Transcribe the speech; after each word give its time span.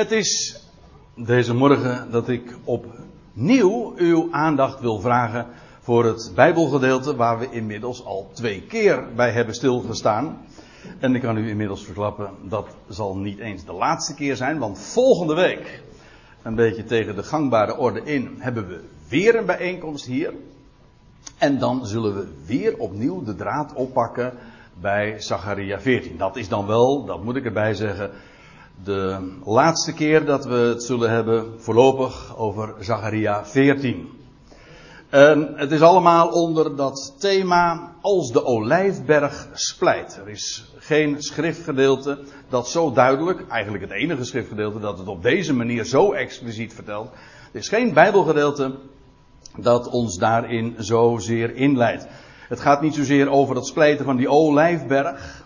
Het 0.00 0.12
is 0.12 0.60
deze 1.14 1.54
morgen 1.54 2.10
dat 2.10 2.28
ik 2.28 2.56
opnieuw 2.64 3.92
uw 3.96 4.28
aandacht 4.30 4.80
wil 4.80 5.00
vragen 5.00 5.46
voor 5.80 6.04
het 6.04 6.32
Bijbelgedeelte 6.34 7.16
waar 7.16 7.38
we 7.38 7.50
inmiddels 7.50 8.04
al 8.04 8.30
twee 8.32 8.62
keer 8.62 9.14
bij 9.14 9.30
hebben 9.30 9.54
stilgestaan. 9.54 10.38
En 10.98 11.14
ik 11.14 11.20
kan 11.20 11.36
u 11.36 11.48
inmiddels 11.48 11.84
verklappen, 11.84 12.30
dat 12.42 12.66
zal 12.88 13.16
niet 13.16 13.38
eens 13.38 13.64
de 13.64 13.72
laatste 13.72 14.14
keer 14.14 14.36
zijn, 14.36 14.58
want 14.58 14.78
volgende 14.78 15.34
week, 15.34 15.82
een 16.42 16.54
beetje 16.54 16.84
tegen 16.84 17.16
de 17.16 17.22
gangbare 17.22 17.76
orde 17.76 18.02
in, 18.04 18.36
hebben 18.38 18.68
we 18.68 18.80
weer 19.08 19.36
een 19.36 19.46
bijeenkomst 19.46 20.06
hier. 20.06 20.32
En 21.38 21.58
dan 21.58 21.86
zullen 21.86 22.14
we 22.14 22.26
weer 22.46 22.78
opnieuw 22.78 23.22
de 23.22 23.34
draad 23.34 23.72
oppakken 23.74 24.32
bij 24.80 25.20
Zacharia 25.20 25.80
14. 25.80 26.16
Dat 26.16 26.36
is 26.36 26.48
dan 26.48 26.66
wel, 26.66 27.04
dat 27.04 27.24
moet 27.24 27.36
ik 27.36 27.44
erbij 27.44 27.74
zeggen, 27.74 28.10
de 28.84 29.32
laatste 29.44 29.92
keer 29.92 30.24
dat 30.24 30.44
we 30.44 30.54
het 30.54 30.82
zullen 30.82 31.10
hebben 31.10 31.60
voorlopig 31.60 32.36
over 32.36 32.74
Zacharia 32.78 33.46
14. 33.46 34.08
En 35.08 35.52
het 35.56 35.70
is 35.70 35.80
allemaal 35.80 36.28
onder 36.28 36.76
dat 36.76 37.14
thema 37.18 37.92
als 38.00 38.32
de 38.32 38.44
olijfberg 38.44 39.48
splijt. 39.52 40.16
Er 40.16 40.28
is 40.28 40.72
geen 40.78 41.22
schriftgedeelte 41.22 42.18
dat 42.48 42.68
zo 42.68 42.92
duidelijk, 42.92 43.48
eigenlijk 43.48 43.82
het 43.82 43.92
enige 43.92 44.24
schriftgedeelte 44.24 44.80
dat 44.80 44.98
het 44.98 45.08
op 45.08 45.22
deze 45.22 45.54
manier 45.54 45.84
zo 45.84 46.12
expliciet 46.12 46.74
vertelt. 46.74 47.10
Er 47.52 47.58
is 47.58 47.68
geen 47.68 47.92
bijbelgedeelte 47.92 48.74
dat 49.56 49.88
ons 49.88 50.18
daarin 50.18 50.74
zozeer 50.78 51.54
inleidt. 51.54 52.06
Het 52.48 52.60
gaat 52.60 52.82
niet 52.82 52.94
zozeer 52.94 53.30
over 53.30 53.56
het 53.56 53.66
splijten 53.66 54.04
van 54.04 54.16
die 54.16 54.30
olijfberg. 54.30 55.44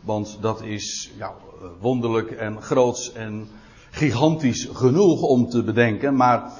Want 0.00 0.38
dat 0.40 0.62
is 0.62 1.10
ja, 1.16 1.32
wonderlijk 1.80 2.30
en 2.30 2.62
groots 2.62 3.12
en 3.12 3.48
gigantisch 3.90 4.68
genoeg 4.72 5.22
om 5.22 5.48
te 5.48 5.62
bedenken. 5.62 6.16
Maar 6.16 6.50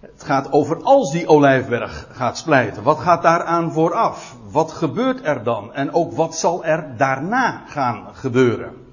het 0.00 0.22
gaat 0.22 0.52
over 0.52 0.82
als 0.82 1.12
die 1.12 1.26
olijfberg 1.26 2.08
gaat 2.10 2.38
splijten. 2.38 2.82
Wat 2.82 2.98
gaat 2.98 3.22
daaraan 3.22 3.72
vooraf? 3.72 4.36
Wat 4.50 4.72
gebeurt 4.72 5.24
er 5.24 5.42
dan? 5.42 5.72
En 5.72 5.92
ook 5.92 6.12
wat 6.12 6.34
zal 6.34 6.64
er 6.64 6.96
daarna 6.96 7.62
gaan 7.66 8.08
gebeuren? 8.12 8.84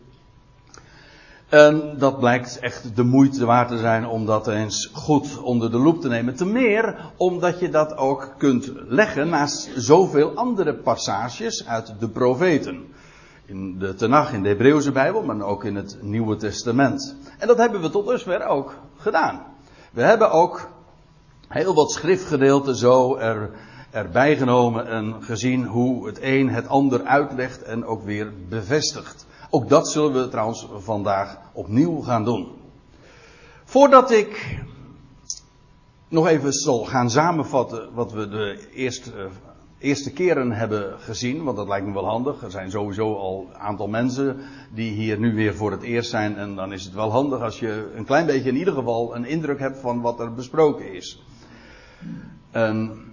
En 1.49 1.97
dat 1.97 2.19
blijkt 2.19 2.59
echt 2.59 2.95
de 2.95 3.03
moeite 3.03 3.45
waard 3.45 3.67
te 3.67 3.77
zijn 3.77 4.05
om 4.05 4.25
dat 4.25 4.47
eens 4.47 4.89
goed 4.93 5.39
onder 5.41 5.71
de 5.71 5.77
loep 5.77 6.01
te 6.01 6.07
nemen. 6.07 6.35
Te 6.35 6.45
meer 6.45 7.11
omdat 7.17 7.59
je 7.59 7.69
dat 7.69 7.97
ook 7.97 8.33
kunt 8.37 8.71
leggen 8.87 9.29
naast 9.29 9.69
zoveel 9.75 10.35
andere 10.35 10.73
passages 10.73 11.67
uit 11.67 11.93
de 11.99 12.09
profeten. 12.09 12.92
In 13.45 13.79
de 13.79 13.95
Tenach, 13.95 14.33
in 14.33 14.43
de 14.43 14.49
Hebreeuwse 14.49 14.91
Bijbel, 14.91 15.23
maar 15.23 15.41
ook 15.41 15.63
in 15.63 15.75
het 15.75 15.97
Nieuwe 16.01 16.35
Testament. 16.35 17.15
En 17.37 17.47
dat 17.47 17.57
hebben 17.57 17.81
we 17.81 17.89
tot 17.89 18.07
dusver 18.07 18.45
ook 18.45 18.75
gedaan. 18.97 19.45
We 19.91 20.01
hebben 20.01 20.31
ook 20.31 20.69
heel 21.47 21.73
wat 21.73 21.91
schriftgedeelten 21.91 22.75
zo 22.75 23.15
er, 23.15 23.49
erbij 23.91 24.37
genomen 24.37 24.87
en 24.87 25.23
gezien 25.23 25.65
hoe 25.65 26.05
het 26.05 26.17
een 26.21 26.49
het 26.49 26.67
ander 26.67 27.03
uitlegt 27.03 27.63
en 27.63 27.85
ook 27.85 28.03
weer 28.03 28.33
bevestigt. 28.49 29.25
Ook 29.49 29.69
dat 29.69 29.87
zullen 29.87 30.13
we 30.13 30.29
trouwens 30.29 30.67
vandaag 30.77 31.37
opnieuw 31.51 32.01
gaan 32.01 32.23
doen. 32.23 32.47
Voordat 33.63 34.11
ik 34.11 34.61
nog 36.07 36.27
even 36.27 36.53
zal 36.53 36.85
gaan 36.85 37.09
samenvatten 37.09 37.93
wat 37.93 38.11
we 38.11 38.29
de 38.29 38.67
eerste, 38.73 39.11
eerste 39.83 40.11
keren 40.11 40.51
hebben 40.51 40.99
gezien, 40.99 41.43
want 41.43 41.57
dat 41.57 41.67
lijkt 41.67 41.85
me 41.85 41.93
wel 41.93 42.07
handig. 42.07 42.43
Er 42.43 42.51
zijn 42.51 42.71
sowieso 42.71 43.15
al 43.15 43.47
een 43.49 43.59
aantal 43.59 43.87
mensen 43.87 44.37
die 44.73 44.91
hier 44.91 45.19
nu 45.19 45.35
weer 45.35 45.55
voor 45.55 45.71
het 45.71 45.81
eerst 45.81 46.09
zijn 46.09 46.37
en 46.37 46.55
dan 46.55 46.73
is 46.73 46.83
het 46.83 46.93
wel 46.93 47.11
handig 47.11 47.41
als 47.41 47.59
je 47.59 47.91
een 47.95 48.05
klein 48.05 48.25
beetje 48.25 48.49
in 48.49 48.57
ieder 48.57 48.73
geval 48.73 49.15
een 49.15 49.25
indruk 49.25 49.59
hebt 49.59 49.79
van 49.79 50.01
wat 50.01 50.19
er 50.19 50.33
besproken 50.33 50.93
is. 50.93 51.23
En 52.51 53.03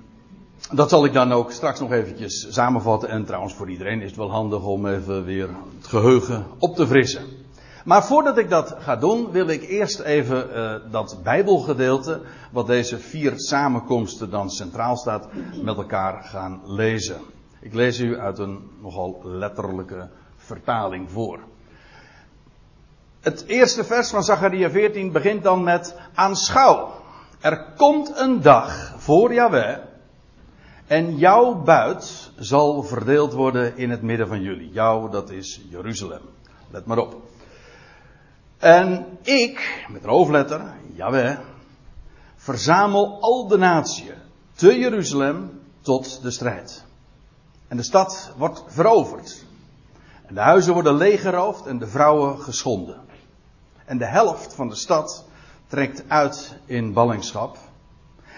dat 0.72 0.88
zal 0.88 1.04
ik 1.04 1.12
dan 1.12 1.32
ook 1.32 1.52
straks 1.52 1.80
nog 1.80 1.92
eventjes 1.92 2.46
samenvatten. 2.50 3.08
En 3.08 3.24
trouwens, 3.24 3.54
voor 3.54 3.70
iedereen 3.70 4.00
is 4.00 4.06
het 4.06 4.16
wel 4.16 4.30
handig 4.30 4.64
om 4.64 4.86
even 4.86 5.24
weer 5.24 5.48
het 5.76 5.86
geheugen 5.86 6.46
op 6.58 6.76
te 6.76 6.86
frissen. 6.86 7.39
Maar 7.90 8.04
voordat 8.04 8.38
ik 8.38 8.50
dat 8.50 8.76
ga 8.78 8.96
doen, 8.96 9.30
wil 9.30 9.46
ik 9.48 9.62
eerst 9.62 10.00
even 10.00 10.48
uh, 10.50 10.92
dat 10.92 11.18
Bijbelgedeelte, 11.22 12.20
wat 12.50 12.66
deze 12.66 12.98
vier 12.98 13.32
samenkomsten 13.36 14.30
dan 14.30 14.50
centraal 14.50 14.96
staat, 14.96 15.28
met 15.62 15.76
elkaar 15.76 16.22
gaan 16.22 16.60
lezen. 16.64 17.16
Ik 17.60 17.74
lees 17.74 17.98
u 17.98 18.18
uit 18.18 18.38
een 18.38 18.70
nogal 18.82 19.20
letterlijke 19.24 20.08
vertaling 20.36 21.10
voor. 21.10 21.38
Het 23.20 23.44
eerste 23.46 23.84
vers 23.84 24.10
van 24.10 24.22
Zacharia 24.22 24.70
14 24.70 25.12
begint 25.12 25.42
dan 25.42 25.62
met 25.62 25.96
aanschouw. 26.14 26.92
Er 27.40 27.64
komt 27.76 28.18
een 28.18 28.42
dag 28.42 28.94
voor 28.96 29.34
Yahweh 29.34 29.78
en 30.86 31.16
jouw 31.16 31.54
buit 31.54 32.30
zal 32.38 32.82
verdeeld 32.82 33.32
worden 33.32 33.76
in 33.76 33.90
het 33.90 34.02
midden 34.02 34.28
van 34.28 34.40
jullie. 34.40 34.70
Jouw, 34.72 35.08
dat 35.08 35.30
is 35.30 35.60
Jeruzalem. 35.70 36.22
Let 36.70 36.86
maar 36.86 36.98
op. 36.98 37.29
En 38.60 39.18
ik, 39.22 39.86
met 39.88 40.02
een 40.02 40.08
hoofdletter, 40.08 40.74
Yahweh, 40.94 41.38
verzamel 42.36 43.20
al 43.20 43.48
de 43.48 43.56
natie 43.56 44.12
te 44.54 44.78
Jeruzalem 44.78 45.60
tot 45.80 46.22
de 46.22 46.30
strijd. 46.30 46.84
En 47.68 47.76
de 47.76 47.82
stad 47.82 48.32
wordt 48.36 48.64
veroverd. 48.66 49.44
En 50.26 50.34
de 50.34 50.40
huizen 50.40 50.72
worden 50.72 50.94
leeggeroofd 50.94 51.66
en 51.66 51.78
de 51.78 51.86
vrouwen 51.86 52.38
geschonden. 52.38 53.00
En 53.84 53.98
de 53.98 54.06
helft 54.06 54.54
van 54.54 54.68
de 54.68 54.74
stad 54.74 55.24
trekt 55.66 56.04
uit 56.08 56.56
in 56.64 56.92
ballingschap. 56.92 57.56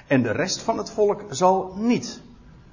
En 0.07 0.23
de 0.23 0.33
rest 0.33 0.61
van 0.61 0.79
het 0.79 0.91
volk 0.91 1.23
zal 1.31 1.75
niet 1.77 2.21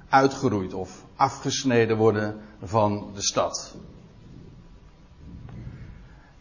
uitgeroeid 0.08 0.74
of 0.74 1.04
afgesneden 1.16 1.96
worden 1.96 2.40
van 2.62 3.10
de 3.14 3.22
stad. 3.22 3.74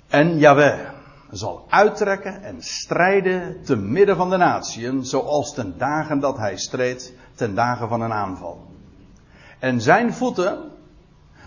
En 0.08 0.38
Yahweh 0.38 0.98
zal 1.32 1.66
uittrekken 1.70 2.44
en 2.44 2.62
strijden 2.62 3.64
te 3.64 3.76
midden 3.76 4.16
van 4.16 4.30
de 4.30 4.38
natieën, 4.38 5.06
zoals 5.06 5.54
ten 5.54 5.78
dagen 5.78 6.20
dat 6.20 6.38
hij 6.38 6.58
streed, 6.58 7.14
ten 7.36 7.56
dagen 7.56 7.90
van 7.90 8.02
een 8.02 8.14
aanval. 8.14 8.68
En 9.60 9.82
zijn 9.82 10.14
voeten 10.14 10.72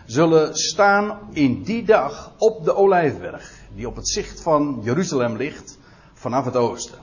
zullen 0.06 0.56
staan 0.56 1.18
in 1.30 1.62
die 1.62 1.84
dag 1.84 2.32
op 2.38 2.64
de 2.64 2.74
olijfberg, 2.74 3.52
die 3.74 3.86
op 3.86 3.96
het 3.96 4.08
zicht 4.08 4.40
van 4.40 4.80
Jeruzalem 4.82 5.36
ligt, 5.36 5.78
vanaf 6.14 6.44
het 6.44 6.56
oosten. 6.56 6.98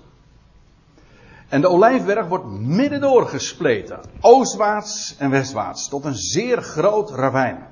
En 1.50 1.61
de 1.61 1.67
olijfberg 1.67 2.28
wordt 2.28 2.46
middendoor 2.50 3.28
gespleten, 3.28 4.00
oostwaarts 4.22 5.16
en 5.17 5.29
westwaarts, 5.29 5.90
tot 5.90 6.06
een 6.06 6.16
zeer 6.16 6.61
groot 6.61 7.11
ravijn. 7.11 7.67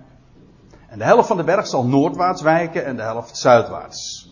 En 0.88 0.98
de 0.98 1.04
helft 1.04 1.28
van 1.28 1.38
de 1.38 1.44
berg 1.44 1.68
zal 1.68 1.86
noordwaarts 1.86 2.42
wijken 2.42 2.86
en 2.86 2.96
de 2.96 3.02
helft 3.02 3.38
zuidwaarts. 3.38 4.32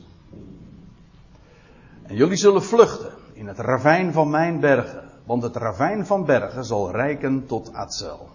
En 2.08 2.16
jullie 2.16 2.38
zullen 2.38 2.64
vluchten 2.64 3.12
in 3.34 3.48
het 3.48 3.60
ravijn 3.60 4.14
van 4.14 4.30
mijn 4.30 4.60
bergen, 4.60 5.10
want 5.24 5.44
het 5.44 5.56
ravijn 5.56 6.06
van 6.06 6.26
bergen 6.26 6.66
zal 6.66 6.92
rijken 6.92 7.46
tot 7.46 7.74
Atzel. 7.74 8.30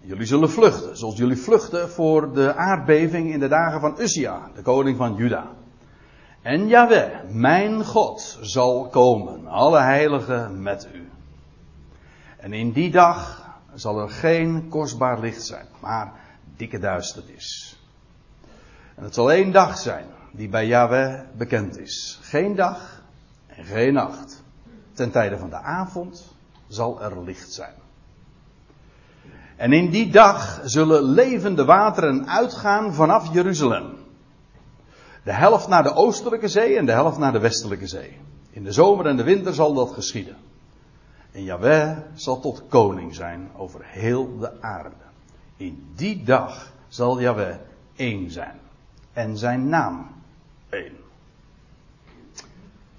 Jullie 0.00 0.26
zullen 0.26 0.50
vluchten, 0.50 0.96
zoals 0.96 1.16
jullie 1.16 1.36
vluchten 1.36 1.90
voor 1.90 2.32
de 2.32 2.54
aardbeving 2.54 3.32
in 3.32 3.38
de 3.38 3.48
dagen 3.48 3.80
van 3.80 4.00
Uzia, 4.00 4.50
de 4.54 4.62
koning 4.62 4.96
van 4.96 5.14
Juda. 5.14 5.46
En 6.42 6.68
Yahweh, 6.68 7.12
mijn 7.28 7.84
God, 7.84 8.38
zal 8.40 8.88
komen, 8.88 9.46
alle 9.46 9.80
heiligen 9.80 10.62
met 10.62 10.88
u. 10.94 11.08
En 12.36 12.52
in 12.52 12.72
die 12.72 12.90
dag 12.90 13.48
zal 13.74 13.98
er 13.98 14.10
geen 14.10 14.68
kostbaar 14.68 15.20
licht 15.20 15.42
zijn, 15.44 15.66
maar 15.80 16.12
dikke 16.56 16.78
duisternis. 16.78 17.80
En 18.94 19.04
het 19.04 19.14
zal 19.14 19.32
één 19.32 19.52
dag 19.52 19.78
zijn 19.78 20.06
die 20.36 20.48
bij 20.48 20.66
Yahweh 20.66 21.20
bekend 21.36 21.78
is. 21.78 22.18
Geen 22.22 22.54
dag 22.54 23.02
en 23.46 23.64
geen 23.64 23.92
nacht. 23.92 24.42
Ten 24.92 25.10
tijde 25.10 25.38
van 25.38 25.50
de 25.50 25.56
avond 25.56 26.34
zal 26.68 27.02
er 27.02 27.22
licht 27.22 27.52
zijn. 27.52 27.74
En 29.56 29.72
in 29.72 29.90
die 29.90 30.10
dag 30.10 30.60
zullen 30.64 31.02
levende 31.02 31.64
wateren 31.64 32.28
uitgaan 32.28 32.94
vanaf 32.94 33.32
Jeruzalem. 33.32 33.94
De 35.24 35.32
helft 35.32 35.68
naar 35.68 35.82
de 35.82 35.94
oostelijke 35.94 36.48
zee 36.48 36.76
en 36.76 36.86
de 36.86 36.92
helft 36.92 37.18
naar 37.18 37.32
de 37.32 37.38
westelijke 37.38 37.86
zee. 37.86 38.18
In 38.50 38.64
de 38.64 38.72
zomer 38.72 39.06
en 39.06 39.16
de 39.16 39.24
winter 39.24 39.54
zal 39.54 39.74
dat 39.74 39.92
geschieden. 39.92 40.36
En 41.32 41.42
Yahweh 41.42 41.96
zal 42.14 42.40
tot 42.40 42.62
koning 42.68 43.14
zijn 43.14 43.50
over 43.56 43.80
heel 43.84 44.38
de 44.38 44.62
aarde. 44.62 45.04
In 45.56 45.86
die 45.94 46.22
dag 46.22 46.72
zal 46.88 47.20
Yahweh 47.20 47.56
één 47.96 48.30
zijn. 48.30 48.58
En 49.12 49.38
zijn 49.38 49.68
naam 49.68 50.16
één. 50.68 50.92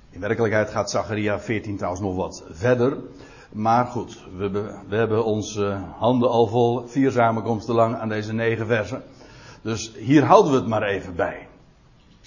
In 0.09 0.19
werkelijkheid 0.19 0.69
gaat 0.69 0.89
Zacharia 0.89 1.39
14 1.39 1.75
trouwens 1.75 2.03
nog 2.03 2.15
wat 2.15 2.43
verder. 2.49 2.97
Maar 3.51 3.85
goed, 3.85 4.23
we, 4.37 4.49
we 4.87 4.95
hebben 4.95 5.25
onze 5.25 5.79
handen 5.97 6.29
al 6.29 6.47
vol, 6.47 6.87
vier 6.87 7.11
samenkomsten 7.11 7.75
lang 7.75 7.95
aan 7.95 8.09
deze 8.09 8.33
negen 8.33 8.67
versen. 8.67 9.03
Dus 9.61 9.91
hier 9.95 10.23
houden 10.23 10.51
we 10.51 10.57
het 10.57 10.67
maar 10.67 10.83
even 10.83 11.15
bij. 11.15 11.47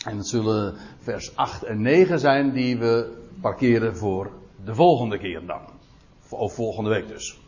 En 0.04 0.16
het 0.16 0.26
zullen 0.26 0.74
vers 0.98 1.36
8 1.36 1.62
en 1.62 1.82
9 1.82 2.18
zijn 2.18 2.52
die 2.52 2.78
we 2.78 3.16
parkeren 3.40 3.96
voor 3.96 4.30
de 4.64 4.74
volgende 4.74 5.18
keer 5.18 5.46
dan. 5.46 5.60
Of 6.28 6.54
volgende 6.54 6.90
week 6.90 7.08
dus. 7.08 7.38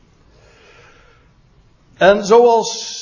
En 1.94 2.24
zoals 2.24 3.01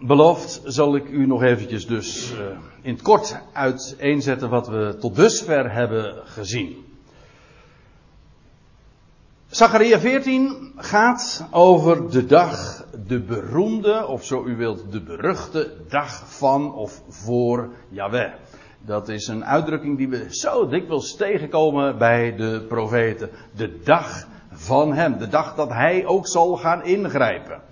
beloofd 0.00 0.60
zal 0.64 0.96
ik 0.96 1.08
u 1.08 1.26
nog 1.26 1.42
eventjes 1.42 1.86
dus 1.86 2.32
uh, 2.32 2.38
in 2.82 2.92
het 2.92 3.02
kort 3.02 3.38
uiteenzetten 3.52 4.48
wat 4.48 4.68
we 4.68 4.96
tot 5.00 5.16
dusver 5.16 5.72
hebben 5.72 6.14
gezien. 6.24 6.84
Zacharia 9.46 10.00
14 10.00 10.72
gaat 10.76 11.46
over 11.50 12.10
de 12.10 12.26
dag, 12.26 12.84
de 13.06 13.20
beroemde, 13.20 14.06
of 14.06 14.24
zo 14.24 14.44
u 14.44 14.56
wilt, 14.56 14.92
de 14.92 15.02
beruchte 15.02 15.76
dag 15.88 16.36
van 16.36 16.74
of 16.74 17.02
voor 17.08 17.68
Yahweh. 17.88 18.32
Dat 18.80 19.08
is 19.08 19.26
een 19.26 19.44
uitdrukking 19.44 19.96
die 19.96 20.08
we 20.08 20.26
zo 20.28 20.68
dikwijls 20.68 21.16
tegenkomen 21.16 21.98
bij 21.98 22.36
de 22.36 22.64
profeten. 22.68 23.30
De 23.56 23.80
dag 23.84 24.26
van 24.50 24.92
hem, 24.92 25.18
de 25.18 25.28
dag 25.28 25.54
dat 25.54 25.68
hij 25.68 26.06
ook 26.06 26.26
zal 26.26 26.56
gaan 26.56 26.84
ingrijpen. 26.84 27.62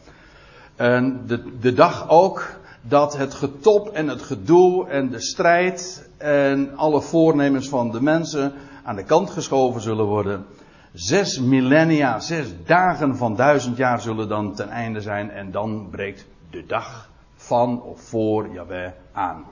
En 0.79 1.23
de, 1.27 1.59
de 1.61 1.73
dag 1.73 2.09
ook 2.09 2.57
dat 2.83 3.17
het 3.17 3.35
getop 3.35 3.89
en 3.89 4.09
het 4.09 4.23
gedoe 4.23 4.89
en 4.89 5.11
de 5.11 5.21
strijd 5.21 6.09
en 6.19 6.77
alle 6.77 7.01
voornemens 7.01 7.69
van 7.69 7.91
de 7.91 8.03
mensen 8.03 8.53
aan 8.85 8.97
de 8.97 9.05
kant 9.05 9.31
geschoven 9.31 9.81
zullen 9.81 10.05
worden. 10.05 10.47
Zes 10.93 11.41
millennia, 11.41 12.21
zes 12.21 12.47
dagen 12.65 13.17
van 13.17 13.37
duizend 13.37 13.77
jaar 13.77 14.01
zullen 14.01 14.29
dan 14.29 14.55
ten 14.55 14.69
einde 14.69 15.01
zijn 15.01 15.31
en 15.31 15.51
dan 15.51 15.89
breekt 15.91 16.27
de 16.51 16.67
dag 16.67 17.11
van 17.35 17.83
of 17.83 18.01
voor 18.01 18.49
Jahweh 18.53 18.91
aan. 19.13 19.45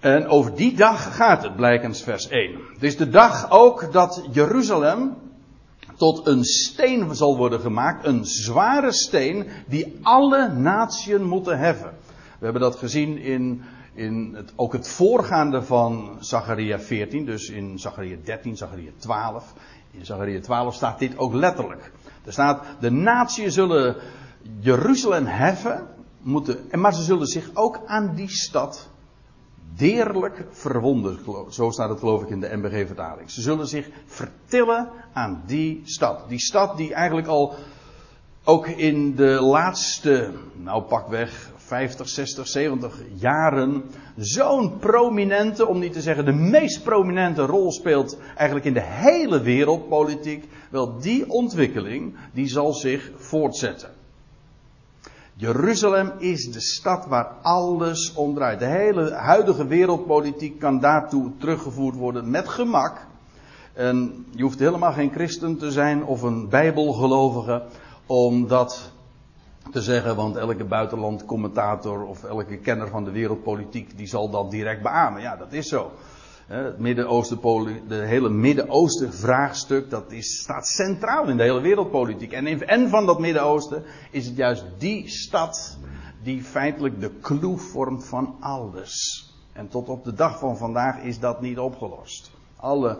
En 0.00 0.26
over 0.26 0.54
die 0.54 0.76
dag 0.76 1.16
gaat 1.16 1.42
het, 1.42 1.56
blijkens 1.56 2.02
vers 2.02 2.28
1. 2.28 2.58
Het 2.72 2.82
is 2.82 2.96
de 2.96 3.08
dag 3.08 3.50
ook 3.50 3.92
dat 3.92 4.28
Jeruzalem 4.32 5.16
tot 5.96 6.26
een 6.26 6.44
steen 6.44 7.14
zal 7.14 7.36
worden 7.36 7.60
gemaakt, 7.60 8.06
een 8.06 8.24
zware 8.24 8.92
steen 8.92 9.46
die 9.66 9.98
alle 10.02 10.48
naties 10.48 11.18
moeten 11.18 11.58
heffen. 11.58 11.92
We 12.38 12.44
hebben 12.44 12.62
dat 12.62 12.76
gezien 12.76 13.18
in, 13.18 13.62
in 13.94 14.32
het, 14.34 14.52
ook 14.56 14.72
het 14.72 14.88
voorgaande 14.88 15.62
van 15.62 16.16
Zacharia 16.20 16.80
14, 16.80 17.24
dus 17.24 17.48
in 17.48 17.78
Zacharia 17.78 18.16
13, 18.24 18.56
Zacharia 18.56 18.90
12. 18.98 19.52
In 19.90 20.06
Zacharia 20.06 20.40
12 20.40 20.74
staat 20.74 20.98
dit 20.98 21.18
ook 21.18 21.34
letterlijk. 21.34 21.92
Er 22.24 22.32
staat, 22.32 22.64
de 22.80 22.90
naties 22.90 23.54
zullen 23.54 23.96
Jeruzalem 24.60 25.26
heffen, 25.26 25.86
moeten, 26.22 26.58
maar 26.72 26.94
ze 26.94 27.02
zullen 27.02 27.26
zich 27.26 27.50
ook 27.54 27.80
aan 27.86 28.14
die 28.14 28.30
stad 28.30 28.88
deerlijk 29.76 30.44
verwonderd. 30.50 31.20
Zo 31.50 31.70
staat 31.70 31.88
het 31.88 31.98
geloof 31.98 32.22
ik 32.22 32.28
in 32.28 32.40
de 32.40 32.56
MBG-vertaling. 32.56 33.30
Ze 33.30 33.40
zullen 33.40 33.66
zich 33.66 33.88
vertillen 34.06 34.88
aan 35.12 35.42
die 35.46 35.82
stad. 35.84 36.28
Die 36.28 36.40
stad 36.40 36.76
die 36.76 36.94
eigenlijk 36.94 37.26
al 37.26 37.54
ook 38.44 38.66
in 38.66 39.14
de 39.14 39.40
laatste, 39.40 40.30
nou 40.56 40.82
pakweg 40.82 41.52
50, 41.56 42.08
60, 42.08 42.46
70 42.46 43.00
jaren 43.14 43.84
zo'n 44.16 44.78
prominente, 44.78 45.66
om 45.66 45.78
niet 45.78 45.92
te 45.92 46.00
zeggen 46.00 46.24
de 46.24 46.32
meest 46.32 46.82
prominente 46.82 47.42
rol 47.42 47.72
speelt 47.72 48.18
eigenlijk 48.36 48.66
in 48.66 48.74
de 48.74 48.82
hele 48.82 49.40
wereldpolitiek. 49.40 50.44
Wel, 50.70 50.98
die 50.98 51.30
ontwikkeling 51.30 52.16
die 52.32 52.48
zal 52.48 52.72
zich 52.72 53.10
voortzetten. 53.16 53.90
Jeruzalem 55.36 56.12
is 56.18 56.52
de 56.52 56.60
stad 56.60 57.06
waar 57.06 57.26
alles 57.42 58.12
om 58.14 58.34
draait. 58.34 58.58
De 58.58 58.64
hele 58.64 59.12
huidige 59.12 59.66
wereldpolitiek 59.66 60.58
kan 60.58 60.80
daartoe 60.80 61.30
teruggevoerd 61.38 61.96
worden 61.96 62.30
met 62.30 62.48
gemak. 62.48 63.06
En 63.72 64.26
je 64.30 64.42
hoeft 64.42 64.58
helemaal 64.58 64.92
geen 64.92 65.10
christen 65.10 65.58
te 65.58 65.72
zijn 65.72 66.04
of 66.04 66.22
een 66.22 66.48
bijbelgelovige 66.48 67.62
om 68.06 68.48
dat 68.48 68.92
te 69.70 69.82
zeggen, 69.82 70.16
want 70.16 70.36
elke 70.36 70.64
buitenlandcommentator 70.64 72.04
of 72.04 72.24
elke 72.24 72.56
kenner 72.56 72.88
van 72.88 73.04
de 73.04 73.10
wereldpolitiek 73.10 73.96
die 73.96 74.06
zal 74.06 74.30
dat 74.30 74.50
direct 74.50 74.82
beamen. 74.82 75.20
Ja, 75.20 75.36
dat 75.36 75.52
is 75.52 75.68
zo. 75.68 75.90
Het 76.46 76.78
Midden-Oosten, 76.78 77.40
de 77.88 77.94
hele 77.94 78.28
Midden-Oosten 78.28 79.12
vraagstuk, 79.12 79.90
dat 79.90 80.12
is, 80.12 80.40
staat 80.40 80.66
centraal 80.66 81.28
in 81.28 81.36
de 81.36 81.42
hele 81.42 81.60
wereldpolitiek. 81.60 82.32
En, 82.32 82.68
en 82.68 82.88
van 82.88 83.06
dat 83.06 83.18
Midden-Oosten 83.18 83.82
is 84.10 84.26
het 84.26 84.36
juist 84.36 84.64
die 84.78 85.08
stad 85.08 85.78
die 86.22 86.42
feitelijk 86.42 87.00
de 87.00 87.10
kloe 87.20 87.58
vormt 87.58 88.04
van 88.04 88.36
alles. 88.40 89.28
En 89.52 89.68
tot 89.68 89.88
op 89.88 90.04
de 90.04 90.14
dag 90.14 90.38
van 90.38 90.56
vandaag 90.56 91.02
is 91.02 91.18
dat 91.18 91.40
niet 91.40 91.58
opgelost. 91.58 92.30
Alle 92.56 92.98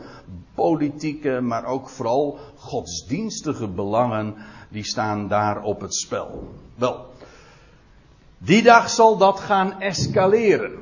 politieke, 0.54 1.40
maar 1.40 1.64
ook 1.64 1.88
vooral 1.88 2.38
godsdienstige 2.56 3.68
belangen, 3.68 4.34
die 4.68 4.84
staan 4.84 5.28
daar 5.28 5.62
op 5.62 5.80
het 5.80 5.94
spel. 5.94 6.54
Wel, 6.74 7.06
die 8.38 8.62
dag 8.62 8.90
zal 8.90 9.16
dat 9.16 9.40
gaan 9.40 9.80
escaleren. 9.80 10.72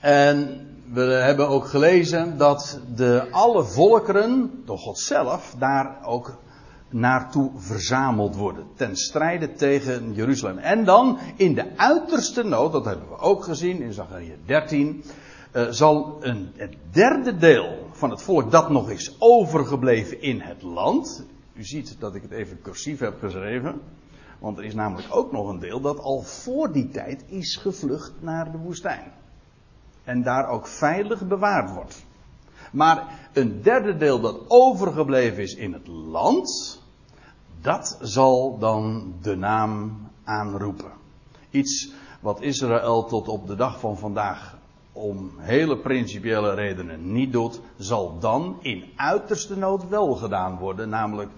En 0.00 0.66
we 0.92 1.00
hebben 1.00 1.48
ook 1.48 1.66
gelezen 1.66 2.38
dat 2.38 2.80
de 2.94 3.28
alle 3.30 3.64
volkeren, 3.64 4.62
door 4.64 4.78
God 4.78 4.98
zelf, 4.98 5.54
daar 5.58 5.98
ook 6.04 6.38
naartoe 6.88 7.50
verzameld 7.56 8.36
worden. 8.36 8.66
Ten 8.74 8.96
strijde 8.96 9.52
tegen 9.52 10.12
Jeruzalem. 10.14 10.58
En 10.58 10.84
dan 10.84 11.18
in 11.36 11.54
de 11.54 11.76
uiterste 11.76 12.42
nood, 12.42 12.72
dat 12.72 12.84
hebben 12.84 13.08
we 13.08 13.18
ook 13.18 13.44
gezien 13.44 13.82
in 13.82 13.92
Zachariah 13.92 14.36
13, 14.46 15.04
uh, 15.52 15.68
zal 15.70 16.16
een, 16.20 16.50
het 16.56 16.76
derde 16.90 17.36
deel 17.36 17.86
van 17.92 18.10
het 18.10 18.22
volk 18.22 18.50
dat 18.50 18.70
nog 18.70 18.90
is 18.90 19.16
overgebleven 19.18 20.22
in 20.22 20.40
het 20.40 20.62
land. 20.62 21.26
U 21.54 21.64
ziet 21.64 21.96
dat 21.98 22.14
ik 22.14 22.22
het 22.22 22.30
even 22.30 22.60
cursief 22.62 22.98
heb 22.98 23.18
geschreven. 23.18 23.80
Want 24.38 24.58
er 24.58 24.64
is 24.64 24.74
namelijk 24.74 25.08
ook 25.10 25.32
nog 25.32 25.48
een 25.48 25.58
deel 25.58 25.80
dat 25.80 25.98
al 25.98 26.22
voor 26.22 26.72
die 26.72 26.88
tijd 26.88 27.24
is 27.26 27.56
gevlucht 27.56 28.12
naar 28.20 28.52
de 28.52 28.58
woestijn 28.58 29.12
en 30.04 30.22
daar 30.22 30.48
ook 30.48 30.66
veilig 30.66 31.26
bewaard 31.26 31.74
wordt. 31.74 32.04
Maar 32.72 33.28
een 33.32 33.62
derde 33.62 33.96
deel 33.96 34.20
dat 34.20 34.40
overgebleven 34.48 35.42
is 35.42 35.54
in 35.54 35.72
het 35.72 35.86
land, 35.86 36.80
dat 37.60 37.98
zal 38.00 38.58
dan 38.58 39.14
de 39.22 39.36
naam 39.36 40.00
aanroepen. 40.24 40.92
Iets 41.50 41.92
wat 42.20 42.40
Israël 42.40 43.04
tot 43.04 43.28
op 43.28 43.46
de 43.46 43.56
dag 43.56 43.80
van 43.80 43.98
vandaag 43.98 44.56
om 44.92 45.32
hele 45.38 45.76
principiële 45.76 46.54
redenen 46.54 47.12
niet 47.12 47.32
doet, 47.32 47.60
zal 47.76 48.18
dan 48.18 48.56
in 48.60 48.84
uiterste 48.96 49.56
nood 49.56 49.88
wel 49.88 50.14
gedaan 50.14 50.58
worden, 50.58 50.88
namelijk 50.88 51.30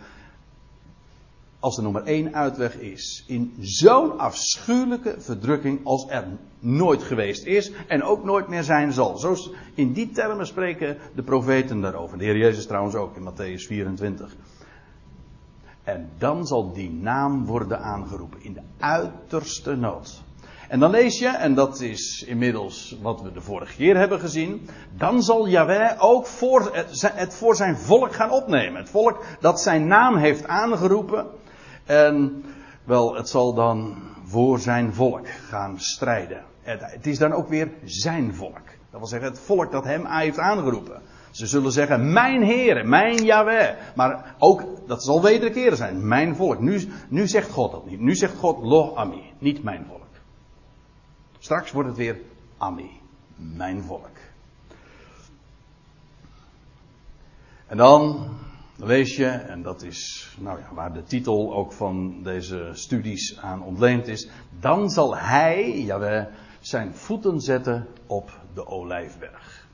als 1.65 1.77
er 1.77 1.83
nummer 1.83 2.03
één 2.03 2.35
uitweg 2.35 2.79
is. 2.79 3.25
In 3.27 3.55
zo'n 3.61 4.19
afschuwelijke 4.19 5.15
verdrukking 5.19 5.81
als 5.85 6.07
er 6.09 6.25
nooit 6.59 7.03
geweest 7.03 7.45
is 7.45 7.73
en 7.89 8.03
ook 8.03 8.25
nooit 8.25 8.49
meer 8.49 8.63
zijn 8.63 8.93
zal. 8.93 9.17
Zo 9.17 9.37
in 9.75 9.93
die 9.93 10.11
termen 10.11 10.47
spreken 10.47 10.99
de 11.15 11.23
profeten 11.23 11.81
daarover. 11.81 12.19
De 12.19 12.25
Heer 12.25 12.37
Jezus 12.37 12.67
trouwens 12.67 12.95
ook 12.95 13.17
in 13.17 13.33
Matthäus 13.33 13.67
24. 13.67 14.37
En 15.83 16.11
dan 16.19 16.47
zal 16.47 16.73
die 16.73 16.91
naam 16.91 17.45
worden 17.47 17.81
aangeroepen 17.81 18.43
in 18.43 18.53
de 18.53 18.63
uiterste 18.79 19.75
nood. 19.75 20.23
En 20.69 20.81
dan 20.81 20.91
lees 20.91 21.19
je, 21.19 21.29
en 21.29 21.55
dat 21.55 21.81
is 21.81 22.25
inmiddels 22.27 22.97
wat 23.03 23.23
we 23.23 23.33
de 23.33 23.41
vorige 23.41 23.77
keer 23.77 23.97
hebben 23.97 24.21
gezien, 24.21 24.69
dan 24.97 25.23
zal 25.23 25.49
Yahweh 25.49 26.05
ook 26.05 26.27
voor 26.27 26.71
het 27.15 27.35
voor 27.35 27.57
zijn 27.57 27.77
volk 27.77 28.13
gaan 28.15 28.31
opnemen. 28.31 28.81
Het 28.81 28.91
volk 28.91 29.25
dat 29.41 29.61
zijn 29.61 29.87
naam 29.87 30.17
heeft 30.17 30.47
aangeroepen, 30.47 31.27
en 31.85 32.45
wel, 32.85 33.15
het 33.15 33.29
zal 33.29 33.55
dan 33.55 33.97
voor 34.25 34.59
zijn 34.59 34.95
volk 34.95 35.29
gaan 35.29 35.81
strijden. 35.81 36.45
Het 36.63 37.07
is 37.07 37.19
dan 37.19 37.33
ook 37.33 37.49
weer 37.49 37.71
zijn 37.85 38.35
volk. 38.35 38.65
Dat 38.91 39.01
wil 39.01 39.07
zeggen, 39.07 39.29
het 39.29 39.41
volk 39.41 39.73
dat 39.73 39.85
hem 39.85 40.07
heeft 40.07 40.39
aangeroepen. 40.39 41.03
Ze 41.31 41.47
zullen 41.47 41.73
zeggen, 41.73 42.13
mijn 42.13 42.43
Heer, 42.43 42.89
mijn 42.89 43.25
Yahweh. 43.25 43.77
Maar 43.95 44.35
ook, 44.39 44.63
dat 44.87 45.05
zal 45.05 45.23
wederkeren 45.23 45.77
zijn, 45.77 46.09
mijn 46.09 46.37
volk. 46.37 46.61
Nu, 46.61 46.89
nu 47.09 47.29
zegt 47.29 47.51
God 47.51 47.73
dat 47.73 47.87
niet. 47.87 48.01
Nu 48.01 48.15
zegt 48.15 48.37
God, 48.37 48.63
lo 48.63 48.95
ami, 48.95 49.33
niet 49.39 49.63
mijn 49.63 49.85
volk. 49.89 50.03
Straks 51.39 51.73
wordt 51.73 51.89
het 51.89 51.99
weer 51.99 52.21
ami, 52.59 52.91
mijn 53.37 53.83
volk. 53.83 54.17
En 57.67 57.77
dan 57.77 58.29
lees 58.77 59.17
je, 59.17 59.27
en 59.27 59.63
dat 59.63 59.83
is 59.83 60.31
nou 60.41 60.59
ja, 60.59 60.69
waar 60.75 60.93
de 60.93 61.03
titel 61.03 61.55
ook 61.55 61.73
van 61.73 62.23
deze 62.23 62.71
studies 62.73 63.39
aan 63.39 63.63
ontleend 63.63 64.09
is. 64.09 64.29
Dan 64.61 64.91
zal 64.91 65.17
hij, 65.17 65.81
Jawel, 65.81 66.29
zijn 66.61 66.95
voeten 66.95 67.41
zetten 67.41 67.87
op 68.07 68.41
de 68.55 68.67
olijfberg. 68.67 69.67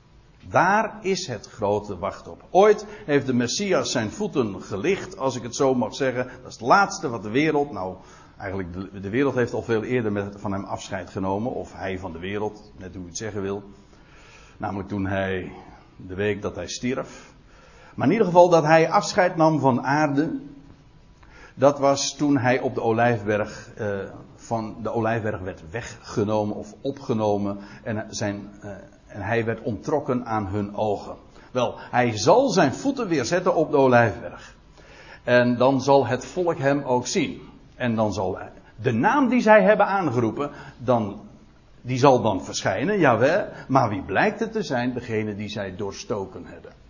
Daar 0.49 0.97
is 1.01 1.27
het 1.27 1.47
grote 1.47 1.97
wacht 1.97 2.27
op. 2.27 2.43
Ooit 2.49 2.85
heeft 3.05 3.25
de 3.25 3.33
Messias 3.33 3.91
zijn 3.91 4.11
voeten 4.11 4.61
gelicht, 4.61 5.17
als 5.17 5.35
ik 5.35 5.43
het 5.43 5.55
zo 5.55 5.75
mag 5.75 5.95
zeggen. 5.95 6.25
Dat 6.25 6.51
is 6.51 6.59
het 6.59 6.67
laatste 6.67 7.09
wat 7.09 7.23
de 7.23 7.29
wereld, 7.29 7.71
nou 7.71 7.95
eigenlijk 8.37 8.73
de, 8.73 8.99
de 8.99 9.09
wereld 9.09 9.35
heeft 9.35 9.53
al 9.53 9.61
veel 9.61 9.83
eerder 9.83 10.11
met, 10.11 10.35
van 10.37 10.51
hem 10.51 10.63
afscheid 10.63 11.09
genomen. 11.09 11.53
Of 11.53 11.73
hij 11.73 11.99
van 11.99 12.11
de 12.11 12.19
wereld, 12.19 12.71
net 12.77 12.93
hoe 12.93 13.01
je 13.01 13.07
het 13.07 13.17
zeggen 13.17 13.41
wil. 13.41 13.63
Namelijk 14.57 14.89
toen 14.89 15.05
hij, 15.05 15.51
de 15.95 16.15
week 16.15 16.41
dat 16.41 16.55
hij 16.55 16.67
stierf. 16.67 17.30
Maar 17.95 18.07
in 18.07 18.11
ieder 18.11 18.27
geval 18.27 18.49
dat 18.49 18.63
hij 18.63 18.89
afscheid 18.89 19.35
nam 19.35 19.59
van 19.59 19.83
aarde. 19.83 20.39
Dat 21.53 21.79
was 21.79 22.15
toen 22.15 22.37
hij 22.37 22.59
op 22.59 22.75
de 22.75 22.81
Olijfberg, 22.81 23.69
uh, 23.79 23.87
van 24.35 24.75
de 24.83 24.91
Olijfberg 24.91 25.39
werd 25.39 25.69
weggenomen 25.71 26.55
of 26.55 26.73
opgenomen. 26.81 27.57
En, 27.83 28.05
zijn, 28.09 28.49
uh, 28.63 28.71
en 29.07 29.21
hij 29.21 29.45
werd 29.45 29.61
ontrokken 29.61 30.25
aan 30.25 30.47
hun 30.47 30.75
ogen. 30.75 31.15
Wel, 31.51 31.75
hij 31.77 32.17
zal 32.17 32.49
zijn 32.49 32.73
voeten 32.73 33.07
weer 33.07 33.25
zetten 33.25 33.55
op 33.55 33.71
de 33.71 33.77
Olijfberg. 33.77 34.55
En 35.23 35.57
dan 35.57 35.81
zal 35.81 36.07
het 36.07 36.25
volk 36.25 36.57
hem 36.57 36.83
ook 36.83 37.07
zien. 37.07 37.41
En 37.75 37.95
dan 37.95 38.13
zal 38.13 38.37
de 38.81 38.91
naam 38.91 39.29
die 39.29 39.41
zij 39.41 39.63
hebben 39.63 39.85
aangeroepen, 39.85 40.51
dan, 40.77 41.21
die 41.81 41.97
zal 41.97 42.21
dan 42.21 42.43
verschijnen, 42.43 42.99
jawel. 42.99 43.45
Maar 43.67 43.89
wie 43.89 44.01
blijkt 44.01 44.39
het 44.39 44.51
te 44.51 44.63
zijn? 44.63 44.93
Degene 44.93 45.35
die 45.35 45.49
zij 45.49 45.75
doorstoken 45.75 46.45
hebben. 46.45 46.80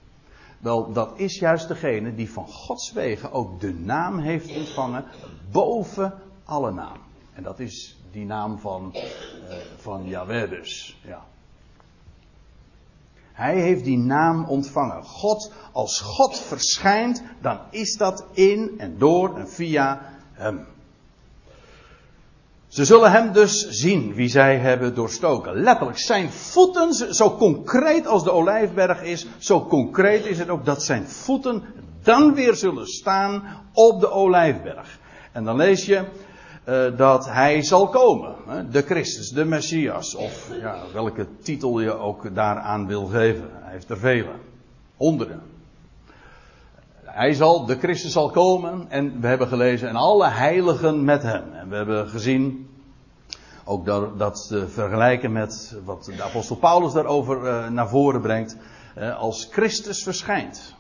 Wel, 0.62 0.92
dat 0.92 1.20
is 1.20 1.40
juist 1.40 1.68
degene 1.68 2.16
die 2.16 2.32
van 2.32 2.48
Gods 2.48 2.92
wegen 2.92 3.32
ook 3.32 3.60
de 3.60 3.74
naam 3.74 4.20
heeft 4.20 4.56
ontvangen 4.56 5.06
boven 5.52 6.14
alle 6.44 6.72
naam. 6.72 6.98
En 7.34 7.44
dat 7.44 7.60
is 7.60 7.98
die 8.12 8.26
naam 8.26 8.60
van, 8.60 8.92
uh, 8.96 9.02
van 9.78 10.06
Yahweh 10.06 10.50
dus. 10.50 11.00
Ja. 11.04 11.26
Hij 13.32 13.60
heeft 13.60 13.84
die 13.84 13.98
naam 13.98 14.46
ontvangen. 14.46 15.04
God, 15.04 15.52
als 15.72 16.00
God 16.00 16.40
verschijnt, 16.40 17.24
dan 17.42 17.60
is 17.70 17.98
dat 17.98 18.26
in 18.32 18.74
en 18.78 18.98
door 18.98 19.38
en 19.38 19.50
via 19.50 20.02
hem. 20.34 20.68
Ze 22.72 22.86
zullen 22.86 23.12
hem 23.12 23.32
dus 23.32 23.70
zien 23.70 24.14
wie 24.14 24.28
zij 24.28 24.58
hebben 24.58 24.96
doorstoken. 24.96 25.62
Letterlijk, 25.62 25.98
zijn 25.98 26.30
voeten, 26.32 26.94
zo 27.16 27.36
concreet 27.38 28.08
als 28.08 28.24
de 28.24 28.32
olijfberg 28.32 29.04
is, 29.04 29.26
zo 29.38 29.66
concreet 29.66 30.26
is 30.26 30.40
het 30.40 30.50
ook 30.50 30.66
dat 30.66 30.84
zijn 30.84 31.08
voeten 31.08 31.64
dan 32.04 32.34
weer 32.34 32.56
zullen 32.56 32.88
staan 32.88 33.44
op 33.74 34.00
de 34.00 34.12
olijfberg. 34.12 35.00
En 35.32 35.44
dan 35.44 35.56
lees 35.56 35.86
je 35.86 36.04
uh, 36.66 36.98
dat 36.98 37.30
hij 37.30 37.62
zal 37.62 37.88
komen. 37.88 38.36
Hè? 38.48 38.70
De 38.70 38.82
Christus, 38.82 39.30
de 39.30 39.46
Messias, 39.46 40.16
of 40.16 40.50
ja, 40.60 40.80
welke 40.94 41.28
titel 41.42 41.80
je 41.80 41.94
ook 41.94 42.36
daaraan 42.36 42.88
wil 42.88 43.06
geven. 43.06 43.50
Hij 43.52 43.72
heeft 43.72 43.90
er 43.90 43.98
vele, 43.98 44.32
honderden. 44.98 45.51
Hij 47.14 47.34
zal, 47.34 47.66
de 47.66 47.78
Christus 47.78 48.12
zal 48.12 48.30
komen 48.30 48.86
en 48.90 49.22
we 49.22 49.28
hebben 49.28 49.48
gelezen 49.48 49.90
en 49.90 49.96
alle 49.96 50.28
heiligen 50.28 51.04
met 51.04 51.24
hem. 51.24 51.44
En 51.54 51.70
we 51.70 51.76
hebben 51.76 52.08
gezien, 52.08 52.70
ook 53.66 53.86
dat, 53.86 54.20
dat 54.20 54.48
te 54.48 54.68
vergelijken 54.68 55.32
met 55.32 55.78
wat 55.86 56.06
de 56.06 56.24
apostel 56.24 56.56
Paulus 56.56 56.94
daarover 56.94 57.44
uh, 57.44 57.70
naar 57.70 57.90
voren 57.90 58.22
brengt. 58.22 58.58
Uh, 58.98 59.18
als 59.18 59.48
Christus 59.52 60.04
verschijnt, 60.04 60.76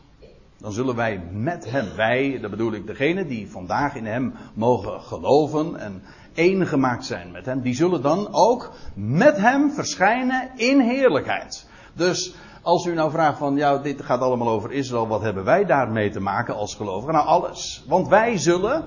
dan 0.58 0.72
zullen 0.72 0.96
wij 0.96 1.22
met 1.32 1.72
hem, 1.72 1.96
wij, 1.96 2.40
dat 2.42 2.52
bedoel 2.52 2.74
ik 2.74 2.88
degene 2.88 3.26
die 3.26 3.52
vandaag 3.52 3.96
in 3.96 4.06
hem 4.06 4.34
mogen 4.54 5.02
geloven 5.02 5.80
en 5.80 6.04
één 6.34 6.68
gemaakt 6.68 7.06
zijn 7.06 7.32
met 7.32 7.46
hem, 7.46 7.62
die 7.62 7.76
zullen 7.76 8.02
dan 8.02 8.28
ook 8.32 8.72
met 8.94 9.38
hem 9.38 9.72
verschijnen 9.72 10.52
in 10.56 10.80
heerlijkheid. 10.80 11.68
Dus 11.94 12.36
als 12.62 12.86
u 12.86 12.94
nou 12.94 13.12
vraagt 13.12 13.38
van, 13.38 13.56
ja, 13.56 13.78
dit 13.78 14.02
gaat 14.02 14.20
allemaal 14.20 14.50
over 14.50 14.72
Israël, 14.72 15.08
wat 15.08 15.22
hebben 15.22 15.44
wij 15.44 15.66
daarmee 15.66 16.10
te 16.10 16.20
maken 16.20 16.56
als 16.56 16.76
gelovigen? 16.76 17.14
Nou, 17.14 17.26
alles. 17.26 17.84
Want 17.88 18.08
wij 18.08 18.38
zullen 18.38 18.86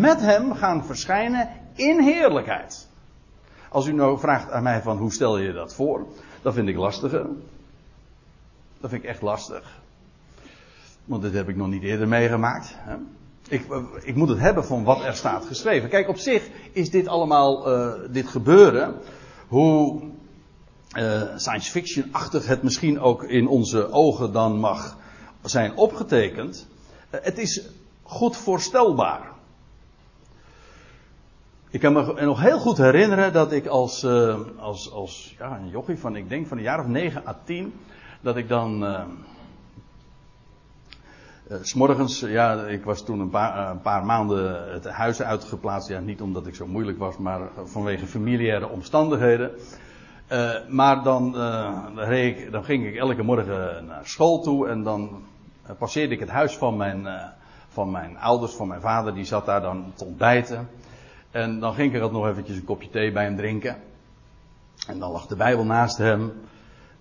met 0.00 0.20
hem 0.20 0.54
gaan 0.54 0.84
verschijnen 0.84 1.48
in 1.74 2.00
heerlijkheid. 2.00 2.88
Als 3.68 3.86
u 3.86 3.92
nou 3.92 4.18
vraagt 4.18 4.50
aan 4.50 4.62
mij 4.62 4.82
van, 4.82 4.96
hoe 4.96 5.12
stel 5.12 5.38
je 5.38 5.52
dat 5.52 5.74
voor? 5.74 6.06
Dat 6.42 6.54
vind 6.54 6.68
ik 6.68 6.76
lastiger. 6.76 7.26
Dat 8.80 8.90
vind 8.90 9.02
ik 9.02 9.08
echt 9.08 9.22
lastig. 9.22 9.80
Want 11.04 11.22
dit 11.22 11.32
heb 11.32 11.48
ik 11.48 11.56
nog 11.56 11.68
niet 11.68 11.82
eerder 11.82 12.08
meegemaakt. 12.08 12.74
Hè? 12.78 12.96
Ik, 13.48 13.66
ik, 14.02 14.14
moet 14.14 14.28
het 14.28 14.38
hebben 14.38 14.64
van 14.64 14.84
wat 14.84 15.04
er 15.04 15.14
staat 15.14 15.44
geschreven. 15.44 15.88
Kijk, 15.88 16.08
op 16.08 16.16
zich 16.16 16.48
is 16.72 16.90
dit 16.90 17.08
allemaal, 17.08 17.72
uh, 17.72 17.92
dit 18.10 18.26
gebeuren, 18.26 18.94
hoe 19.48 20.02
science 21.36 21.70
fiction-achtig 21.70 22.46
het 22.46 22.62
misschien 22.62 23.00
ook 23.00 23.24
in 23.24 23.48
onze 23.48 23.92
ogen 23.92 24.32
dan 24.32 24.58
mag 24.58 24.96
zijn 25.42 25.76
opgetekend. 25.76 26.66
Uh, 27.14 27.20
het 27.22 27.38
is 27.38 27.68
goed 28.02 28.36
voorstelbaar. 28.36 29.32
Ik 31.70 31.80
kan 31.80 31.92
me 31.92 32.22
nog 32.24 32.40
heel 32.40 32.58
goed 32.58 32.78
herinneren 32.78 33.32
dat 33.32 33.52
ik 33.52 33.66
als, 33.66 34.04
uh, 34.04 34.40
als, 34.56 34.92
als 34.92 35.34
ja, 35.38 35.56
een 35.56 35.68
jochie 35.68 35.98
van, 35.98 36.16
ik 36.16 36.28
denk 36.28 36.46
van 36.46 36.56
een 36.56 36.62
jaar 36.62 36.80
of 36.80 36.86
9 36.86 37.26
à 37.26 37.36
10, 37.44 37.74
dat 38.20 38.36
ik 38.36 38.48
dan. 38.48 38.84
Uh, 38.84 39.04
S'morgens, 41.60 42.20
ja, 42.20 42.66
ik 42.66 42.84
was 42.84 43.04
toen 43.04 43.20
een 43.20 43.30
paar, 43.30 43.70
een 43.70 43.80
paar, 43.80 44.04
maanden 44.04 44.72
het 44.72 44.88
huis 44.88 45.22
uitgeplaatst. 45.22 45.88
Ja, 45.88 46.00
niet 46.00 46.20
omdat 46.20 46.46
ik 46.46 46.54
zo 46.54 46.66
moeilijk 46.66 46.98
was, 46.98 47.16
maar 47.16 47.40
vanwege 47.64 48.06
familiaire 48.06 48.68
omstandigheden. 48.68 49.50
Uh, 50.32 50.54
maar 50.68 51.02
dan, 51.02 51.26
ik, 52.10 52.52
dan, 52.52 52.64
ging 52.64 52.86
ik 52.86 52.96
elke 52.96 53.22
morgen 53.22 53.86
naar 53.86 54.06
school 54.06 54.42
toe 54.42 54.68
en 54.68 54.82
dan 54.82 55.22
uh, 55.64 55.76
passeerde 55.78 56.14
ik 56.14 56.20
het 56.20 56.28
huis 56.28 56.56
van 56.56 56.76
mijn, 56.76 57.08
van 57.68 57.90
mijn 57.90 58.18
ouders, 58.18 58.52
van 58.52 58.68
mijn 58.68 58.80
vader, 58.80 59.14
die 59.14 59.24
zat 59.24 59.46
daar 59.46 59.60
dan 59.60 59.92
te 59.94 60.04
ontbijten. 60.04 60.68
En 61.30 61.60
dan 61.60 61.74
ging 61.74 61.94
ik 61.94 62.02
er 62.02 62.12
nog 62.12 62.26
eventjes 62.26 62.56
een 62.56 62.64
kopje 62.64 62.90
thee 62.90 63.12
bij 63.12 63.24
hem 63.24 63.36
drinken. 63.36 63.76
En 64.86 64.98
dan 64.98 65.10
lag 65.10 65.26
de 65.26 65.36
Bijbel 65.36 65.64
naast 65.64 65.98
hem. 65.98 66.32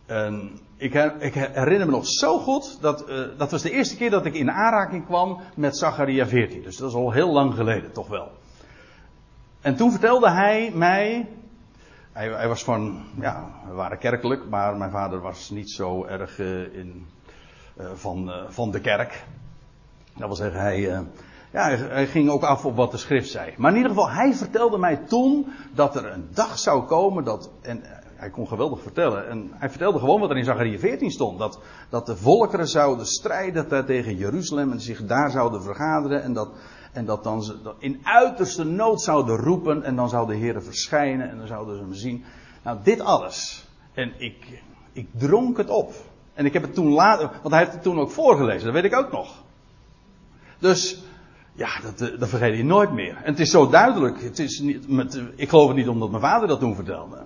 En 0.05 0.59
ik, 0.77 0.93
ik 1.19 1.33
herinner 1.33 1.85
me 1.85 1.91
nog 1.91 2.07
zo 2.07 2.39
goed 2.39 2.81
dat 2.81 3.05
dat 3.37 3.51
was 3.51 3.61
de 3.61 3.71
eerste 3.71 3.95
keer 3.95 4.09
dat 4.09 4.25
ik 4.25 4.33
in 4.33 4.51
aanraking 4.51 5.05
kwam 5.05 5.39
met 5.55 5.77
Zacharia 5.77 6.27
14. 6.27 6.61
Dus 6.61 6.77
dat 6.77 6.89
is 6.89 6.95
al 6.95 7.11
heel 7.11 7.31
lang 7.31 7.53
geleden, 7.53 7.91
toch 7.91 8.07
wel. 8.07 8.31
En 9.61 9.75
toen 9.75 9.91
vertelde 9.91 10.29
hij 10.29 10.71
mij 10.73 11.27
hij, 12.13 12.29
hij, 12.29 12.47
was 12.47 12.63
van, 12.63 13.03
ja, 13.19 13.51
we 13.67 13.73
waren 13.73 13.97
kerkelijk, 13.97 14.49
maar 14.49 14.77
mijn 14.77 14.91
vader 14.91 15.21
was 15.21 15.49
niet 15.49 15.71
zo 15.71 16.05
erg 16.05 16.39
uh, 16.39 16.77
in, 16.77 17.07
uh, 17.77 17.85
van, 17.93 18.29
uh, 18.29 18.35
van 18.47 18.71
de 18.71 18.79
kerk. 18.79 19.25
Dat 20.17 20.27
wil 20.27 20.35
zeggen, 20.35 20.59
hij, 20.59 20.79
ja, 21.51 21.63
hij, 21.63 21.75
hij, 21.75 22.07
ging 22.07 22.29
ook 22.29 22.43
af 22.43 22.65
op 22.65 22.75
wat 22.75 22.91
de 22.91 22.97
schrift 22.97 23.29
zei. 23.29 23.53
Maar 23.57 23.71
in 23.71 23.77
ieder 23.77 23.91
geval, 23.91 24.09
hij 24.09 24.33
vertelde 24.33 24.77
mij 24.77 24.97
toen 24.97 25.53
dat 25.73 25.95
er 25.95 26.11
een 26.11 26.27
dag 26.33 26.59
zou 26.59 26.83
komen 26.83 27.23
dat, 27.23 27.49
en 27.61 27.83
hij 28.23 28.29
kon 28.31 28.47
geweldig 28.47 28.81
vertellen. 28.81 29.29
En 29.29 29.51
hij 29.53 29.69
vertelde 29.69 29.99
gewoon 29.99 30.19
wat 30.19 30.29
er 30.29 30.37
in 30.37 30.43
Zachariah 30.43 30.79
14 30.79 31.11
stond. 31.11 31.39
Dat, 31.39 31.59
dat 31.89 32.05
de 32.05 32.17
volkeren 32.17 32.67
zouden 32.67 33.05
strijden 33.05 33.85
tegen 33.85 34.15
Jeruzalem 34.15 34.71
en 34.71 34.81
zich 34.81 35.05
daar 35.05 35.31
zouden 35.31 35.63
vergaderen. 35.63 36.23
En 36.23 36.33
dat, 36.33 36.49
en 36.93 37.05
dat 37.05 37.23
dan 37.23 37.43
ze 37.43 37.73
in 37.79 37.99
uiterste 38.03 38.63
nood 38.63 39.01
zouden 39.01 39.37
roepen. 39.37 39.83
En 39.83 39.95
dan 39.95 40.09
zou 40.09 40.27
de 40.27 40.35
Heer 40.35 40.63
verschijnen 40.63 41.29
en 41.29 41.37
dan 41.37 41.47
zouden 41.47 41.75
ze 41.75 41.81
hem 41.81 41.93
zien. 41.93 42.23
Nou, 42.63 42.77
dit 42.83 42.99
alles. 42.99 43.67
En 43.93 44.13
ik, 44.17 44.63
ik 44.93 45.07
dronk 45.11 45.57
het 45.57 45.69
op. 45.69 45.93
En 46.33 46.45
ik 46.45 46.53
heb 46.53 46.61
het 46.61 46.73
toen 46.73 46.91
later, 46.91 47.29
want 47.29 47.49
hij 47.49 47.59
heeft 47.59 47.73
het 47.73 47.83
toen 47.83 47.99
ook 47.99 48.11
voorgelezen, 48.11 48.63
dat 48.63 48.73
weet 48.73 48.91
ik 48.91 48.97
ook 48.97 49.11
nog. 49.11 49.43
Dus, 50.59 51.03
ja, 51.53 51.69
dat, 51.81 52.19
dat 52.19 52.29
vergeet 52.29 52.57
je 52.57 52.63
nooit 52.63 52.91
meer. 52.91 53.15
En 53.15 53.31
het 53.31 53.39
is 53.39 53.51
zo 53.51 53.69
duidelijk. 53.69 54.21
Het 54.21 54.39
is 54.39 54.59
niet, 54.59 54.89
met, 54.89 55.21
ik 55.35 55.49
geloof 55.49 55.67
het 55.67 55.77
niet 55.77 55.87
omdat 55.87 56.09
mijn 56.09 56.21
vader 56.21 56.47
dat 56.47 56.59
toen 56.59 56.75
vertelde. 56.75 57.23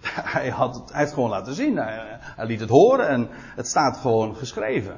Hij, 0.36 0.50
had 0.50 0.74
het, 0.74 0.88
hij 0.88 0.98
heeft 0.98 1.10
het 1.10 1.14
gewoon 1.14 1.30
laten 1.30 1.54
zien. 1.54 1.76
Hij, 1.76 2.18
hij 2.20 2.46
liet 2.46 2.60
het 2.60 2.68
horen 2.68 3.08
en 3.08 3.28
het 3.30 3.66
staat 3.66 3.96
gewoon 3.96 4.36
geschreven. 4.36 4.96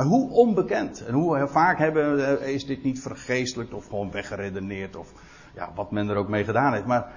Maar 0.00 0.08
hoe 0.08 0.30
onbekend 0.30 1.04
en 1.04 1.14
hoe 1.14 1.48
vaak 1.48 1.78
hebben, 1.78 2.40
is 2.42 2.66
dit 2.66 2.82
niet 2.82 3.00
vergeestelijkt 3.00 3.72
of 3.72 3.86
gewoon 3.86 4.10
weggeredeneerd 4.10 4.96
of 4.96 5.12
ja, 5.54 5.72
wat 5.74 5.90
men 5.90 6.08
er 6.08 6.16
ook 6.16 6.28
mee 6.28 6.44
gedaan 6.44 6.72
heeft. 6.72 6.86
Maar, 6.86 7.12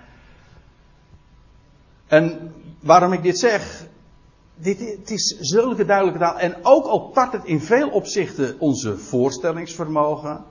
en 2.08 2.54
waarom 2.80 3.14
ik 3.14 3.24
dit 3.24 3.40
zeg, 3.40 3.86
dit, 4.56 4.80
het 4.80 5.12
is 5.12 5.38
zulke 5.40 5.86
duidelijke 5.86 6.20
taal 6.20 6.40
en 6.40 6.56
ook 6.62 6.86
al 6.86 7.12
tart 7.12 7.34
het 7.34 7.46
in 7.46 7.62
veel 7.62 7.90
opzichten 7.90 8.60
onze 8.60 8.98
voorstellingsvermogen. 8.98 10.44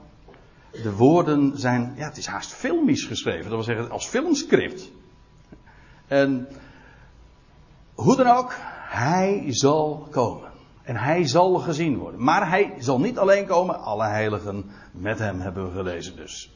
De 0.71 0.95
woorden 0.95 1.51
zijn, 1.55 1.93
ja 1.97 2.07
het 2.07 2.17
is 2.17 2.27
haast 2.27 2.53
filmisch 2.53 3.05
geschreven, 3.05 3.43
dat 3.43 3.51
wil 3.51 3.75
zeggen 3.75 3.91
als 3.91 4.07
filmscript. 4.07 4.91
En 6.07 6.47
hoe 7.93 8.15
dan 8.15 8.27
ook, 8.27 8.53
hij 8.87 9.45
zal 9.47 10.07
komen. 10.11 10.52
En 10.83 10.95
hij 10.95 11.27
zal 11.27 11.53
gezien 11.53 11.97
worden. 11.97 12.23
Maar 12.23 12.49
hij 12.49 12.73
zal 12.79 12.99
niet 12.99 13.17
alleen 13.17 13.45
komen, 13.45 13.79
alle 13.79 14.05
heiligen 14.05 14.65
met 14.91 15.19
hem 15.19 15.39
hebben 15.39 15.65
we 15.65 15.71
gelezen 15.71 16.15
dus. 16.15 16.51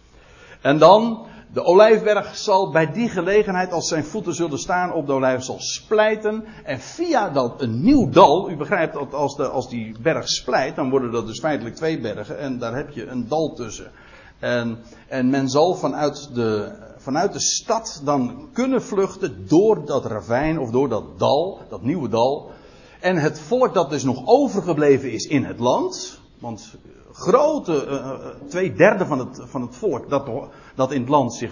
En 0.61 0.77
dan, 0.77 1.25
de 1.53 1.63
olijfberg 1.63 2.35
zal 2.35 2.71
bij 2.71 2.91
die 2.91 3.09
gelegenheid, 3.09 3.71
als 3.71 3.87
zijn 3.87 4.03
voeten 4.03 4.33
zullen 4.33 4.59
staan 4.59 4.93
op 4.93 5.07
de 5.07 5.13
olijf, 5.13 5.43
zal 5.43 5.59
splijten. 5.59 6.45
En 6.63 6.79
via 6.79 7.29
dat 7.29 7.61
een 7.61 7.81
nieuw 7.83 8.09
dal, 8.09 8.49
u 8.49 8.57
begrijpt 8.57 8.93
dat 8.93 9.13
als, 9.13 9.35
de, 9.35 9.47
als 9.47 9.69
die 9.69 9.95
berg 10.01 10.29
splijt, 10.29 10.75
dan 10.75 10.89
worden 10.89 11.11
dat 11.11 11.27
dus 11.27 11.39
feitelijk 11.39 11.75
twee 11.75 11.99
bergen. 11.99 12.39
En 12.39 12.59
daar 12.59 12.75
heb 12.75 12.89
je 12.89 13.07
een 13.07 13.27
dal 13.27 13.53
tussen. 13.53 13.91
En, 14.39 14.79
en 15.07 15.29
men 15.29 15.49
zal 15.49 15.75
vanuit 15.75 16.29
de, 16.33 16.71
vanuit 16.97 17.33
de 17.33 17.39
stad 17.39 18.01
dan 18.03 18.49
kunnen 18.53 18.81
vluchten 18.81 19.47
door 19.47 19.85
dat 19.85 20.05
ravijn 20.05 20.59
of 20.59 20.71
door 20.71 20.89
dat 20.89 21.19
dal, 21.19 21.59
dat 21.69 21.81
nieuwe 21.81 22.09
dal 22.09 22.51
En 22.99 23.17
het 23.17 23.39
volk 23.39 23.73
dat 23.73 23.89
dus 23.89 24.03
nog 24.03 24.21
overgebleven 24.25 25.11
is 25.11 25.25
in 25.25 25.43
het 25.43 25.59
land. 25.59 26.19
Want 26.39 26.75
grote, 27.11 27.87
uh, 27.87 28.49
twee 28.49 28.73
derde 28.73 29.05
van 29.05 29.19
het, 29.19 29.41
van 29.43 29.61
het 29.61 29.75
volk 29.75 30.09
dat, 30.09 30.29
dat 30.75 30.91
in 30.91 30.99
het 30.99 31.09
land 31.09 31.33
zich 31.33 31.51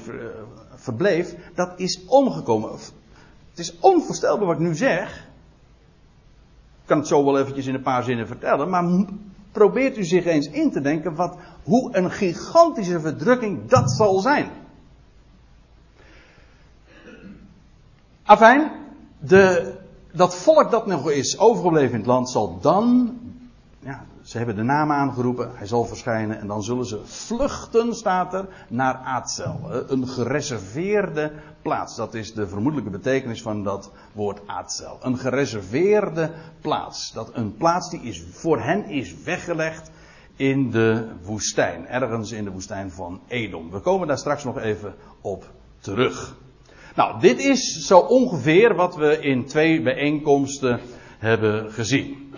verbleef, 0.76 1.36
dat 1.56 1.74
is 1.76 2.06
omgekomen. 2.06 2.72
Het 3.50 3.60
is 3.60 3.80
onvoorstelbaar 3.80 4.46
wat 4.46 4.56
ik 4.56 4.62
nu 4.62 4.76
zeg. 4.76 5.28
Ik 6.82 6.92
kan 6.92 6.98
het 6.98 7.08
zo 7.08 7.26
wel 7.26 7.40
eventjes 7.40 7.66
in 7.66 7.74
een 7.74 7.82
paar 7.82 8.04
zinnen 8.04 8.28
vertellen, 8.28 8.70
maar 8.70 9.06
probeert 9.52 9.98
u 9.98 10.04
zich 10.04 10.26
eens 10.26 10.48
in 10.48 10.72
te 10.72 10.82
denken 10.82 11.16
wat, 11.16 11.38
hoe 11.64 11.98
een 11.98 12.12
gigantische 12.12 13.00
verdrukking 13.00 13.70
dat 13.70 13.92
zal 13.92 14.20
zijn. 14.20 14.50
Afijn, 18.24 18.72
de, 19.20 19.74
dat 20.16 20.36
volk 20.36 20.72
dat 20.72 20.86
nog 20.86 21.12
is 21.12 21.40
overgebleven 21.40 21.92
in 21.92 21.98
het 21.98 22.06
land 22.06 22.30
zal 22.30 22.60
dan, 22.62 23.14
ja, 23.80 24.06
ze 24.22 24.38
hebben 24.38 24.56
de 24.56 24.64
naam 24.64 24.92
aangeroepen, 24.92 25.52
hij 25.54 25.68
zal 25.68 25.86
verschijnen 25.86 26.40
en 26.40 26.48
dan 26.48 26.64
zullen 26.64 26.86
ze 26.86 27.00
vluchten, 27.06 27.96
staat 27.96 28.34
er, 28.34 28.48
naar 28.68 28.96
Aatzel. 28.96 29.60
Een 29.88 30.08
gereserveerde 30.08 31.32
plaats. 31.62 31.96
Dat 31.96 32.14
is 32.14 32.34
de 32.34 32.48
vermoedelijke 32.48 32.92
betekenis 32.92 33.42
van 33.42 33.64
dat 33.64 33.92
woord 34.12 34.42
Aatzel. 34.46 34.98
Een 35.02 35.18
gereserveerde 35.18 36.32
plaats. 36.62 37.12
Dat 37.14 37.30
een 37.34 37.58
plaats 37.58 37.90
die 37.90 38.02
is, 38.02 38.24
voor 38.32 38.60
hen 38.60 38.86
is 38.86 39.24
weggelegd 39.24 39.92
in 40.36 40.72
de 40.72 41.08
woestijn. 41.24 41.88
Ergens 41.88 42.32
in 42.32 42.44
de 42.44 42.52
woestijn 42.52 42.92
van 42.92 43.20
Edom. 43.28 43.72
We 43.72 43.80
komen 43.80 44.08
daar 44.08 44.18
straks 44.18 44.44
nog 44.44 44.58
even 44.58 44.96
op 45.22 45.46
terug. 45.80 46.36
Nou, 46.96 47.20
dit 47.20 47.40
is 47.40 47.86
zo 47.86 48.00
ongeveer 48.00 48.76
wat 48.76 48.96
we 48.96 49.20
in 49.20 49.46
twee 49.46 49.82
bijeenkomsten 49.82 50.80
hebben 51.18 51.72
gezien. 51.72 52.34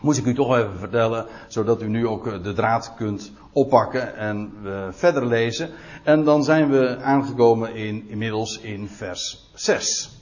Moest 0.00 0.18
ik 0.18 0.24
u 0.24 0.34
toch 0.34 0.56
even 0.56 0.78
vertellen, 0.78 1.26
zodat 1.48 1.82
u 1.82 1.88
nu 1.88 2.06
ook 2.06 2.26
eh, 2.26 2.42
de 2.42 2.52
draad 2.52 2.94
kunt 2.96 3.32
oppakken 3.52 4.16
en 4.16 4.52
we 4.62 4.88
verder 4.90 5.26
lezen. 5.26 5.70
En 6.02 6.24
dan 6.24 6.44
zijn 6.44 6.70
we 6.70 6.98
aangekomen 7.02 7.74
in, 7.74 8.08
inmiddels 8.08 8.58
in 8.58 8.88
vers 8.88 9.50
6. 9.54 10.16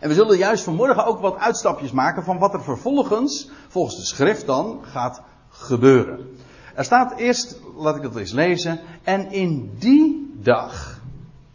En 0.00 0.08
we 0.08 0.14
zullen 0.14 0.36
juist 0.36 0.64
vanmorgen 0.64 1.06
ook 1.06 1.20
wat 1.20 1.36
uitstapjes 1.36 1.92
maken 1.92 2.24
van 2.24 2.38
wat 2.38 2.54
er 2.54 2.62
vervolgens, 2.62 3.50
volgens 3.68 3.96
de 3.96 4.04
schrift 4.04 4.46
dan, 4.46 4.80
gaat 4.82 5.22
gebeuren. 5.48 6.36
Er 6.74 6.84
staat 6.84 7.18
eerst, 7.18 7.60
laat 7.76 7.96
ik 7.96 8.02
het 8.02 8.16
eens 8.16 8.32
lezen, 8.32 8.80
en 9.02 9.30
in 9.32 9.72
die 9.78 10.32
dag. 10.42 11.00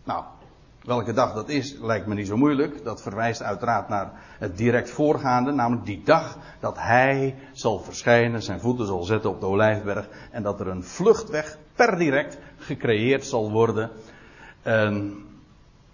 Nou, 0.03 0.23
Welke 0.87 1.13
dag 1.13 1.33
dat 1.33 1.49
is, 1.49 1.77
lijkt 1.81 2.07
me 2.07 2.13
niet 2.13 2.27
zo 2.27 2.37
moeilijk. 2.37 2.83
Dat 2.83 3.01
verwijst 3.01 3.43
uiteraard 3.43 3.89
naar 3.89 4.11
het 4.39 4.57
direct 4.57 4.89
voorgaande, 4.89 5.51
namelijk 5.51 5.85
die 5.85 6.01
dag 6.03 6.37
dat 6.59 6.77
hij 6.77 7.35
zal 7.51 7.79
verschijnen, 7.79 8.43
zijn 8.43 8.59
voeten 8.59 8.85
zal 8.85 9.03
zetten 9.03 9.29
op 9.29 9.39
de 9.39 9.45
olijfberg 9.45 10.09
en 10.31 10.43
dat 10.43 10.59
er 10.59 10.67
een 10.67 10.83
vluchtweg 10.83 11.57
per 11.75 11.97
direct 11.97 12.37
gecreëerd 12.57 13.25
zal 13.25 13.51
worden. 13.51 13.89
En 14.61 15.15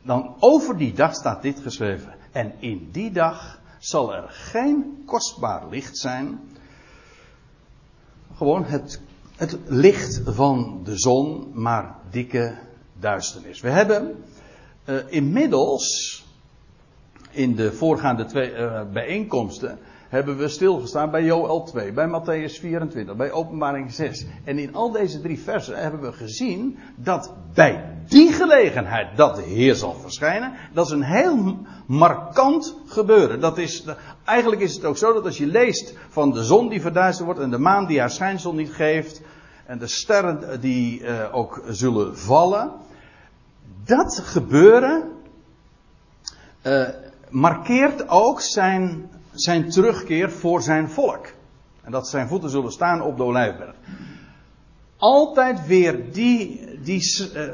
dan 0.02 0.36
over 0.40 0.78
die 0.78 0.94
dag 0.94 1.14
staat 1.14 1.42
dit 1.42 1.60
geschreven. 1.60 2.14
En 2.32 2.54
in 2.60 2.90
die 2.92 3.12
dag 3.12 3.60
zal 3.78 4.14
er 4.14 4.30
geen 4.30 5.04
kostbaar 5.06 5.70
licht 5.70 5.98
zijn. 5.98 6.40
Gewoon 8.36 8.64
het, 8.64 9.02
het 9.36 9.58
licht 9.66 10.22
van 10.26 10.82
de 10.84 11.00
zon, 11.00 11.52
maar 11.54 11.96
dikke 12.10 12.58
duisternis. 13.00 13.62
We 13.62 13.70
hebben 13.70 14.24
uh, 14.86 14.96
inmiddels, 15.08 16.25
in 17.32 17.56
de 17.56 17.74
voorgaande 17.74 18.25
twee 18.25 18.52
uh, 18.52 18.82
bijeenkomsten, 18.94 19.80
hebben 20.13 20.38
we 20.38 20.48
stilgestaan 20.48 21.12
bij 21.12 21.24
Joel 21.24 21.63
2, 21.63 21.92
bij 21.92 22.08
Matthäus 22.08 22.60
24, 22.60 23.16
bij 23.16 23.32
Openbaring 23.32 23.92
6. 23.92 24.25
En 24.44 24.57
in 24.57 24.75
al 24.75 24.92
deze 24.92 25.22
drie 25.22 25.40
versen 25.40 25.77
hebben 25.77 26.01
we 26.01 26.12
gezien 26.12 26.77
dat 26.96 27.34
bij 27.53 27.98
die 28.07 28.31
gelegenheid 28.31 29.18
dat 29.18 29.36
de 29.36 29.42
Heer 29.42 29.75
zal 29.75 29.94
verschijnen, 29.94 30.53
dat 30.74 30.86
is 30.86 30.92
een 30.92 31.03
heel 31.03 31.57
markant 31.86 32.77
gebeuren. 32.88 33.40
Dat 33.40 33.57
is, 33.57 33.84
eigenlijk 34.25 34.62
is 34.62 34.75
het 34.75 34.86
ook 34.86 34.98
zo 34.98 35.14
dat 35.14 35.25
als 35.25 35.38
je 35.38 35.48
leest 35.48 35.98
van 36.10 36.31
de 36.31 36.44
zon 36.44 36.70
die 36.70 36.81
verduisterd 36.81 37.25
wordt 37.25 37.42
en 37.42 37.50
de 37.50 37.57
maan 37.57 37.86
die 37.86 38.00
haar 38.00 38.12
schijnsel 38.12 38.53
niet 38.53 38.72
geeft, 38.72 39.22
en 39.66 39.79
de 39.79 39.88
sterren 39.88 40.62
die 40.62 41.01
uh, 41.01 41.36
ook 41.36 41.64
zullen 41.68 42.18
vallen, 42.18 42.72
dat 43.85 44.19
gebeuren 44.24 45.11
uh, 46.63 46.89
markeert 47.29 48.07
ook 48.07 48.41
zijn, 48.41 49.09
zijn 49.33 49.69
terugkeer 49.69 50.31
voor 50.31 50.61
zijn 50.61 50.89
volk. 50.89 51.27
En 51.81 51.91
dat 51.91 52.07
zijn 52.07 52.27
voeten 52.27 52.50
zullen 52.50 52.72
staan 52.72 53.01
op 53.01 53.17
de 53.17 53.24
olijfberg. 53.24 53.75
Altijd 54.98 55.65
weer 55.65 56.11
die, 56.11 56.69
die 56.83 57.31
uh, 57.35 57.53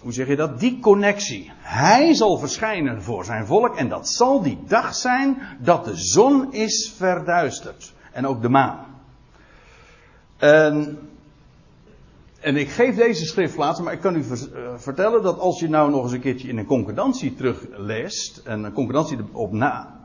hoe 0.00 0.12
zeg 0.12 0.26
je 0.26 0.36
dat? 0.36 0.60
Die 0.60 0.78
connectie. 0.80 1.52
Hij 1.58 2.14
zal 2.14 2.38
verschijnen 2.38 3.02
voor 3.02 3.24
zijn 3.24 3.46
volk 3.46 3.76
en 3.76 3.88
dat 3.88 4.08
zal 4.08 4.42
die 4.42 4.58
dag 4.66 4.94
zijn 4.94 5.38
dat 5.58 5.84
de 5.84 5.96
zon 5.96 6.52
is 6.52 6.94
verduisterd. 6.96 7.92
En 8.12 8.26
ook 8.26 8.42
de 8.42 8.48
maan. 8.48 8.86
En 10.36 10.98
en 12.44 12.56
ik 12.56 12.70
geef 12.70 12.96
deze 12.96 13.26
schriftplaats, 13.26 13.80
maar 13.80 13.92
ik 13.92 14.00
kan 14.00 14.16
u 14.16 14.20
eh, 14.20 14.60
vertellen 14.76 15.22
dat 15.22 15.38
als 15.38 15.60
je 15.60 15.68
nou 15.68 15.90
nog 15.90 16.02
eens 16.02 16.12
een 16.12 16.20
keertje 16.20 16.48
in 16.48 16.58
een 16.58 16.66
concordantie 16.66 17.34
terugleest, 17.34 18.40
en 18.44 18.64
een 18.64 18.72
concordantie 18.72 19.18
op, 19.32 19.52
na, 19.52 20.00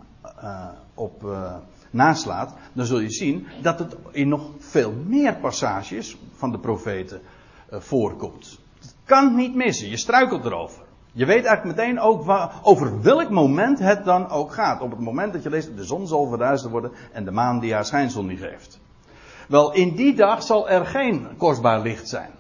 op 0.93 1.23
uh, 1.23 1.56
naslaat, 1.91 2.54
dan 2.73 2.86
zul 2.86 2.99
je 2.99 3.10
zien 3.10 3.47
dat 3.62 3.80
het 3.80 3.95
in 4.12 4.28
nog 4.28 4.49
veel 4.58 4.93
meer 5.06 5.36
passages 5.36 6.17
van 6.36 6.52
de 6.52 6.60
profeten 6.60 7.21
voorkomt. 7.69 8.60
Het 8.80 8.95
kan 9.04 9.36
niet 9.36 9.56
missen, 9.56 9.89
je 9.89 9.97
struikelt 9.97 10.45
erover. 10.45 10.82
Je 11.12 11.25
weet 11.25 11.45
eigenlijk 11.45 11.78
meteen 11.78 11.99
ook 11.99 12.23
waar, 12.23 12.60
over 12.63 13.02
welk 13.02 13.30
moment 13.30 13.80
het 13.80 14.06
dan 14.06 14.30
ook 14.30 14.54
gaat. 14.54 14.82
Op 14.82 14.91
het 14.91 14.99
moment 14.99 15.34
dat 15.34 15.43
je 15.43 15.49
leest, 15.49 15.78
de 15.78 15.84
zon 15.84 16.08
zal 16.08 16.28
verduisterd 16.28 16.71
worden 16.71 16.91
en 17.12 17.25
de 17.25 17.32
maan 17.32 17.60
die 17.60 17.73
haar 17.73 17.86
schijnsel 17.86 18.23
niet 18.23 18.39
geeft. 18.39 18.80
Wel, 19.50 19.74
in 19.74 19.96
die 19.96 20.16
dag 20.16 20.44
zal 20.44 20.70
er 20.70 20.86
geen 20.86 21.28
kostbaar 21.38 21.82
licht 21.82 22.10
zijn. 22.10 22.32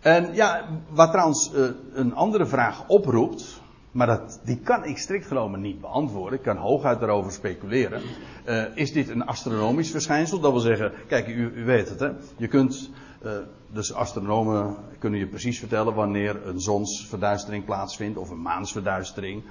En 0.00 0.34
ja, 0.34 0.68
wat 0.88 1.10
trouwens 1.10 1.52
uh, 1.54 1.68
een 1.92 2.14
andere 2.14 2.46
vraag 2.46 2.84
oproept, 2.86 3.60
maar 3.90 4.06
dat, 4.06 4.40
die 4.44 4.58
kan 4.58 4.84
ik 4.84 4.98
strikt 4.98 5.26
genomen 5.26 5.60
niet 5.60 5.80
beantwoorden. 5.80 6.38
Ik 6.38 6.44
kan 6.44 6.56
hooguit 6.56 7.02
erover 7.02 7.32
speculeren. 7.32 8.02
Uh, 8.46 8.64
is 8.74 8.92
dit 8.92 9.08
een 9.08 9.24
astronomisch 9.24 9.90
verschijnsel? 9.90 10.40
Dat 10.40 10.52
wil 10.52 10.60
zeggen, 10.60 10.92
kijk, 11.06 11.28
u, 11.28 11.52
u 11.54 11.64
weet 11.64 11.88
het, 11.88 12.00
hè? 12.00 12.10
Je 12.36 12.48
kunt, 12.48 12.90
uh, 13.24 13.32
dus 13.72 13.94
astronomen 13.94 14.76
kunnen 14.98 15.18
je 15.18 15.26
precies 15.26 15.58
vertellen 15.58 15.94
wanneer 15.94 16.46
een 16.46 16.60
zonsverduistering 16.60 17.64
plaatsvindt 17.64 18.18
of 18.18 18.30
een 18.30 18.42
maansverduistering. 18.42 19.42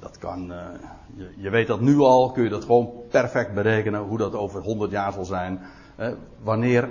Dat 0.00 0.18
kan, 0.18 0.52
je, 1.16 1.32
je, 1.36 1.50
weet 1.50 1.66
dat 1.66 1.80
nu 1.80 1.98
al, 1.98 2.30
kun 2.30 2.42
je 2.42 2.48
dat 2.48 2.64
gewoon 2.64 2.90
perfect 3.10 3.54
berekenen 3.54 4.00
hoe 4.00 4.18
dat 4.18 4.34
over 4.34 4.62
100 4.62 4.90
jaar 4.90 5.12
zal 5.12 5.24
zijn 5.24 5.60
wanneer 6.42 6.88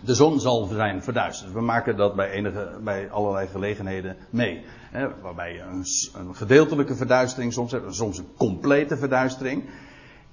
de 0.00 0.14
zon 0.14 0.40
zal 0.40 0.64
zijn 0.64 1.02
verduisterd. 1.02 1.52
We 1.52 1.60
maken 1.60 1.96
dat 1.96 2.14
bij, 2.14 2.30
enige, 2.30 2.78
bij 2.84 3.10
allerlei 3.10 3.46
gelegenheden 3.46 4.16
mee. 4.30 4.64
Hè, 4.90 5.08
waarbij 5.22 5.52
je 5.52 5.60
een, 5.60 5.84
een, 6.14 6.34
gedeeltelijke 6.34 6.94
verduistering 6.94 7.52
soms 7.52 7.72
hebt, 7.72 7.94
soms 7.94 8.18
een 8.18 8.28
complete 8.36 8.96
verduistering. 8.96 9.64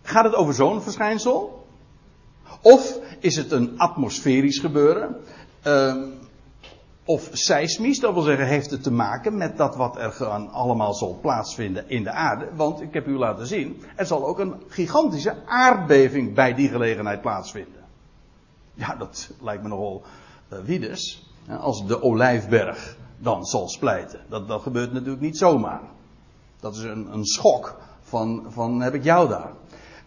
Gaat 0.01 0.23
het 0.23 0.35
over 0.35 0.53
zo'n 0.53 0.81
verschijnsel? 0.81 1.67
Of 2.61 2.99
is 3.19 3.35
het 3.35 3.51
een 3.51 3.79
atmosferisch 3.79 4.59
gebeuren? 4.59 5.15
Uh, 5.67 5.95
of 7.03 7.29
seismisch, 7.31 7.99
dat 7.99 8.13
wil 8.13 8.21
zeggen, 8.21 8.47
heeft 8.47 8.71
het 8.71 8.83
te 8.83 8.91
maken 8.91 9.37
met 9.37 9.57
dat 9.57 9.75
wat 9.75 9.97
er 9.97 10.23
allemaal 10.51 10.93
zal 10.93 11.19
plaatsvinden 11.21 11.89
in 11.89 12.03
de 12.03 12.11
aarde. 12.11 12.47
Want 12.55 12.81
ik 12.81 12.93
heb 12.93 13.07
u 13.07 13.17
laten 13.17 13.47
zien, 13.47 13.83
er 13.95 14.05
zal 14.05 14.25
ook 14.25 14.39
een 14.39 14.53
gigantische 14.67 15.35
aardbeving 15.45 16.33
bij 16.33 16.53
die 16.53 16.69
gelegenheid 16.69 17.21
plaatsvinden. 17.21 17.78
Ja, 18.79 18.95
dat 18.95 19.31
lijkt 19.41 19.63
me 19.63 19.69
nogal 19.69 20.01
uh, 20.53 20.59
wiedes. 20.59 21.31
Als 21.59 21.87
de 21.87 22.01
olijfberg 22.01 22.97
dan 23.17 23.45
zal 23.45 23.69
splijten. 23.69 24.19
Dat, 24.29 24.47
dat 24.47 24.61
gebeurt 24.61 24.93
natuurlijk 24.93 25.21
niet 25.21 25.37
zomaar. 25.37 25.81
Dat 26.59 26.75
is 26.75 26.83
een, 26.83 27.13
een 27.13 27.25
schok 27.25 27.79
van, 28.01 28.45
van 28.49 28.81
heb 28.81 28.93
ik 28.93 29.03
jou 29.03 29.29
daar. 29.29 29.51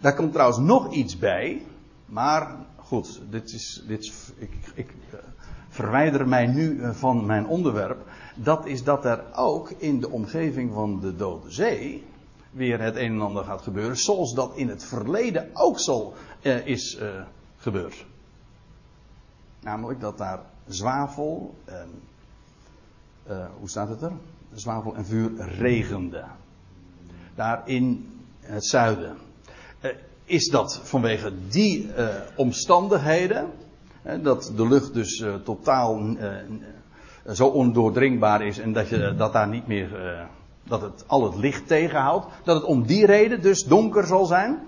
Daar 0.01 0.15
komt 0.15 0.33
trouwens 0.33 0.59
nog 0.59 0.93
iets 0.93 1.19
bij. 1.19 1.63
Maar 2.07 2.57
goed, 2.77 3.21
dit 3.31 3.53
is, 3.53 3.85
dit 3.87 4.33
ik, 4.39 4.53
ik 4.75 4.91
uh, 4.91 5.21
verwijder 5.69 6.29
mij 6.29 6.47
nu 6.47 6.71
uh, 6.71 6.91
van 6.91 7.27
mijn 7.27 7.47
onderwerp. 7.47 8.07
Dat 8.35 8.67
is 8.67 8.85
dat 8.85 9.05
er 9.05 9.25
ook 9.35 9.71
in 9.71 10.01
de 10.01 10.11
omgeving 10.11 10.73
van 10.73 11.01
de 11.01 11.17
Dode 11.17 11.51
Zee 11.51 12.05
weer 12.51 12.81
het 12.81 12.97
een 12.97 13.13
en 13.13 13.21
ander 13.21 13.45
gaat 13.45 13.63
gebeuren. 13.63 13.97
Zoals 13.97 14.35
dat 14.35 14.57
in 14.57 14.69
het 14.69 14.85
verleden 14.85 15.51
ook 15.53 15.79
zo 15.79 16.15
is 16.65 16.99
gebeurd. 17.57 18.05
Namelijk 19.63 20.01
dat 20.01 20.19
daar 20.19 20.41
zwavel 20.67 21.55
en. 21.65 21.89
Uh, 23.31 23.47
hoe 23.59 23.69
staat 23.69 23.89
het 23.89 24.03
er? 24.03 24.13
Zwavel 24.55 24.95
en 24.95 25.05
vuur 25.05 25.31
regende. 25.59 26.25
Daar 27.35 27.63
in 27.65 28.11
het 28.41 28.67
zuiden. 28.67 29.17
is 30.25 30.49
dat 30.49 30.81
vanwege 30.83 31.33
die 31.49 31.91
omstandigheden. 32.37 33.51
dat 34.23 34.53
de 34.57 34.69
lucht 34.69 34.95
dus 34.95 35.25
totaal 35.45 36.17
zo 37.33 37.47
ondoordringbaar 37.47 38.43
is 38.43 38.59
en 38.59 38.73
dat, 38.73 38.89
je, 38.89 39.15
dat 39.17 39.33
daar 39.33 39.49
niet 39.49 39.67
meer. 39.67 39.89
dat 40.65 40.81
het 40.81 41.05
al 41.07 41.25
het 41.25 41.37
licht 41.37 41.67
tegenhoudt. 41.67 42.27
Dat 42.45 42.57
het 42.57 42.65
om 42.65 42.87
die 42.87 43.07
reden 43.07 43.43
dus 43.43 43.65
donker 43.65 44.07
zal 44.07 44.25
zijn. 44.25 44.59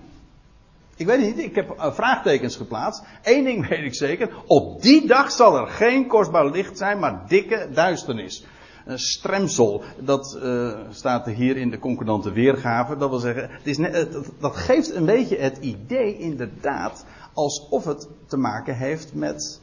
Ik 0.96 1.06
weet 1.06 1.20
niet, 1.20 1.38
ik 1.38 1.54
heb 1.54 1.74
vraagtekens 1.78 2.56
geplaatst. 2.56 3.02
Eén 3.22 3.44
ding 3.44 3.66
weet 3.68 3.84
ik 3.84 3.94
zeker. 3.94 4.30
Op 4.46 4.82
die 4.82 5.06
dag 5.06 5.30
zal 5.30 5.56
er 5.56 5.66
geen 5.66 6.06
kostbaar 6.06 6.50
licht 6.50 6.78
zijn, 6.78 6.98
maar 6.98 7.24
dikke 7.28 7.68
duisternis. 7.72 8.44
Een 8.84 8.98
stremsel, 8.98 9.82
dat 9.98 10.38
uh, 10.42 10.72
staat 10.90 11.26
hier 11.26 11.56
in 11.56 11.70
de 11.70 11.78
concordante 11.78 12.32
weergave. 12.32 12.96
Dat 12.96 13.10
wil 13.10 13.18
zeggen, 13.18 13.50
het 13.50 13.66
is 13.66 13.78
net, 13.78 14.08
dat 14.40 14.56
geeft 14.56 14.94
een 14.94 15.04
beetje 15.04 15.36
het 15.36 15.58
idee 15.58 16.18
inderdaad 16.18 17.04
alsof 17.32 17.84
het 17.84 18.08
te 18.26 18.36
maken 18.36 18.76
heeft 18.76 19.14
met 19.14 19.60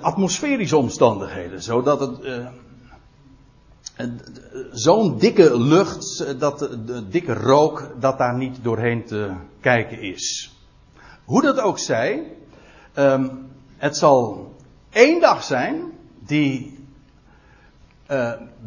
atmosferische 0.00 0.76
omstandigheden. 0.76 1.62
Zodat 1.62 2.00
het 2.00 2.18
zo'n 4.72 5.18
dikke 5.18 5.58
lucht, 5.58 6.40
dat, 6.40 6.58
de 6.58 7.08
dikke 7.08 7.34
rook, 7.34 7.90
dat 8.00 8.18
daar 8.18 8.36
niet 8.36 8.58
doorheen 8.62 9.04
te 9.04 9.32
kijken 9.60 10.00
is. 10.00 10.56
Hoe 11.24 11.42
dat 11.42 11.60
ook 11.60 11.78
zij, 11.78 12.32
um, 12.94 13.46
het 13.76 13.96
zal 13.96 14.52
één 14.90 15.20
dag 15.20 15.42
zijn 15.42 15.92
die 16.18 16.78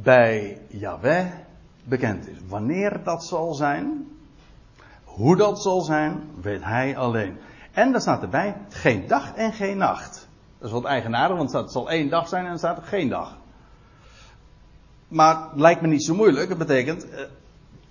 bij 0.01 0.61
Yahweh 0.67 1.25
bekend 1.83 2.27
is. 2.27 2.37
Wanneer 2.47 3.03
dat 3.03 3.23
zal 3.23 3.53
zijn, 3.53 4.07
hoe 5.03 5.35
dat 5.35 5.61
zal 5.61 5.81
zijn, 5.81 6.29
weet 6.41 6.63
hij 6.63 6.97
alleen. 6.97 7.37
En 7.71 7.91
daar 7.91 8.01
staat 8.01 8.21
erbij, 8.21 8.57
geen 8.69 9.07
dag 9.07 9.33
en 9.35 9.53
geen 9.53 9.77
nacht. 9.77 10.27
Dat 10.57 10.67
is 10.67 10.73
wat 10.73 10.85
eigenaardig, 10.85 11.37
want 11.37 11.51
het 11.51 11.71
zal 11.71 11.89
één 11.89 12.09
dag 12.09 12.27
zijn 12.27 12.45
en 12.45 12.51
er 12.51 12.57
staat 12.57 12.77
er 12.77 12.83
geen 12.83 13.09
dag. 13.09 13.37
Maar 15.11 15.49
lijkt 15.55 15.81
me 15.81 15.87
niet 15.87 16.03
zo 16.03 16.15
moeilijk. 16.15 16.49
Het 16.49 16.57
betekent, 16.57 17.09
eh, 17.09 17.17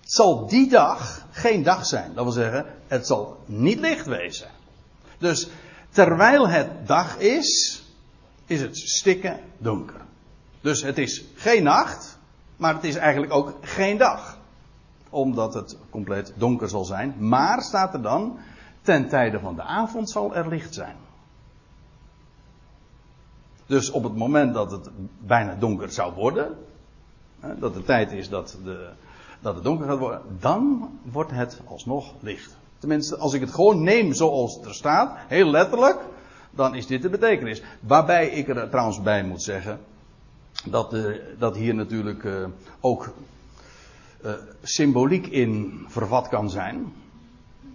het 0.00 0.12
zal 0.12 0.46
die 0.46 0.68
dag 0.68 1.26
geen 1.30 1.62
dag 1.62 1.86
zijn. 1.86 2.14
Dat 2.14 2.24
wil 2.24 2.32
zeggen, 2.32 2.66
het 2.86 3.06
zal 3.06 3.42
niet 3.46 3.80
licht 3.80 4.06
wezen. 4.06 4.48
Dus 5.18 5.50
terwijl 5.90 6.48
het 6.48 6.86
dag 6.86 7.18
is, 7.18 7.82
is 8.46 8.60
het 8.60 8.76
stikken 8.78 9.40
donker. 9.58 10.00
Dus 10.60 10.82
het 10.82 10.98
is 10.98 11.24
geen 11.34 11.62
nacht, 11.62 12.18
maar 12.56 12.74
het 12.74 12.84
is 12.84 12.96
eigenlijk 12.96 13.32
ook 13.32 13.54
geen 13.60 13.98
dag. 13.98 14.38
Omdat 15.10 15.54
het 15.54 15.76
compleet 15.90 16.32
donker 16.36 16.68
zal 16.68 16.84
zijn. 16.84 17.14
Maar 17.18 17.62
staat 17.62 17.94
er 17.94 18.02
dan, 18.02 18.38
ten 18.82 19.08
tijde 19.08 19.40
van 19.40 19.54
de 19.54 19.62
avond 19.62 20.10
zal 20.10 20.34
er 20.34 20.48
licht 20.48 20.74
zijn. 20.74 20.96
Dus 23.66 23.90
op 23.90 24.02
het 24.02 24.16
moment 24.16 24.54
dat 24.54 24.70
het 24.70 24.88
bijna 25.26 25.54
donker 25.54 25.92
zou 25.92 26.14
worden, 26.14 26.56
dat 27.58 27.74
de 27.74 27.82
tijd 27.82 28.12
is 28.12 28.28
dat, 28.28 28.58
de, 28.64 28.88
dat 29.40 29.54
het 29.54 29.64
donker 29.64 29.86
gaat 29.86 29.98
worden, 29.98 30.22
dan 30.40 30.90
wordt 31.02 31.30
het 31.30 31.60
alsnog 31.64 32.14
licht. 32.20 32.56
Tenminste, 32.78 33.16
als 33.16 33.32
ik 33.32 33.40
het 33.40 33.54
gewoon 33.54 33.82
neem 33.82 34.12
zoals 34.12 34.54
het 34.54 34.64
er 34.64 34.74
staat, 34.74 35.18
heel 35.28 35.50
letterlijk, 35.50 35.98
dan 36.50 36.74
is 36.74 36.86
dit 36.86 37.02
de 37.02 37.08
betekenis. 37.08 37.62
Waarbij 37.80 38.28
ik 38.28 38.48
er 38.48 38.68
trouwens 38.68 39.02
bij 39.02 39.24
moet 39.24 39.42
zeggen, 39.42 39.80
dat, 40.64 40.94
uh, 40.94 41.16
dat 41.38 41.56
hier 41.56 41.74
natuurlijk 41.74 42.22
uh, 42.22 42.46
ook 42.80 43.12
uh, 44.24 44.32
symboliek 44.62 45.26
in 45.26 45.80
vervat 45.88 46.28
kan 46.28 46.50
zijn. 46.50 46.92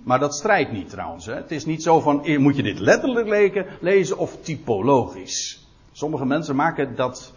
Maar 0.04 0.20
dat 0.20 0.36
strijdt 0.36 0.72
niet 0.72 0.90
trouwens. 0.90 1.26
Hè. 1.26 1.34
Het 1.34 1.52
is 1.52 1.66
niet 1.66 1.84
zo 1.84 2.00
van, 2.00 2.40
moet 2.42 2.56
je 2.56 2.64
dit 2.64 2.80
letterlijk 2.80 3.66
lezen 3.82 4.18
of 4.18 4.38
typologisch. 4.42 5.68
Sommige 5.92 6.26
mensen 6.26 6.56
maken 6.56 6.96
dat 6.96 7.34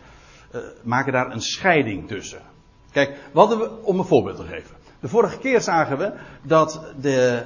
uh, 0.55 0.61
maken 0.83 1.13
daar 1.13 1.33
een 1.33 1.41
scheiding 1.41 2.09
tussen. 2.09 2.41
Kijk, 2.91 3.19
wat 3.33 3.57
we, 3.57 3.71
om 3.83 3.99
een 3.99 4.05
voorbeeld 4.05 4.37
te 4.37 4.43
geven. 4.43 4.77
De 5.01 5.09
vorige 5.09 5.39
keer 5.39 5.61
zagen 5.61 5.99
we 5.99 6.13
dat 6.43 6.83
de, 7.01 7.43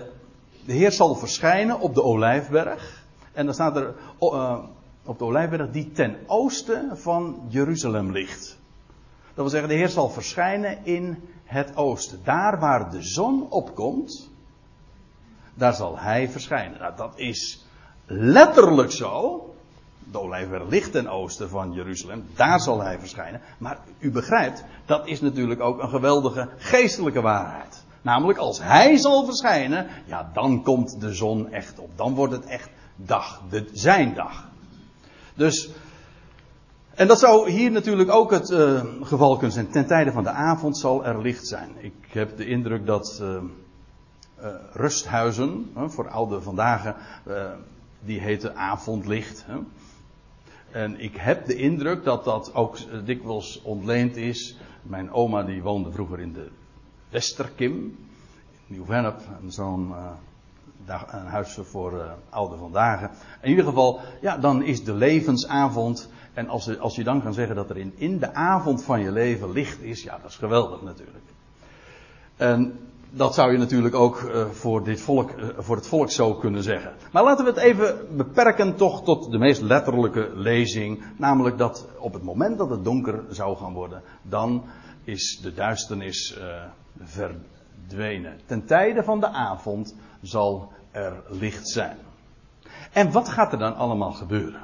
de 0.65 0.73
Heer 0.73 0.93
zal 0.93 1.15
verschijnen 1.15 1.81
op 1.81 1.95
de 1.95 2.03
Olijfberg. 2.03 3.05
En 3.33 3.45
dan 3.45 3.55
staat 3.55 3.77
er 3.77 3.95
uh, 4.21 4.59
op 5.05 5.19
de 5.19 5.25
Olijfberg 5.25 5.71
die 5.71 5.93
ten 5.93 6.17
oosten 6.27 6.99
van 6.99 7.43
Jeruzalem 7.49 8.13
ligt. 8.13 8.59
Dat 9.35 9.35
wil 9.35 9.49
zeggen, 9.49 9.69
de 9.69 9.75
Heer 9.75 9.89
zal 9.89 10.11
verschijnen 10.11 10.85
in 10.85 11.29
het 11.45 11.77
oosten. 11.77 12.21
Daar 12.25 12.59
waar 12.59 12.91
de 12.91 13.03
zon 13.03 13.51
opkomt, 13.51 14.31
daar 15.55 15.75
zal 15.75 15.99
Hij 15.99 16.29
verschijnen. 16.29 16.79
Nou, 16.79 16.97
dat 16.97 17.13
is 17.19 17.67
letterlijk 18.07 18.91
zo 18.91 19.52
de 20.11 20.21
olijfberg 20.21 20.69
ligt 20.69 20.93
ten 20.93 21.09
oosten 21.09 21.49
van 21.49 21.73
Jeruzalem. 21.73 22.25
Daar 22.35 22.61
zal 22.61 22.83
hij 22.83 22.99
verschijnen. 22.99 23.41
Maar 23.59 23.79
u 23.99 24.11
begrijpt, 24.11 24.65
dat 24.87 25.07
is 25.07 25.21
natuurlijk 25.21 25.61
ook 25.61 25.83
een 25.83 25.89
geweldige 25.89 26.49
geestelijke 26.57 27.21
waarheid. 27.21 27.85
Namelijk 28.03 28.39
als 28.39 28.63
hij 28.63 28.97
zal 28.97 29.25
verschijnen, 29.25 29.87
ja, 30.05 30.31
dan 30.35 30.63
komt 30.63 31.01
de 31.01 31.15
zon 31.15 31.53
echt 31.53 31.79
op. 31.79 31.91
Dan 31.97 32.15
wordt 32.15 32.33
het 32.33 32.45
echt 32.45 32.71
dag, 32.97 33.43
de, 33.51 33.69
zijn 33.73 34.15
dag. 34.15 34.49
Dus, 35.35 35.71
en 36.95 37.07
dat 37.07 37.19
zou 37.19 37.51
hier 37.51 37.71
natuurlijk 37.71 38.11
ook 38.11 38.31
het 38.31 38.51
uh, 38.51 38.83
geval 39.03 39.33
kunnen 39.33 39.53
zijn. 39.53 39.71
Ten 39.71 39.87
tijde 39.87 40.13
van 40.13 40.23
de 40.23 40.31
avond 40.31 40.79
zal 40.79 41.05
er 41.05 41.21
licht 41.21 41.47
zijn. 41.47 41.71
Ik 41.79 41.95
heb 42.09 42.37
de 42.37 42.47
indruk 42.47 42.87
dat 42.87 43.19
uh, 43.23 43.29
uh, 43.29 44.55
rusthuizen, 44.73 45.73
voor 45.75 46.09
oude 46.09 46.41
vandaag, 46.41 46.95
die 48.05 48.21
heten 48.21 48.57
avondlicht. 48.57 49.45
En 50.73 51.01
ik 51.01 51.17
heb 51.17 51.47
de 51.47 51.55
indruk 51.55 52.05
dat 52.05 52.25
dat 52.25 52.55
ook 52.55 52.77
dikwijls 53.05 53.63
ontleend 53.63 54.17
is. 54.17 54.57
Mijn 54.83 55.13
oma 55.13 55.43
die 55.43 55.63
woonde 55.63 55.93
vroeger 55.93 56.21
in 56.21 56.33
de 56.33 56.49
Westerkim, 57.09 57.73
in 57.73 57.97
Nieuw-Vennep, 58.67 59.21
zo'n 59.47 59.89
uh, 59.89 61.03
een 61.11 61.27
huis 61.27 61.59
voor 61.63 61.93
uh, 61.93 62.13
oude 62.31 62.57
vandaag. 62.57 63.11
In 63.43 63.51
ieder 63.51 63.65
geval, 63.65 64.01
ja, 64.21 64.39
dan 64.39 64.63
is 64.63 64.85
de 64.85 64.95
levensavond. 64.95 66.11
En 66.33 66.49
als, 66.49 66.79
als 66.79 66.97
je 66.97 67.05
dan 67.05 67.23
kan 67.23 67.35
zeggen 67.35 67.57
dat 67.57 67.71
er 67.71 67.77
in, 67.77 67.93
in 67.97 68.19
de 68.19 68.35
avond 68.35 68.85
van 68.85 69.01
je 69.01 69.13
leven 69.13 69.53
licht 69.53 69.81
is, 69.81 70.03
ja, 70.03 70.19
dat 70.23 70.31
is 70.31 70.37
geweldig 70.37 70.83
natuurlijk. 70.83 71.25
En 72.37 72.79
dat 73.15 73.35
zou 73.35 73.53
je 73.53 73.59
natuurlijk 73.59 73.95
ook 73.95 74.21
uh, 74.21 74.47
voor, 74.51 74.85
dit 74.85 75.01
volk, 75.01 75.31
uh, 75.31 75.45
voor 75.59 75.77
het 75.77 75.87
volk 75.87 76.11
zo 76.11 76.35
kunnen 76.35 76.63
zeggen. 76.63 76.93
Maar 77.13 77.23
laten 77.23 77.45
we 77.45 77.51
het 77.51 77.61
even 77.61 78.17
beperken 78.17 78.77
toch 78.77 79.05
tot 79.05 79.31
de 79.31 79.39
meest 79.39 79.61
letterlijke 79.61 80.31
lezing. 80.35 81.03
Namelijk 81.17 81.59
dat 81.59 81.89
op 81.99 82.13
het 82.13 82.23
moment 82.23 82.59
dat 82.59 82.71
het 82.71 82.85
donker 82.85 83.25
zou 83.31 83.57
gaan 83.57 83.73
worden, 83.73 84.03
dan 84.23 84.65
is 85.05 85.41
de 85.43 85.55
duisternis 85.55 86.39
uh, 86.39 86.63
verdwenen. 87.03 88.41
Ten 88.47 88.65
tijde 88.65 89.05
van 89.05 89.21
de 89.21 89.29
avond 89.29 89.95
zal 90.23 90.73
er 90.91 91.23
licht 91.29 91.69
zijn. 91.69 91.97
En 92.93 93.13
wat 93.13 93.29
gaat 93.29 93.53
er 93.53 93.59
dan 93.59 93.77
allemaal 93.77 94.13
gebeuren? 94.13 94.63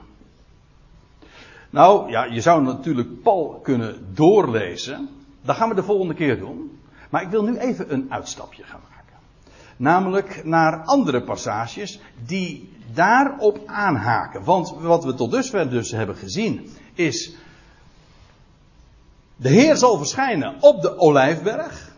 Nou, 1.70 2.10
ja, 2.10 2.24
je 2.24 2.40
zou 2.40 2.62
natuurlijk 2.62 3.22
Paul 3.22 3.60
kunnen 3.62 4.06
doorlezen. 4.14 5.08
Dat 5.42 5.56
gaan 5.56 5.68
we 5.68 5.74
de 5.74 5.82
volgende 5.82 6.14
keer 6.14 6.38
doen. 6.38 6.77
Maar 7.08 7.22
ik 7.22 7.28
wil 7.28 7.42
nu 7.42 7.58
even 7.58 7.92
een 7.92 8.12
uitstapje 8.12 8.62
gaan 8.62 8.80
maken. 8.90 9.14
Namelijk 9.76 10.44
naar 10.44 10.82
andere 10.84 11.22
passages 11.22 12.00
die 12.26 12.72
daarop 12.92 13.60
aanhaken. 13.66 14.44
Want 14.44 14.70
wat 14.70 15.04
we 15.04 15.14
tot 15.14 15.30
dusver 15.30 15.70
dus 15.70 15.90
hebben 15.90 16.16
gezien 16.16 16.70
is. 16.94 17.34
De 19.36 19.48
Heer 19.48 19.76
zal 19.76 19.96
verschijnen 19.96 20.56
op 20.60 20.82
de 20.82 20.98
olijfberg. 20.98 21.96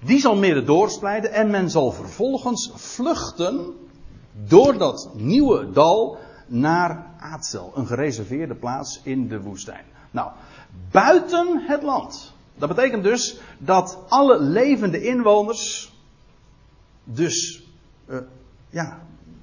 Die 0.00 0.20
zal 0.20 0.36
midden 0.36 0.66
doorsplijden 0.66 1.32
en 1.32 1.50
men 1.50 1.70
zal 1.70 1.92
vervolgens 1.92 2.70
vluchten 2.74 3.74
door 4.32 4.78
dat 4.78 5.10
nieuwe 5.14 5.70
dal 5.70 6.18
naar 6.46 7.06
Aatzel, 7.18 7.72
een 7.74 7.86
gereserveerde 7.86 8.54
plaats 8.54 9.00
in 9.02 9.28
de 9.28 9.40
woestijn. 9.40 9.84
Nou, 10.10 10.30
buiten 10.90 11.62
het 11.66 11.82
land. 11.82 12.34
Dat 12.58 12.68
betekent 12.68 13.04
dus 13.04 13.40
dat 13.58 13.98
alle 14.08 14.40
levende 14.40 15.02
inwoners. 15.02 15.94
Dus. 17.04 17.64
Uh, 18.08 18.18
ja. 18.70 18.98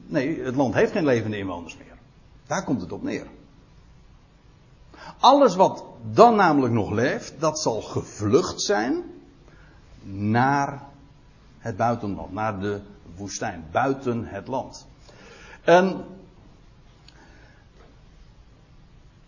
Nee, 0.05 0.41
het 0.41 0.55
land 0.55 0.73
heeft 0.73 0.91
geen 0.91 1.05
levende 1.05 1.37
inwoners 1.37 1.77
meer. 1.77 1.97
Daar 2.47 2.63
komt 2.63 2.81
het 2.81 2.91
op 2.91 3.03
neer. 3.03 3.27
Alles 5.19 5.55
wat 5.55 5.83
dan 6.11 6.35
namelijk 6.35 6.73
nog 6.73 6.91
leeft, 6.91 7.33
dat 7.39 7.59
zal 7.59 7.81
gevlucht 7.81 8.61
zijn 8.61 9.03
naar 10.03 10.81
het 11.57 11.77
buitenland, 11.77 12.31
naar 12.31 12.59
de 12.59 12.81
woestijn, 13.15 13.65
buiten 13.71 14.25
het 14.25 14.47
land. 14.47 14.87
En 15.63 16.05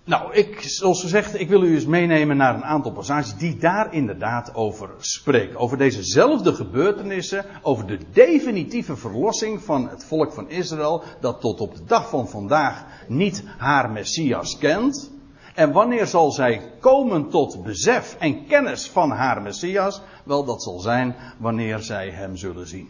Nou, 0.05 0.33
ik, 0.33 0.61
zoals 0.61 1.01
gezegd, 1.01 1.39
ik 1.39 1.49
wil 1.49 1.63
u 1.63 1.73
eens 1.73 1.85
meenemen 1.85 2.37
naar 2.37 2.55
een 2.55 2.63
aantal 2.63 2.91
passages 2.91 3.35
die 3.35 3.57
daar 3.57 3.93
inderdaad 3.93 4.55
over 4.55 4.89
spreken. 4.97 5.57
Over 5.57 5.77
dezezelfde 5.77 6.53
gebeurtenissen, 6.53 7.45
over 7.61 7.87
de 7.87 7.99
definitieve 8.11 8.95
verlossing 8.95 9.61
van 9.61 9.89
het 9.89 10.05
volk 10.05 10.33
van 10.33 10.49
Israël, 10.49 11.03
dat 11.19 11.41
tot 11.41 11.59
op 11.59 11.75
de 11.75 11.83
dag 11.85 12.09
van 12.09 12.29
vandaag 12.29 12.85
niet 13.07 13.43
haar 13.57 13.91
Messias 13.91 14.57
kent. 14.57 15.11
En 15.55 15.71
wanneer 15.71 16.07
zal 16.07 16.31
zij 16.31 16.71
komen 16.79 17.29
tot 17.29 17.63
besef 17.63 18.15
en 18.19 18.45
kennis 18.45 18.89
van 18.89 19.11
haar 19.11 19.41
Messias? 19.41 20.01
Wel, 20.23 20.45
dat 20.45 20.63
zal 20.63 20.79
zijn 20.79 21.15
wanneer 21.37 21.79
zij 21.79 22.09
hem 22.09 22.37
zullen 22.37 22.67
zien. 22.67 22.89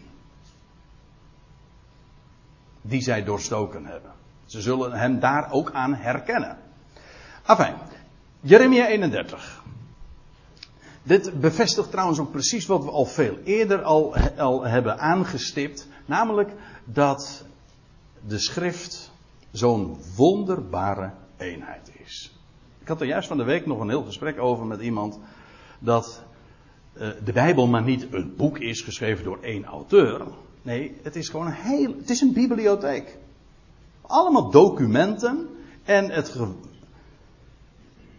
Die 2.82 3.00
zij 3.02 3.24
doorstoken 3.24 3.86
hebben. 3.86 4.10
Ze 4.44 4.60
zullen 4.60 4.92
hem 4.92 5.20
daar 5.20 5.52
ook 5.52 5.72
aan 5.72 5.94
herkennen. 5.94 6.65
Enfin, 7.46 7.74
Jeremia 8.40 8.86
31. 8.86 9.62
Dit 11.02 11.40
bevestigt 11.40 11.90
trouwens 11.90 12.18
ook 12.18 12.30
precies 12.30 12.66
wat 12.66 12.84
we 12.84 12.90
al 12.90 13.04
veel 13.04 13.38
eerder 13.44 13.82
al, 13.82 14.16
al 14.36 14.64
hebben 14.64 14.98
aangestipt. 14.98 15.88
Namelijk 16.06 16.50
dat 16.84 17.44
de 18.26 18.38
schrift 18.38 19.10
zo'n 19.50 19.96
wonderbare 20.16 21.10
eenheid 21.36 21.90
is. 22.04 22.38
Ik 22.80 22.88
had 22.88 23.00
er 23.00 23.06
juist 23.06 23.28
van 23.28 23.36
de 23.36 23.44
week 23.44 23.66
nog 23.66 23.80
een 23.80 23.88
heel 23.88 24.04
gesprek 24.04 24.38
over 24.38 24.66
met 24.66 24.80
iemand. 24.80 25.18
Dat 25.78 26.22
uh, 26.94 27.08
de 27.24 27.32
Bijbel 27.32 27.66
maar 27.66 27.82
niet 27.82 28.06
een 28.10 28.36
boek 28.36 28.58
is 28.58 28.80
geschreven 28.80 29.24
door 29.24 29.38
één 29.42 29.64
auteur. 29.64 30.22
Nee, 30.62 30.96
het 31.02 31.16
is 31.16 31.28
gewoon 31.28 31.46
een 31.46 31.52
heel. 31.52 31.94
Het 31.98 32.10
is 32.10 32.20
een 32.20 32.32
bibliotheek. 32.32 33.18
Allemaal 34.00 34.50
documenten. 34.50 35.48
En 35.84 36.10
het, 36.10 36.36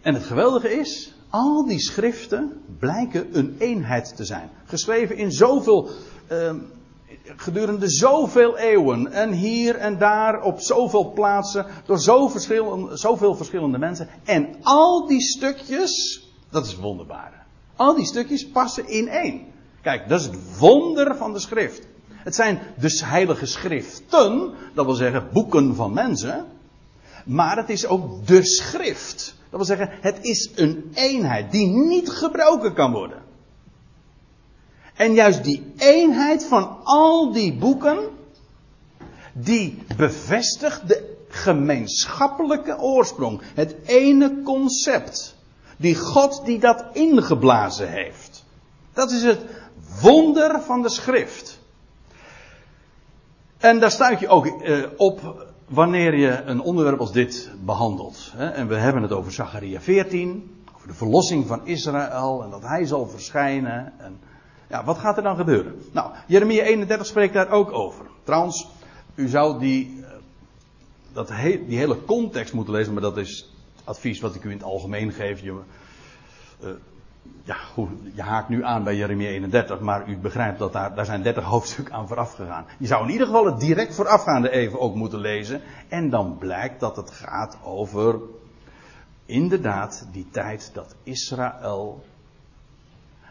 en 0.02 0.14
het 0.14 0.24
geweldige 0.24 0.80
is, 0.80 1.14
al 1.30 1.66
die 1.66 1.80
schriften 1.80 2.62
blijken 2.80 3.38
een 3.38 3.56
eenheid 3.60 4.16
te 4.16 4.26
zijn. 4.26 4.50
Geschreven 4.66 5.18
in 5.18 5.32
zoveel, 5.32 5.90
uh, 6.32 6.54
gedurende 7.36 7.90
zoveel 7.90 8.58
eeuwen. 8.58 9.12
En 9.12 9.32
hier 9.32 9.76
en 9.76 9.98
daar 9.98 10.42
op 10.42 10.60
zoveel 10.60 11.12
plaatsen. 11.12 11.66
Door 11.86 12.00
zo 12.00 12.32
zoveel 12.94 13.36
verschillende 13.36 13.78
mensen. 13.78 14.08
En 14.24 14.56
al 14.62 15.08
die 15.08 15.22
stukjes, 15.22 16.26
dat 16.50 16.66
is 16.66 16.76
wonderbaar. 16.76 17.46
Al 17.76 17.96
die 17.96 18.06
stukjes 18.06 18.48
passen 18.48 18.88
in 18.88 19.08
één. 19.08 19.46
Kijk, 19.82 20.10
dat 20.10 20.20
is 20.20 20.26
het 20.26 20.58
wonder 20.60 21.16
van 21.16 21.34
de 21.34 21.40
schrift. 21.40 21.88
Het 22.08 22.36
zijn 22.36 22.60
dus 22.78 23.06
heilige 23.06 23.46
schriften, 23.46 24.54
dat 24.74 24.86
wil 24.86 24.94
zeggen 24.94 25.30
boeken 25.34 25.76
van 25.76 25.94
mensen. 25.94 26.46
Maar 27.26 27.58
het 27.58 27.70
is 27.70 27.86
ook 27.86 28.28
de 28.28 28.46
schrift. 28.46 29.37
Dat 29.50 29.60
wil 29.60 29.78
zeggen, 29.78 29.90
het 30.02 30.18
is 30.22 30.52
een 30.56 30.92
eenheid 30.94 31.52
die 31.52 31.68
niet 31.68 32.10
gebroken 32.10 32.74
kan 32.74 32.92
worden. 32.92 33.24
En 34.94 35.14
juist 35.14 35.44
die 35.44 35.74
eenheid 35.78 36.46
van 36.46 36.78
al 36.84 37.32
die 37.32 37.54
boeken, 37.54 38.00
die 39.34 39.84
bevestigt 39.98 40.88
de 40.88 41.16
gemeenschappelijke 41.30 42.80
oorsprong. 42.80 43.42
Het 43.54 43.76
ene 43.86 44.42
concept. 44.44 45.36
Die 45.78 45.96
God 45.96 46.46
die 46.46 46.60
dat 46.60 46.86
ingeblazen 46.94 47.92
heeft. 47.92 48.46
Dat 48.94 49.12
is 49.12 49.24
het 49.24 49.40
wonder 50.02 50.62
van 50.62 50.82
de 50.82 50.90
schrift. 50.90 51.60
En 53.58 53.80
daar 53.80 53.92
stuit 53.92 54.20
je 54.20 54.28
ook 54.28 54.46
eh, 54.46 54.84
op 54.98 55.47
wanneer 55.68 56.16
je 56.16 56.42
een 56.42 56.62
onderwerp 56.62 57.00
als 57.00 57.12
dit 57.12 57.52
behandelt. 57.66 58.32
Hè, 58.36 58.48
en 58.48 58.68
we 58.68 58.76
hebben 58.76 59.02
het 59.02 59.12
over 59.12 59.32
Zacharia 59.32 59.82
14, 59.82 60.62
over 60.76 60.88
de 60.88 60.94
verlossing 60.94 61.48
van 61.48 61.66
Israël 61.66 62.44
en 62.44 62.50
dat 62.50 62.62
hij 62.62 62.86
zal 62.86 63.08
verschijnen. 63.08 63.94
En, 63.98 64.20
ja, 64.70 64.84
wat 64.84 64.98
gaat 64.98 65.18
er 65.18 65.24
dan 65.24 65.36
gebeuren? 65.36 65.82
Nou, 65.92 66.12
Jeremia 66.28 66.64
31 66.64 67.08
spreekt 67.08 67.34
daar 67.34 67.50
ook 67.50 67.72
over. 67.72 68.06
Trouwens, 68.24 68.68
u 69.16 69.28
zou 69.28 69.60
die, 69.60 70.04
eh, 70.04 70.10
dat 71.14 71.30
he, 71.30 71.66
die 71.68 71.78
hele 71.78 72.06
context 72.06 72.54
moeten 72.54 72.74
lezen, 72.74 72.94
maar 72.94 73.02
dat 73.02 73.18
is 73.18 73.54
advies 73.84 74.20
wat 74.20 74.36
ik 74.36 74.44
u 74.44 74.50
in 74.50 74.58
het 74.58 74.66
algemeen 74.66 75.12
geef. 75.12 75.42
Je, 75.42 75.60
uh, 76.64 76.70
ja, 77.44 77.56
goed, 77.56 77.90
je 78.14 78.22
haakt 78.22 78.50
nu 78.50 78.64
aan 78.64 78.84
bij 78.84 78.96
Jeremia 78.96 79.30
31, 79.30 79.80
maar 79.80 80.10
u 80.10 80.18
begrijpt 80.18 80.60
dat 80.60 80.74
daar, 80.74 80.96
daar 80.96 81.06
zijn 81.06 81.22
30 81.22 81.44
hoofdstukken 81.54 81.94
aan 81.94 82.08
vooraf 82.08 82.34
gegaan. 82.34 82.66
Je 82.78 82.88
zou 82.88 83.04
in 83.04 83.12
ieder 83.12 83.28
geval 83.28 83.46
het 83.46 83.60
direct 83.60 83.96
voorafgaande 83.96 84.50
even 84.50 84.80
ook 84.80 84.96
moeten 84.96 85.20
lezen. 85.20 85.62
En 85.88 86.10
dan 86.10 86.38
blijkt 86.38 86.80
dat 86.80 86.96
het 86.96 87.12
gaat 87.12 87.58
over, 87.64 88.20
inderdaad, 89.26 90.08
die 90.12 90.28
tijd 90.32 90.72
dat 90.74 90.96
Israël 91.04 92.04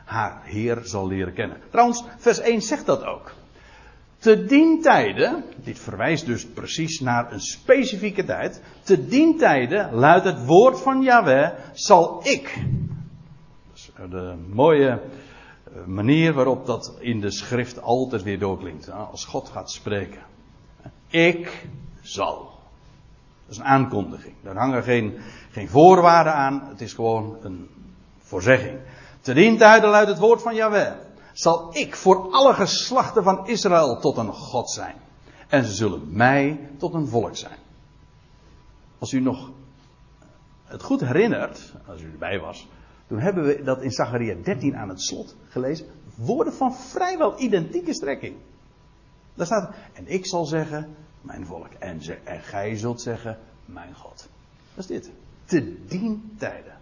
haar 0.04 0.40
Heer 0.44 0.80
zal 0.82 1.06
leren 1.06 1.34
kennen. 1.34 1.60
Trouwens, 1.70 2.04
vers 2.16 2.38
1 2.38 2.62
zegt 2.62 2.86
dat 2.86 3.04
ook. 3.04 3.32
Te 4.18 4.44
dien 4.44 4.80
tijden, 4.82 5.44
dit 5.64 5.78
verwijst 5.78 6.26
dus 6.26 6.46
precies 6.46 7.00
naar 7.00 7.32
een 7.32 7.40
specifieke 7.40 8.24
tijd. 8.24 8.62
Te 8.82 9.06
dien 9.06 9.38
tijden 9.38 9.94
luidt 9.94 10.24
het 10.24 10.44
woord 10.44 10.80
van 10.80 11.02
Yahweh, 11.02 11.50
zal 11.72 12.20
ik 12.22 12.64
de 14.10 14.34
mooie 14.48 14.88
eh, 14.90 15.84
manier 15.84 16.32
waarop 16.32 16.66
dat 16.66 16.96
in 16.98 17.20
de 17.20 17.30
schrift 17.30 17.82
altijd 17.82 18.22
weer 18.22 18.38
doorklinkt. 18.38 18.90
Als 18.90 19.24
God 19.24 19.48
gaat 19.48 19.70
spreken. 19.70 20.20
Ik 21.06 21.66
zal. 22.02 22.50
Dat 23.46 23.54
is 23.54 23.56
een 23.56 23.64
aankondiging. 23.64 24.34
Daar 24.42 24.56
hangen 24.56 24.82
geen, 24.82 25.18
geen 25.50 25.68
voorwaarden 25.68 26.34
aan. 26.34 26.62
Het 26.68 26.80
is 26.80 26.92
gewoon 26.92 27.36
een 27.42 27.68
voorzegging. 28.18 28.78
Te 29.20 29.34
dien 29.34 29.56
tijden 29.56 29.90
luidt 29.90 30.08
het 30.08 30.18
woord 30.18 30.42
van 30.42 30.54
Yahweh. 30.54 30.92
Zal 31.32 31.68
ik 31.72 31.96
voor 31.96 32.30
alle 32.30 32.54
geslachten 32.54 33.22
van 33.22 33.46
Israël 33.46 34.00
tot 34.00 34.16
een 34.16 34.32
God 34.32 34.70
zijn. 34.70 34.94
En 35.48 35.64
ze 35.64 35.72
zullen 35.72 36.12
mij 36.12 36.70
tot 36.78 36.94
een 36.94 37.08
volk 37.08 37.36
zijn. 37.36 37.58
Als 38.98 39.12
u 39.12 39.20
nog 39.20 39.50
het 40.64 40.82
goed 40.82 41.00
herinnert, 41.00 41.72
als 41.86 42.00
u 42.00 42.10
erbij 42.12 42.40
was, 42.40 42.66
toen 43.06 43.18
hebben 43.18 43.44
we 43.44 43.62
dat 43.62 43.82
in 43.82 43.90
Zacharia 43.90 44.34
13 44.42 44.76
aan 44.76 44.88
het 44.88 45.02
slot 45.02 45.36
gelezen. 45.48 45.86
Woorden 46.14 46.52
van 46.52 46.74
vrijwel 46.74 47.40
identieke 47.40 47.94
strekking. 47.94 48.36
Daar 49.34 49.46
staat, 49.46 49.74
en 49.92 50.06
ik 50.06 50.26
zal 50.26 50.44
zeggen, 50.44 50.94
mijn 51.20 51.46
volk. 51.46 51.72
En, 51.78 52.02
ze, 52.02 52.14
en 52.14 52.40
gij 52.40 52.76
zult 52.76 53.00
zeggen, 53.00 53.38
mijn 53.64 53.94
God. 53.94 54.28
Dat 54.74 54.84
is 54.84 54.86
dit. 54.86 55.10
Te 55.44 55.86
dien 55.88 56.34
tijden. 56.38 56.74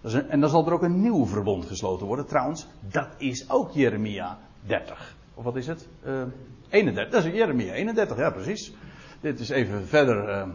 Dat 0.00 0.12
is 0.12 0.26
en 0.26 0.40
dan 0.40 0.50
zal 0.50 0.66
er 0.66 0.72
ook 0.72 0.82
een 0.82 1.00
nieuw 1.00 1.26
verbond 1.26 1.64
gesloten 1.64 2.06
worden. 2.06 2.26
Trouwens, 2.26 2.66
dat 2.80 3.08
is 3.18 3.50
ook 3.50 3.70
Jeremia 3.70 4.38
30. 4.66 5.16
Of 5.34 5.44
wat 5.44 5.56
is 5.56 5.66
het? 5.66 5.88
Uh, 6.04 6.22
eh, 6.22 6.28
31. 6.68 7.12
Dat 7.12 7.24
is 7.24 7.32
Jeremia 7.32 7.72
31, 7.72 8.16
ja 8.16 8.30
precies. 8.30 8.72
Dit 9.20 9.40
is 9.40 9.48
even 9.48 9.86
verder 9.86 10.28
uh, 10.28 10.48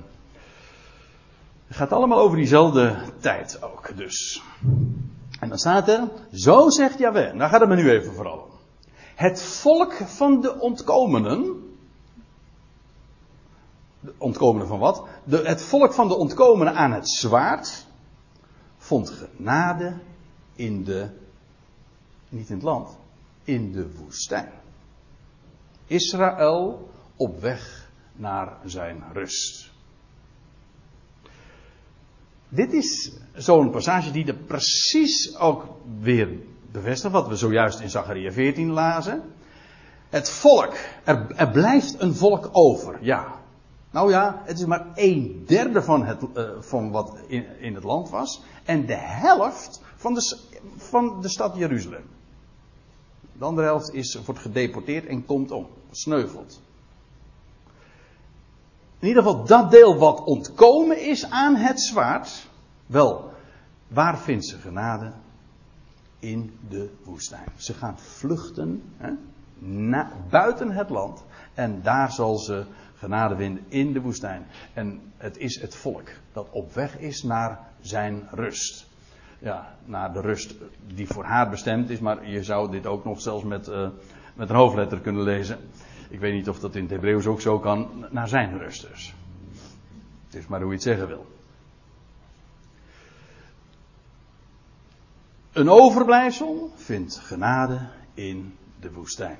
het 1.72 1.80
gaat 1.80 1.92
allemaal 1.92 2.20
over 2.20 2.38
diezelfde 2.38 3.00
tijd 3.20 3.62
ook, 3.62 3.98
dus. 3.98 4.44
En 5.40 5.50
dan 5.50 5.58
staat 5.58 5.88
er, 5.88 6.10
zo 6.34 6.70
zegt 6.70 6.98
Jaweh, 6.98 7.38
daar 7.38 7.50
gaat 7.50 7.60
het 7.60 7.70
me 7.70 7.76
nu 7.76 7.90
even 7.90 8.14
vooral 8.14 8.38
om. 8.38 8.50
Het 9.16 9.42
volk 9.42 9.94
van 9.94 10.42
de 10.42 10.60
ontkomenen, 10.60 11.64
de 14.00 14.14
ontkomenen 14.18 14.68
van 14.68 14.80
wat? 14.80 15.08
De, 15.24 15.38
het 15.38 15.62
volk 15.62 15.94
van 15.94 16.08
de 16.08 16.16
ontkomenen 16.16 16.74
aan 16.76 16.92
het 16.92 17.10
zwaard, 17.10 17.86
vond 18.78 19.10
genade 19.10 19.98
in 20.56 20.84
de, 20.84 21.10
niet 22.30 22.50
in 22.50 22.56
het 22.56 22.64
land, 22.64 22.98
in 23.44 23.72
de 23.72 23.96
woestijn. 23.96 24.52
Israël 25.86 26.90
op 27.16 27.42
weg 27.42 27.92
naar 28.14 28.58
zijn 28.66 29.04
rust. 29.14 29.71
Dit 32.54 32.74
is 32.74 33.12
zo'n 33.36 33.70
passage 33.72 34.12
die 34.12 34.26
er 34.26 34.36
precies 34.36 35.38
ook 35.38 35.66
weer 36.00 36.30
bevestigt 36.72 37.14
wat 37.14 37.28
we 37.28 37.36
zojuist 37.36 37.80
in 37.80 37.90
Zacharia 37.90 38.32
14 38.32 38.72
lazen. 38.72 39.24
Het 40.10 40.30
volk, 40.30 40.74
er, 41.04 41.50
blijft 41.52 42.02
een 42.02 42.16
volk 42.16 42.50
over, 42.52 42.98
ja. 43.02 43.40
Nou 43.92 44.10
ja, 44.10 44.42
het 44.46 44.60
is 44.60 44.66
maar 44.66 44.88
een 44.96 45.44
derde 45.48 45.82
van, 45.82 46.06
het, 46.06 46.22
uh, 46.34 46.50
van 46.60 46.92
wat 46.92 47.18
in, 47.28 47.46
in, 47.60 47.76
het 47.76 47.84
land 47.84 48.10
was. 48.10 48.42
En 48.64 48.86
de 48.86 48.98
helft 48.98 49.82
van 49.96 50.14
de, 50.14 50.38
van 50.78 51.22
de 51.22 51.30
stad 51.30 51.56
Jeruzalem. 51.56 52.06
De 53.38 53.46
andere 53.46 53.68
helft 53.68 53.94
is, 53.94 54.22
wordt 54.26 54.42
gedeporteerd 54.42 55.06
en 55.06 55.26
komt 55.26 55.52
om, 55.52 55.68
sneuvelt. 55.92 56.62
In 59.02 59.08
ieder 59.08 59.24
geval 59.24 59.46
dat 59.46 59.72
deel 59.72 59.98
wat 59.98 60.24
ontkomen 60.24 61.02
is 61.08 61.30
aan 61.30 61.56
het 61.56 61.82
zwaard. 61.82 62.48
Wel, 62.86 63.32
waar 63.88 64.18
vindt 64.18 64.46
ze 64.46 64.58
genade? 64.58 65.12
In 66.20 66.58
de 66.70 66.90
woestijn. 67.04 67.48
Ze 67.56 67.74
gaan 67.74 68.00
vluchten. 68.00 68.84
Hè? 68.98 69.12
buiten 70.30 70.72
het 70.72 70.90
land. 70.90 71.24
En 71.54 71.82
daar 71.82 72.12
zal 72.12 72.38
ze 72.38 72.66
genade 72.96 73.36
vinden 73.36 73.64
in 73.68 73.94
de 73.94 74.02
woestijn. 74.02 74.46
En 74.74 75.02
het 75.18 75.38
is 75.38 75.62
het 75.62 75.76
volk 75.76 76.10
dat 76.34 76.48
op 76.52 76.74
weg 76.74 76.98
is 76.98 77.24
naar 77.24 77.60
zijn 77.82 78.28
rust. 78.32 78.86
Ja, 79.40 79.76
naar 79.86 80.14
de 80.14 80.22
rust 80.22 80.56
die 80.96 81.08
voor 81.08 81.24
haar 81.24 81.50
bestemd 81.50 81.90
is, 81.90 82.00
maar 82.00 82.30
je 82.30 82.44
zou 82.44 82.72
dit 82.72 82.86
ook 82.86 83.06
nog 83.06 83.22
zelfs 83.22 83.44
met, 83.44 83.68
uh, 83.68 83.88
met 84.34 84.50
een 84.50 84.56
hoofdletter 84.56 85.00
kunnen 85.00 85.24
lezen. 85.24 85.58
Ik 86.12 86.20
weet 86.20 86.34
niet 86.34 86.50
of 86.50 86.60
dat 86.60 86.76
in 86.76 86.82
het 86.82 86.92
Hebreeuws 86.92 87.26
ook 87.26 87.42
zo 87.42 87.60
kan, 87.60 88.06
naar 88.10 88.28
zijn 88.28 88.58
rust 88.58 88.88
dus. 88.90 89.14
Het 90.26 90.36
is 90.36 90.48
maar 90.48 90.60
hoe 90.60 90.70
je 90.70 90.76
het 90.76 90.84
zeggen 90.84 91.08
wil. 91.08 91.26
Een 95.52 95.70
overblijfsel 95.70 96.72
vindt 96.76 97.18
genade 97.18 97.88
in 98.14 98.56
de 98.80 98.92
woestijn. 98.92 99.40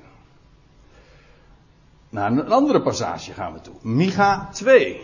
Naar 2.08 2.30
een 2.30 2.52
andere 2.52 2.82
passage 2.82 3.32
gaan 3.32 3.52
we 3.52 3.60
toe. 3.60 3.74
Micha 3.80 4.48
2. 4.52 5.00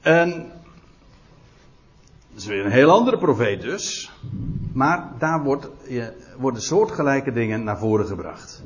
En 0.00 0.52
dat 2.36 2.44
is 2.44 2.50
weer 2.50 2.64
een 2.64 2.72
heel 2.72 2.90
andere 2.90 3.18
profeet 3.18 3.60
dus. 3.60 4.12
Maar 4.72 5.12
daar 5.18 5.42
wordt, 5.42 5.68
worden 6.38 6.62
soortgelijke 6.62 7.32
dingen 7.32 7.64
naar 7.64 7.78
voren 7.78 8.06
gebracht. 8.06 8.62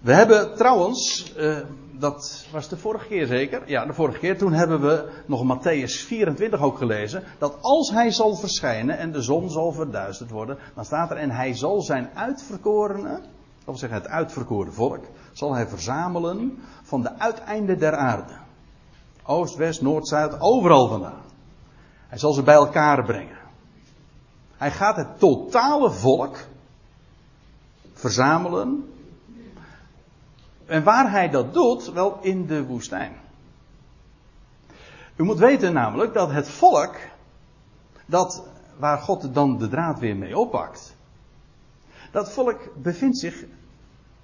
We 0.00 0.12
hebben 0.12 0.56
trouwens, 0.56 1.32
uh, 1.38 1.56
dat 1.92 2.46
was 2.52 2.68
de 2.68 2.76
vorige 2.76 3.06
keer 3.06 3.26
zeker. 3.26 3.62
Ja, 3.66 3.86
de 3.86 3.92
vorige 3.92 4.18
keer. 4.18 4.38
Toen 4.38 4.52
hebben 4.52 4.80
we 4.80 5.08
nog 5.26 5.56
Matthäus 5.56 6.06
24 6.06 6.60
ook 6.60 6.78
gelezen. 6.78 7.22
Dat 7.38 7.58
als 7.60 7.90
hij 7.90 8.10
zal 8.10 8.36
verschijnen 8.36 8.98
en 8.98 9.12
de 9.12 9.22
zon 9.22 9.50
zal 9.50 9.72
verduisterd 9.72 10.30
worden. 10.30 10.58
Dan 10.74 10.84
staat 10.84 11.10
er 11.10 11.16
en 11.16 11.30
hij 11.30 11.54
zal 11.54 11.82
zijn 11.82 12.10
uitverkorene. 12.14 13.10
Dat 13.10 13.64
wil 13.64 13.76
zeggen 13.76 13.98
het 13.98 14.08
uitverkoren 14.08 14.72
volk. 14.72 15.04
Zal 15.32 15.54
hij 15.54 15.66
verzamelen 15.66 16.58
van 16.82 17.02
de 17.02 17.18
uiteinden 17.18 17.78
der 17.78 17.96
aarde. 17.96 18.32
Oost, 19.26 19.56
west, 19.56 19.82
noord, 19.82 20.08
zuid. 20.08 20.40
Overal 20.40 20.88
vandaan. 20.88 21.22
Hij 22.14 22.22
zal 22.22 22.32
ze 22.32 22.42
bij 22.42 22.54
elkaar 22.54 23.04
brengen. 23.04 23.38
Hij 24.56 24.70
gaat 24.70 24.96
het 24.96 25.18
totale 25.18 25.90
volk 25.90 26.36
verzamelen 27.92 28.92
en 30.66 30.84
waar 30.84 31.10
hij 31.10 31.28
dat 31.28 31.54
doet, 31.54 31.92
wel 31.92 32.18
in 32.22 32.46
de 32.46 32.64
woestijn. 32.64 33.12
U 35.16 35.24
moet 35.24 35.38
weten 35.38 35.72
namelijk 35.72 36.14
dat 36.14 36.30
het 36.30 36.48
volk, 36.48 36.96
dat 38.06 38.46
waar 38.78 38.98
God 38.98 39.34
dan 39.34 39.58
de 39.58 39.68
draad 39.68 39.98
weer 39.98 40.16
mee 40.16 40.38
oppakt, 40.38 40.96
dat 42.12 42.32
volk 42.32 42.82
bevindt 42.82 43.18
zich, 43.18 43.44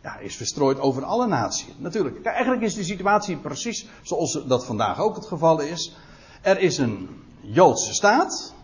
ja, 0.02 0.18
is 0.18 0.36
verstrooid 0.36 0.78
over 0.78 1.04
alle 1.04 1.26
naties. 1.26 1.74
Natuurlijk, 1.78 2.24
eigenlijk 2.24 2.62
is 2.62 2.74
de 2.74 2.84
situatie 2.84 3.36
precies 3.36 3.86
zoals 4.02 4.44
dat 4.46 4.64
vandaag 4.64 5.00
ook 5.00 5.16
het 5.16 5.26
geval 5.26 5.60
is. 5.60 5.96
Er 6.42 6.58
is 6.58 6.78
een 6.78 7.08
Joodse 7.40 7.94
staat, 7.94 8.54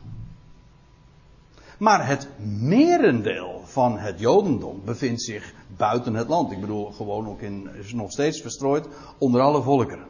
maar 1.79 2.07
het 2.07 2.29
merendeel 2.39 3.63
van 3.65 3.99
het 3.99 4.21
Jodendom 4.21 4.81
bevindt 4.85 5.23
zich 5.23 5.55
buiten 5.77 6.15
het 6.15 6.29
land. 6.29 6.53
Ik 6.53 6.61
bedoel, 6.61 6.93
gewoon 6.93 7.29
ook 7.29 7.41
in, 7.41 7.69
is 7.75 7.93
nog 7.93 8.11
steeds 8.11 8.41
verstrooid 8.41 8.89
onder 9.19 9.41
alle 9.41 9.63
volkeren. 9.63 10.07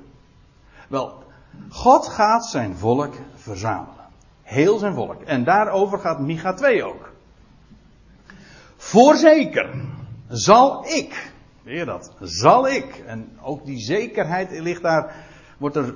Wel, 0.88 1.22
God 1.68 2.06
gaat 2.06 2.46
zijn 2.46 2.76
volk 2.76 3.14
verzamelen. 3.34 4.04
Heel 4.42 4.78
zijn 4.78 4.94
volk. 4.94 5.22
En 5.22 5.44
daarover 5.44 5.98
gaat 5.98 6.20
Micha 6.20 6.54
2 6.54 6.84
ook. 6.84 7.12
Voorzeker 8.76 9.84
zal 10.28 10.86
ik, 10.86 11.32
weer 11.62 11.84
dat, 11.84 12.12
zal 12.20 12.68
ik, 12.68 13.02
en 13.06 13.38
ook 13.42 13.64
die 13.64 13.78
zekerheid 13.78 14.50
ligt 14.50 14.82
daar, 14.82 15.14
wordt 15.58 15.76
er 15.76 15.94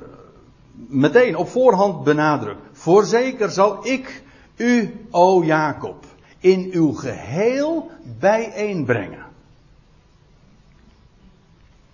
meteen 0.88 1.36
op 1.36 1.48
voorhand 1.48 2.04
benadrukt. 2.04 2.60
Voorzeker 2.72 3.50
zal 3.50 3.86
ik 3.86 4.22
u, 4.56 5.06
o 5.10 5.44
Jacob, 5.44 6.04
in 6.38 6.68
uw 6.72 6.92
geheel 6.92 7.90
bijeenbrengen. 8.18 9.24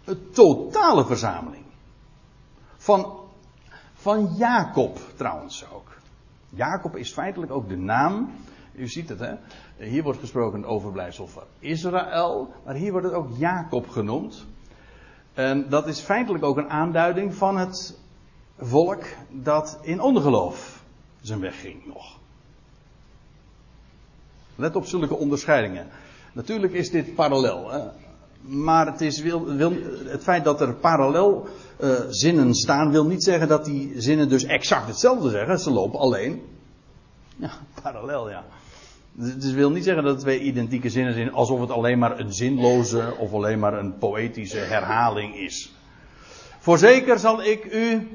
Een 0.05 0.31
totale 0.31 1.05
verzameling. 1.05 1.65
Van, 2.77 3.21
van 3.95 4.35
Jacob 4.37 4.99
trouwens 5.17 5.65
ook. 5.75 5.89
Jacob 6.49 6.97
is 6.97 7.13
feitelijk 7.13 7.53
ook 7.53 7.69
de 7.69 7.77
naam. 7.77 8.31
U 8.75 8.89
ziet 8.89 9.09
het, 9.09 9.19
hè? 9.19 9.35
Hier 9.77 10.03
wordt 10.03 10.19
gesproken 10.19 10.59
over 10.59 10.71
overblijfsel 10.71 11.27
van 11.27 11.43
Israël, 11.59 12.55
maar 12.65 12.75
hier 12.75 12.91
wordt 12.91 13.07
het 13.07 13.15
ook 13.15 13.29
Jacob 13.37 13.89
genoemd. 13.89 14.47
En 15.35 15.69
dat 15.69 15.87
is 15.87 16.01
feitelijk 16.01 16.45
ook 16.45 16.57
een 16.57 16.71
aanduiding 16.71 17.35
van 17.35 17.57
het 17.57 17.99
volk 18.59 19.05
dat 19.31 19.79
in 19.83 20.01
ondergeloof 20.01 20.83
zijn 21.21 21.41
weg 21.41 21.61
ging 21.61 21.87
nog. 21.87 22.19
Let 24.55 24.77
op 24.77 24.87
zulke 24.87 25.17
onderscheidingen. 25.17 25.87
Natuurlijk 26.33 26.73
is 26.73 26.91
dit 26.91 27.15
parallel. 27.15 27.71
Hè? 27.71 27.81
Maar 28.41 28.87
het, 28.87 29.01
is, 29.01 29.21
wil, 29.21 29.45
wil, 29.45 29.73
het 30.05 30.23
feit 30.23 30.45
dat 30.45 30.61
er 30.61 30.75
parallel 30.75 31.49
uh, 31.81 31.91
zinnen 32.09 32.55
staan, 32.55 32.91
wil 32.91 33.07
niet 33.07 33.25
zeggen 33.25 33.49
dat 33.49 33.65
die 33.65 33.93
zinnen 33.97 34.29
dus 34.29 34.45
exact 34.45 34.87
hetzelfde 34.87 35.31
zeggen. 35.31 35.59
Ze 35.59 35.71
lopen 35.71 35.99
alleen. 35.99 36.43
Ja, 37.37 37.51
parallel, 37.83 38.31
ja. 38.31 38.45
Dus 39.13 39.53
wil 39.53 39.71
niet 39.71 39.85
zeggen 39.85 40.05
dat 40.05 40.13
het 40.13 40.23
twee 40.23 40.41
identieke 40.41 40.91
zinnen 40.91 41.15
zijn, 41.15 41.33
alsof 41.33 41.61
het 41.61 41.71
alleen 41.71 41.99
maar 41.99 42.21
een 42.21 42.33
zinloze 42.33 43.15
of 43.19 43.33
alleen 43.33 43.59
maar 43.59 43.79
een 43.79 43.99
poëtische 43.99 44.59
herhaling 44.59 45.37
is. 45.37 45.73
Voorzeker 46.59 47.19
zal 47.19 47.43
ik 47.43 47.65
u, 47.65 48.09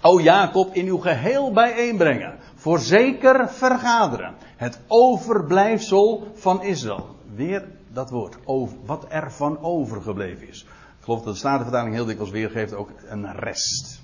o 0.00 0.20
Jacob, 0.20 0.74
in 0.74 0.86
uw 0.86 0.98
geheel 0.98 1.52
bijeenbrengen. 1.52 2.38
Voorzeker 2.54 3.48
vergaderen. 3.48 4.34
Het 4.56 4.80
overblijfsel 4.86 6.32
van 6.34 6.62
Israël. 6.62 7.16
Weer 7.34 7.68
dat 7.92 8.10
woord, 8.10 8.36
over, 8.44 8.76
wat 8.84 9.06
er 9.08 9.32
van 9.32 9.58
overgebleven 9.62 10.48
is. 10.48 10.62
Ik 10.98 11.04
geloof 11.04 11.22
dat 11.22 11.32
de 11.32 11.38
Statenvertaling 11.38 11.94
heel 11.94 12.04
dikwijls 12.04 12.32
weergeeft 12.32 12.74
ook 12.74 12.90
een 13.08 13.32
rest. 13.32 14.00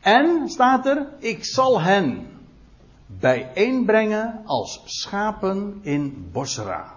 En 0.00 0.48
staat 0.48 0.86
er, 0.86 1.06
ik 1.18 1.44
zal 1.44 1.80
hen 1.80 2.26
bijeenbrengen 3.06 4.42
als 4.44 4.82
schapen 4.84 5.78
in 5.82 6.28
Bosra. 6.32 6.92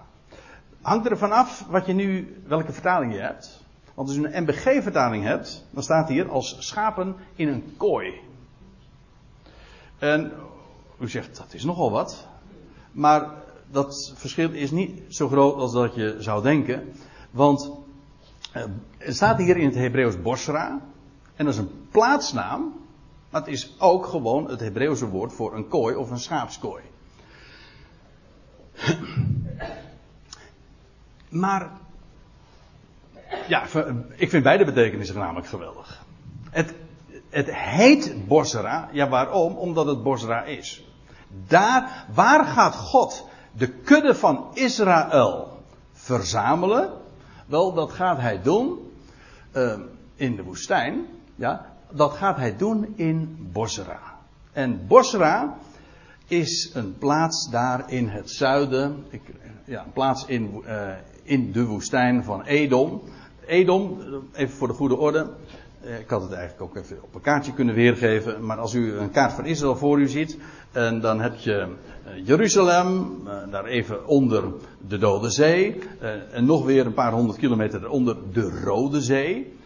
Hangt 0.82 1.10
er 1.10 1.18
vanaf 1.18 1.64
wat 1.68 1.86
je 1.86 1.92
nu, 1.92 2.36
welke 2.46 2.72
vertaling 2.72 3.14
je 3.14 3.20
hebt. 3.20 3.61
Want 3.94 4.08
als 4.08 4.16
je 4.16 4.34
een 4.34 4.42
MBG-vertaling 4.42 5.24
hebt, 5.24 5.64
dan 5.70 5.82
staat 5.82 6.08
hier 6.08 6.30
als 6.30 6.56
schapen 6.58 7.16
in 7.34 7.48
een 7.48 7.74
kooi. 7.76 8.20
En 9.98 10.32
u 11.00 11.08
zegt, 11.08 11.36
dat 11.36 11.54
is 11.54 11.64
nogal 11.64 11.90
wat. 11.90 12.28
Maar 12.92 13.30
dat 13.70 14.12
verschil 14.14 14.50
is 14.50 14.70
niet 14.70 15.14
zo 15.14 15.28
groot 15.28 15.54
als 15.54 15.72
dat 15.72 15.94
je 15.94 16.16
zou 16.18 16.42
denken. 16.42 16.92
Want 17.30 17.70
uh, 18.56 18.62
er 18.98 19.14
staat 19.14 19.38
hier 19.38 19.56
in 19.56 19.66
het 19.66 19.74
Hebreeuws 19.74 20.22
Bosra. 20.22 20.80
En 21.34 21.44
dat 21.44 21.54
is 21.54 21.60
een 21.60 21.88
plaatsnaam. 21.90 22.80
Maar 23.30 23.40
het 23.40 23.50
is 23.50 23.74
ook 23.78 24.06
gewoon 24.06 24.50
het 24.50 24.60
Hebreeuwse 24.60 25.08
woord 25.08 25.32
voor 25.32 25.56
een 25.56 25.68
kooi 25.68 25.94
of 25.94 26.10
een 26.10 26.18
schaapskooi. 26.18 26.82
Maar. 31.28 31.80
Ja, 33.48 33.62
ik 34.16 34.30
vind 34.30 34.42
beide 34.42 34.64
betekenissen 34.64 35.18
namelijk 35.18 35.46
geweldig. 35.46 36.04
Het, 36.50 36.74
het 37.30 37.54
heet 37.54 38.26
Bosra. 38.26 38.88
Ja, 38.92 39.08
waarom? 39.08 39.56
Omdat 39.56 39.86
het 39.86 40.02
Bosra 40.02 40.44
is. 40.44 40.84
Daar, 41.46 42.06
waar 42.14 42.44
gaat 42.44 42.74
God 42.74 43.28
de 43.52 43.68
kudde 43.68 44.14
van 44.14 44.46
Israël 44.54 45.62
verzamelen. 45.92 46.90
Wel, 47.46 47.72
dat 47.72 47.92
gaat 47.92 48.18
hij 48.18 48.42
doen 48.42 48.92
uh, 49.56 49.74
in 50.14 50.36
de 50.36 50.42
woestijn. 50.42 51.06
Ja, 51.34 51.66
dat 51.90 52.12
gaat 52.12 52.36
hij 52.36 52.56
doen 52.56 52.92
in 52.96 53.48
Bosra. 53.52 54.00
En 54.52 54.86
Bosra 54.86 55.56
is 56.26 56.70
een 56.74 56.98
plaats 56.98 57.50
daar 57.50 57.90
in 57.90 58.08
het 58.08 58.30
zuiden. 58.30 59.04
Ik, 59.08 59.22
ja, 59.64 59.84
een 59.84 59.92
plaats 59.92 60.24
in, 60.24 60.62
uh, 60.66 60.88
in 61.22 61.52
de 61.52 61.64
woestijn 61.64 62.24
van 62.24 62.42
Edom. 62.42 63.02
Edom, 63.46 63.98
even 64.32 64.56
voor 64.56 64.68
de 64.68 64.74
goede 64.74 64.96
orde. 64.96 65.26
Eh, 65.84 65.98
ik 65.98 66.10
had 66.10 66.22
het 66.22 66.32
eigenlijk 66.32 66.62
ook 66.62 66.76
even 66.76 66.98
op 67.02 67.14
een 67.14 67.20
kaartje 67.20 67.52
kunnen 67.52 67.74
weergeven. 67.74 68.46
Maar 68.46 68.58
als 68.58 68.74
u 68.74 68.92
een 68.92 69.10
kaart 69.10 69.32
van 69.32 69.44
Israël 69.44 69.76
voor 69.76 70.00
u 70.00 70.08
ziet. 70.08 70.38
En 70.72 71.00
dan 71.00 71.20
heb 71.20 71.36
je 71.36 71.52
eh, 71.52 72.26
Jeruzalem, 72.26 73.20
eh, 73.26 73.34
daar 73.50 73.64
even 73.64 74.06
onder 74.06 74.44
de 74.88 74.98
Dode 74.98 75.30
Zee. 75.30 75.78
En 76.32 76.44
nog 76.44 76.64
weer 76.64 76.86
een 76.86 76.94
paar 76.94 77.12
honderd 77.12 77.38
kilometer 77.38 77.88
onder 77.88 78.16
de 78.32 78.60
Rode 78.64 79.00
Zee. 79.00 79.60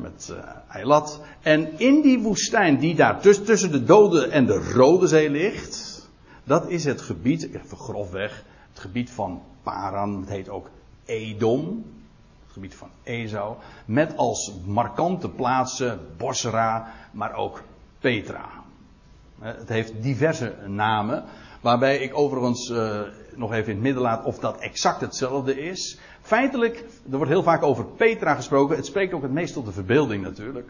Met 0.00 0.34
Eilat. 0.68 1.20
En 1.42 1.78
in 1.78 2.00
die 2.00 2.18
woestijn 2.18 2.78
die 2.78 2.94
daar 2.94 3.20
tussen 3.20 3.72
de 3.72 3.84
Dode 3.84 4.26
en 4.26 4.46
de 4.46 4.72
Rode 4.74 5.06
Zee 5.06 5.30
ligt. 5.30 6.08
Dat 6.44 6.68
is 6.68 6.84
het 6.84 7.00
gebied, 7.00 7.48
even 7.54 7.76
grofweg, 7.76 8.44
het 8.72 8.80
gebied 8.80 9.10
van 9.10 9.42
Paran. 9.62 10.20
Het 10.20 10.28
heet 10.28 10.48
ook 10.48 10.70
Edom. 11.04 11.84
Het 12.50 12.58
gebied 12.58 12.78
van 12.78 12.90
Ezou. 13.02 13.56
Met 13.84 14.16
als 14.16 14.52
markante 14.66 15.28
plaatsen 15.28 16.00
Bosra, 16.16 16.92
maar 17.12 17.34
ook 17.34 17.62
Petra. 17.98 18.48
Het 19.40 19.68
heeft 19.68 20.02
diverse 20.02 20.54
namen. 20.66 21.24
Waarbij 21.60 21.98
ik 21.98 22.18
overigens 22.18 22.70
uh, 22.70 23.00
nog 23.34 23.52
even 23.52 23.68
in 23.68 23.74
het 23.74 23.82
midden 23.82 24.02
laat 24.02 24.24
of 24.24 24.38
dat 24.38 24.58
exact 24.58 25.00
hetzelfde 25.00 25.60
is. 25.60 25.98
Feitelijk, 26.22 26.84
er 27.10 27.16
wordt 27.16 27.30
heel 27.30 27.42
vaak 27.42 27.62
over 27.62 27.84
Petra 27.84 28.34
gesproken. 28.34 28.76
Het 28.76 28.86
spreekt 28.86 29.12
ook 29.12 29.22
het 29.22 29.32
meest 29.32 29.52
tot 29.52 29.66
de 29.66 29.72
verbeelding 29.72 30.22
natuurlijk. 30.22 30.68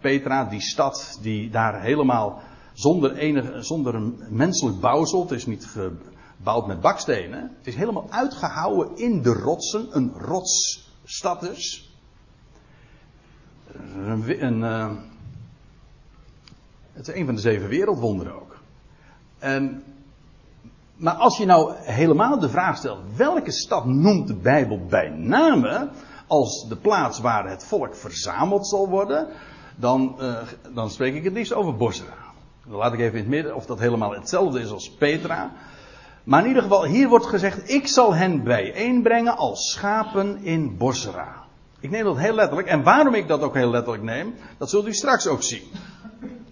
Petra, 0.00 0.44
die 0.44 0.60
stad 0.60 1.18
die 1.22 1.50
daar 1.50 1.80
helemaal 1.80 2.42
zonder, 2.72 3.16
enige, 3.16 3.62
zonder 3.62 3.94
een 3.94 4.20
menselijk 4.28 4.80
bouwsel, 4.80 5.20
het 5.20 5.30
is 5.30 5.46
niet 5.46 5.66
gebouwd 5.66 6.66
met 6.66 6.80
bakstenen, 6.80 7.40
het 7.58 7.66
is 7.66 7.74
helemaal 7.74 8.06
uitgehouwen 8.10 8.96
in 8.96 9.22
de 9.22 9.32
rotsen, 9.32 9.86
een 9.90 10.12
rotsstad 11.06 11.40
dus. 11.40 11.90
Een, 14.26 14.58
uh, 14.58 14.90
het 16.92 17.08
is 17.08 17.14
een 17.14 17.24
van 17.26 17.34
de 17.34 17.40
zeven 17.40 17.68
wereldwonderen 17.68 18.34
ook. 18.34 18.56
En, 19.38 19.82
maar 20.96 21.14
als 21.14 21.36
je 21.36 21.44
nou 21.44 21.74
helemaal 21.76 22.38
de 22.38 22.48
vraag 22.48 22.76
stelt, 22.76 22.98
welke 23.16 23.50
stad 23.50 23.84
noemt 23.84 24.26
de 24.26 24.34
Bijbel 24.34 24.86
bij 24.86 25.08
name 25.08 25.88
als 26.26 26.68
de 26.68 26.76
plaats 26.76 27.18
waar 27.18 27.48
het 27.48 27.64
volk 27.64 27.94
verzameld 27.94 28.68
zal 28.68 28.88
worden, 28.88 29.28
dan, 29.76 30.16
uh, 30.20 30.38
dan 30.74 30.90
spreek 30.90 31.14
ik 31.14 31.24
het 31.24 31.32
liefst 31.32 31.52
over 31.52 31.76
Bosra. 31.76 32.32
Dan 32.64 32.76
laat 32.76 32.92
ik 32.92 33.00
even 33.00 33.12
in 33.12 33.20
het 33.20 33.28
midden 33.28 33.54
of 33.54 33.66
dat 33.66 33.78
helemaal 33.78 34.14
hetzelfde 34.14 34.60
is 34.60 34.70
als 34.70 34.90
Petra. 34.90 35.52
Maar 36.26 36.40
in 36.42 36.48
ieder 36.48 36.62
geval, 36.62 36.84
hier 36.84 37.08
wordt 37.08 37.26
gezegd: 37.26 37.70
Ik 37.70 37.88
zal 37.88 38.14
hen 38.14 38.42
bijeenbrengen 38.42 39.36
als 39.36 39.70
schapen 39.70 40.44
in 40.44 40.76
Bosra. 40.76 41.44
Ik 41.80 41.90
neem 41.90 42.04
dat 42.04 42.18
heel 42.18 42.34
letterlijk. 42.34 42.68
En 42.68 42.82
waarom 42.82 43.14
ik 43.14 43.28
dat 43.28 43.40
ook 43.40 43.54
heel 43.54 43.70
letterlijk 43.70 44.04
neem, 44.04 44.34
dat 44.58 44.70
zult 44.70 44.86
u 44.86 44.92
straks 44.92 45.26
ook 45.26 45.42
zien. 45.42 45.62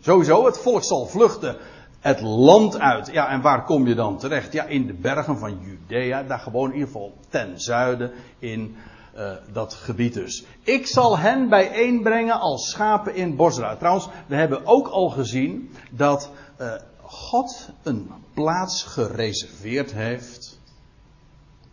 Sowieso, 0.00 0.46
het 0.46 0.58
volk 0.58 0.84
zal 0.84 1.06
vluchten 1.06 1.56
het 2.00 2.20
land 2.20 2.78
uit. 2.78 3.10
Ja, 3.12 3.28
en 3.28 3.40
waar 3.40 3.64
kom 3.64 3.86
je 3.86 3.94
dan 3.94 4.18
terecht? 4.18 4.52
Ja, 4.52 4.64
in 4.64 4.86
de 4.86 4.92
bergen 4.92 5.38
van 5.38 5.58
Judea. 5.60 6.22
Daar 6.22 6.38
gewoon 6.38 6.68
in 6.68 6.74
ieder 6.74 6.86
geval 6.86 7.12
ten 7.28 7.60
zuiden 7.60 8.12
in 8.38 8.76
uh, 9.16 9.30
dat 9.52 9.74
gebied 9.74 10.14
dus. 10.14 10.44
Ik 10.62 10.86
zal 10.86 11.18
hen 11.18 11.48
bijeenbrengen 11.48 12.40
als 12.40 12.70
schapen 12.70 13.14
in 13.14 13.36
Bosra. 13.36 13.76
Trouwens, 13.76 14.08
we 14.26 14.34
hebben 14.34 14.66
ook 14.66 14.88
al 14.88 15.08
gezien 15.08 15.70
dat 15.90 16.30
uh, 16.60 16.72
God 17.14 17.68
een 17.82 18.10
plaats 18.34 18.82
gereserveerd 18.82 19.92
heeft 19.92 20.58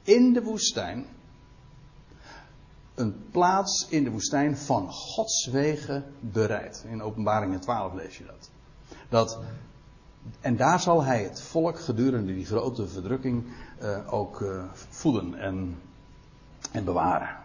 in 0.03 0.33
de 0.33 0.43
woestijn. 0.43 1.05
Een 2.95 3.29
plaats 3.31 3.87
in 3.89 4.03
de 4.03 4.11
woestijn 4.11 4.57
van 4.57 4.91
Gods 4.91 5.45
wegen 5.45 6.13
bereid. 6.19 6.85
In 6.87 7.01
Openbaringen 7.01 7.59
12 7.59 7.93
lees 7.93 8.17
je 8.17 8.25
dat. 8.25 8.49
dat 9.09 9.39
en 10.39 10.55
daar 10.55 10.79
zal 10.79 11.03
hij 11.03 11.23
het 11.23 11.41
volk 11.41 11.79
gedurende 11.79 12.33
die 12.33 12.45
grote 12.45 12.87
verdrukking 12.87 13.45
uh, 13.81 14.13
ook 14.13 14.43
voeden 14.89 15.35
en 15.35 15.77
en 16.71 16.85
bewaren. 16.85 17.40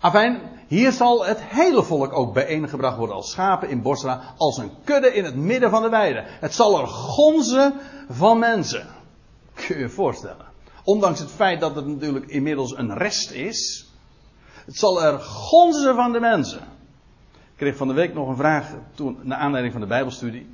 Afijn, 0.00 0.40
hier 0.66 0.92
zal 0.92 1.26
het 1.26 1.38
hele 1.40 1.82
volk 1.82 2.12
ook 2.12 2.34
bijeengebracht 2.34 2.96
worden 2.96 3.16
als 3.16 3.30
schapen 3.30 3.68
in 3.68 3.82
Bosra, 3.82 4.20
als 4.36 4.58
een 4.58 4.70
kudde 4.84 5.14
in 5.14 5.24
het 5.24 5.36
midden 5.36 5.70
van 5.70 5.82
de 5.82 5.88
weide. 5.88 6.24
Het 6.26 6.54
zal 6.54 6.80
er 6.80 6.86
gonzen 6.86 7.74
van 8.08 8.38
mensen. 8.38 8.86
Kun 9.54 9.76
je 9.76 9.82
je 9.82 9.88
voorstellen. 9.88 10.46
Ondanks 10.84 11.20
het 11.20 11.30
feit 11.30 11.60
dat 11.60 11.74
het 11.74 11.86
natuurlijk 11.86 12.26
inmiddels 12.26 12.76
een 12.76 12.94
rest 12.94 13.30
is. 13.30 13.86
Het 14.64 14.76
zal 14.76 15.02
er 15.02 15.18
gonzen 15.18 15.94
van 15.94 16.12
de 16.12 16.20
mensen. 16.20 16.60
Ik 17.28 17.64
kreeg 17.64 17.76
van 17.76 17.88
de 17.88 17.94
week 17.94 18.14
nog 18.14 18.28
een 18.28 18.36
vraag 18.36 18.74
toen, 18.94 19.18
naar 19.22 19.38
aanleiding 19.38 19.72
van 19.72 19.82
de 19.82 19.88
Bijbelstudie. 19.88 20.46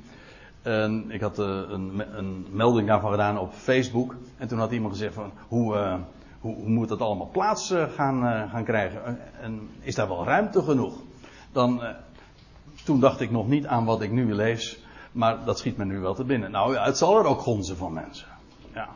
En 0.61 1.05
ik 1.11 1.21
had 1.21 1.39
uh, 1.39 1.45
een, 1.45 2.03
een, 2.17 2.47
melding 2.51 2.87
daarvan 2.87 3.11
gedaan 3.11 3.39
op 3.39 3.53
Facebook. 3.53 4.15
En 4.37 4.47
toen 4.47 4.59
had 4.59 4.71
iemand 4.71 4.93
gezegd 4.93 5.13
van 5.13 5.31
hoe, 5.47 5.75
uh, 5.75 5.95
hoe, 6.45 6.55
hoe 6.55 6.69
moet 6.69 6.89
dat 6.89 7.01
allemaal 7.01 7.29
plaats 7.31 7.71
uh, 7.71 7.89
gaan, 7.89 8.25
uh, 8.25 8.51
gaan 8.51 8.63
krijgen? 8.63 9.19
En 9.41 9.69
is 9.79 9.95
daar 9.95 10.07
wel 10.07 10.25
ruimte 10.25 10.61
genoeg? 10.61 10.93
Dan, 11.51 11.83
uh, 11.83 11.89
toen 12.83 12.99
dacht 12.99 13.19
ik 13.19 13.31
nog 13.31 13.47
niet 13.47 13.65
aan 13.65 13.85
wat 13.85 14.01
ik 14.01 14.11
nu 14.11 14.33
lees, 14.33 14.79
maar 15.11 15.45
dat 15.45 15.57
schiet 15.57 15.77
me 15.77 15.85
nu 15.85 15.99
wel 15.99 16.13
te 16.13 16.23
binnen. 16.23 16.51
Nou 16.51 16.73
ja, 16.73 16.85
het 16.85 16.97
zal 16.97 17.17
er 17.17 17.25
ook 17.25 17.39
gonzen 17.39 17.77
van 17.77 17.93
mensen. 17.93 18.27
Ja. 18.73 18.89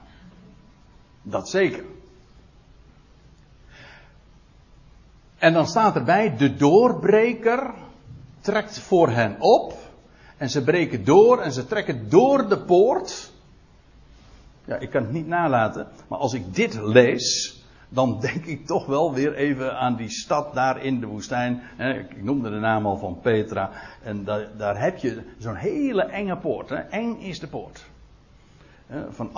Dat 1.21 1.49
zeker. 1.49 1.83
En 5.37 5.53
dan 5.53 5.67
staat 5.67 5.95
erbij, 5.95 6.37
de 6.37 6.55
doorbreker 6.55 7.73
trekt 8.41 8.79
voor 8.79 9.09
hen 9.09 9.35
op. 9.39 9.73
En 10.37 10.49
ze 10.49 10.63
breken 10.63 11.05
door 11.05 11.39
en 11.39 11.51
ze 11.51 11.65
trekken 11.65 12.09
door 12.09 12.49
de 12.49 12.59
poort. 12.59 13.28
Ja, 14.69 14.75
ik 14.75 14.89
kan 14.89 15.03
het 15.03 15.11
niet 15.11 15.27
nalaten. 15.27 15.87
Maar 16.07 16.19
als 16.19 16.33
ik 16.33 16.55
dit 16.55 16.79
lees, 16.81 17.59
dan 17.89 18.19
denk 18.19 18.45
ik 18.45 18.65
toch 18.65 18.85
wel 18.85 19.13
weer 19.13 19.33
even 19.35 19.77
aan 19.77 19.95
die 19.95 20.09
stad 20.09 20.53
daar 20.53 20.83
in 20.83 20.99
de 20.99 21.05
woestijn. 21.05 21.61
Ik 21.77 22.23
noemde 22.23 22.49
de 22.49 22.59
naam 22.59 22.85
al 22.85 22.97
van 22.97 23.19
Petra. 23.21 23.71
En 24.03 24.23
daar, 24.57 24.81
heb 24.81 24.97
je 24.97 25.23
zo'n 25.37 25.55
hele 25.55 26.03
enge 26.03 26.37
poort. 26.37 26.71
Eng 26.71 27.19
is 27.19 27.39
de 27.39 27.47
poort. 27.47 27.85
Van 29.09 29.31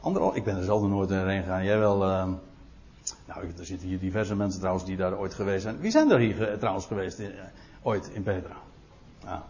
andere, 0.00 0.34
ik 0.34 0.44
ben 0.44 0.56
er 0.56 0.64
zelf 0.64 0.80
nog 0.80 0.90
nooit 0.90 1.10
heen 1.10 1.42
gegaan. 1.42 1.64
Jij 1.64 1.78
wel. 1.78 2.02
Uh, 2.02 2.28
nou, 3.26 3.46
er 3.58 3.66
zitten 3.66 3.88
hier 3.88 3.98
diverse 3.98 4.36
mensen 4.36 4.58
trouwens 4.58 4.86
die 4.86 4.96
daar 4.96 5.18
ooit 5.18 5.34
geweest 5.34 5.62
zijn. 5.62 5.78
Wie 5.78 5.90
zijn 5.90 6.10
er 6.10 6.18
hier 6.18 6.58
trouwens 6.58 6.86
geweest 6.86 7.18
in, 7.18 7.32
ooit 7.82 8.10
in 8.12 8.22
Petra? 8.22 8.56
Nou, 9.24 9.40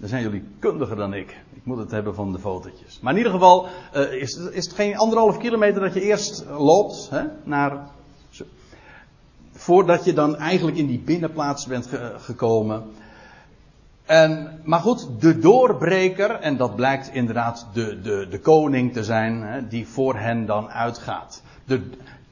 dan 0.00 0.08
zijn 0.08 0.22
jullie 0.22 0.44
kundiger 0.58 0.96
dan 0.96 1.14
ik. 1.14 1.40
Ik 1.52 1.64
moet 1.64 1.78
het 1.78 1.90
hebben 1.90 2.14
van 2.14 2.32
de 2.32 2.38
fotootjes. 2.38 3.00
Maar 3.00 3.12
in 3.12 3.18
ieder 3.18 3.32
geval 3.32 3.68
uh, 3.96 4.12
is, 4.12 4.36
is, 4.36 4.64
het 4.64 4.74
geen 4.74 4.96
anderhalf 4.96 5.38
kilometer 5.38 5.80
dat 5.80 5.94
je 5.94 6.02
eerst 6.02 6.44
loopt 6.48 7.08
hè, 7.10 7.22
naar. 7.44 7.88
Voordat 9.52 10.04
je 10.04 10.12
dan 10.12 10.36
eigenlijk 10.36 10.76
in 10.76 10.86
die 10.86 10.98
binnenplaats 10.98 11.66
bent 11.66 11.86
ge, 11.86 12.14
gekomen. 12.18 12.82
En, 14.04 14.60
maar 14.64 14.80
goed, 14.80 15.20
de 15.20 15.38
doorbreker, 15.38 16.30
en 16.30 16.56
dat 16.56 16.76
blijkt 16.76 17.10
inderdaad 17.12 17.66
de, 17.72 18.00
de, 18.00 18.26
de 18.30 18.40
koning 18.40 18.92
te 18.92 19.04
zijn, 19.04 19.42
hè, 19.42 19.68
die 19.68 19.88
voor 19.88 20.16
hen 20.16 20.46
dan 20.46 20.68
uitgaat. 20.70 21.42
De, 21.64 21.80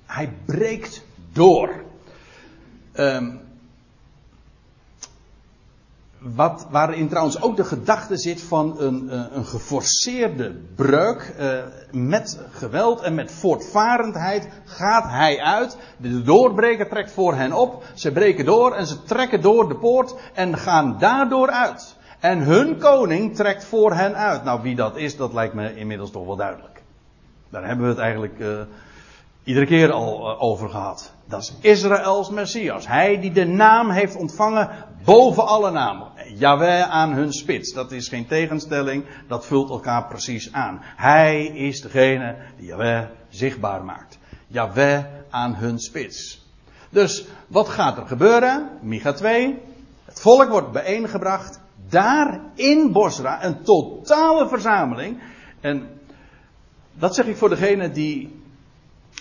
hij 0.06 0.32
breekt 0.44 1.04
door. 1.32 1.84
Um, 2.94 3.40
wat, 6.18 6.66
waarin 6.70 7.08
trouwens 7.08 7.42
ook 7.42 7.56
de 7.56 7.64
gedachte 7.64 8.16
zit 8.16 8.42
van 8.42 8.80
een, 8.80 9.10
eh, 9.10 9.24
een 9.30 9.44
geforceerde 9.44 10.60
breuk. 10.74 11.34
Uh, 11.40 11.58
met 11.92 12.40
geweld 12.50 13.00
en 13.00 13.14
met 13.14 13.32
voortvarendheid 13.32 14.48
gaat 14.64 15.04
hij 15.04 15.40
uit. 15.40 15.76
De 15.96 16.22
doorbreker 16.22 16.88
trekt 16.88 17.12
voor 17.12 17.34
hen 17.34 17.52
op. 17.52 17.84
Ze 17.94 18.12
breken 18.12 18.44
door 18.44 18.74
en 18.74 18.86
ze 18.86 19.02
trekken 19.02 19.40
door 19.40 19.68
de 19.68 19.76
poort 19.76 20.14
en 20.34 20.58
gaan 20.58 20.96
daardoor 20.98 21.50
uit. 21.50 21.96
En 22.20 22.38
hun 22.38 22.78
koning 22.78 23.36
trekt 23.36 23.64
voor 23.64 23.94
hen 23.94 24.16
uit. 24.16 24.44
Nou, 24.44 24.62
wie 24.62 24.74
dat 24.74 24.96
is, 24.96 25.16
dat 25.16 25.32
lijkt 25.32 25.54
me 25.54 25.76
inmiddels 25.76 26.10
toch 26.10 26.26
wel 26.26 26.36
duidelijk. 26.36 26.82
Daar 27.50 27.66
hebben 27.66 27.84
we 27.84 27.90
het 27.90 28.00
eigenlijk 28.00 28.38
uh, 28.38 28.60
iedere 29.44 29.66
keer 29.66 29.92
al 29.92 30.40
over 30.40 30.68
gehad. 30.68 31.12
Dat 31.24 31.40
is 31.40 31.54
Israëls 31.60 32.30
Messias. 32.30 32.86
Hij 32.86 33.20
die 33.20 33.32
de 33.32 33.46
naam 33.46 33.90
heeft 33.90 34.16
ontvangen 34.16 34.70
boven 35.04 35.46
alle 35.46 35.70
namen. 35.70 36.07
Yahweh 36.38 36.90
aan 36.90 37.12
hun 37.12 37.32
spits. 37.32 37.72
Dat 37.72 37.92
is 37.92 38.08
geen 38.08 38.26
tegenstelling, 38.26 39.04
dat 39.28 39.46
vult 39.46 39.70
elkaar 39.70 40.06
precies 40.06 40.52
aan. 40.52 40.80
Hij 40.82 41.46
is 41.46 41.80
degene 41.80 42.36
die 42.56 42.66
Yahweh 42.66 43.04
zichtbaar 43.28 43.84
maakt. 43.84 44.18
Yahweh 44.46 45.04
aan 45.30 45.54
hun 45.54 45.78
spits. 45.78 46.46
Dus 46.90 47.26
wat 47.46 47.68
gaat 47.68 47.98
er 47.98 48.06
gebeuren? 48.06 48.68
Micha 48.80 49.12
2. 49.12 49.58
Het 50.04 50.20
volk 50.20 50.48
wordt 50.48 50.72
bijeengebracht. 50.72 51.60
Daar 51.88 52.40
in 52.54 52.92
Bosra, 52.92 53.44
een 53.44 53.62
totale 53.62 54.48
verzameling. 54.48 55.20
En 55.60 55.88
dat 56.92 57.14
zeg 57.14 57.26
ik 57.26 57.36
voor 57.36 57.48
degene 57.48 57.90
die 57.90 58.42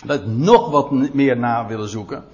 dat 0.04 0.26
nog 0.26 0.70
wat 0.70 0.90
meer 1.14 1.38
na 1.38 1.66
willen 1.66 1.88
zoeken. 1.88 2.24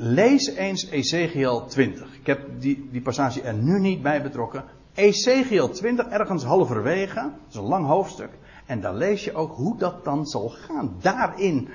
Lees 0.00 0.46
eens 0.46 0.86
Ezekiel 0.86 1.66
20. 1.66 2.14
Ik 2.14 2.26
heb 2.26 2.60
die, 2.60 2.88
die 2.90 3.00
passage 3.00 3.42
er 3.42 3.54
nu 3.54 3.78
niet 3.80 4.02
bij 4.02 4.22
betrokken. 4.22 4.64
Ezekiel 4.94 5.68
20, 5.68 6.06
ergens 6.06 6.44
halverwege. 6.44 7.14
Dat 7.14 7.30
is 7.48 7.54
een 7.54 7.62
lang 7.62 7.86
hoofdstuk. 7.86 8.30
En 8.66 8.80
daar 8.80 8.94
lees 8.94 9.24
je 9.24 9.34
ook 9.34 9.56
hoe 9.56 9.78
dat 9.78 10.04
dan 10.04 10.26
zal 10.26 10.48
gaan. 10.48 10.96
Daarin, 11.00 11.68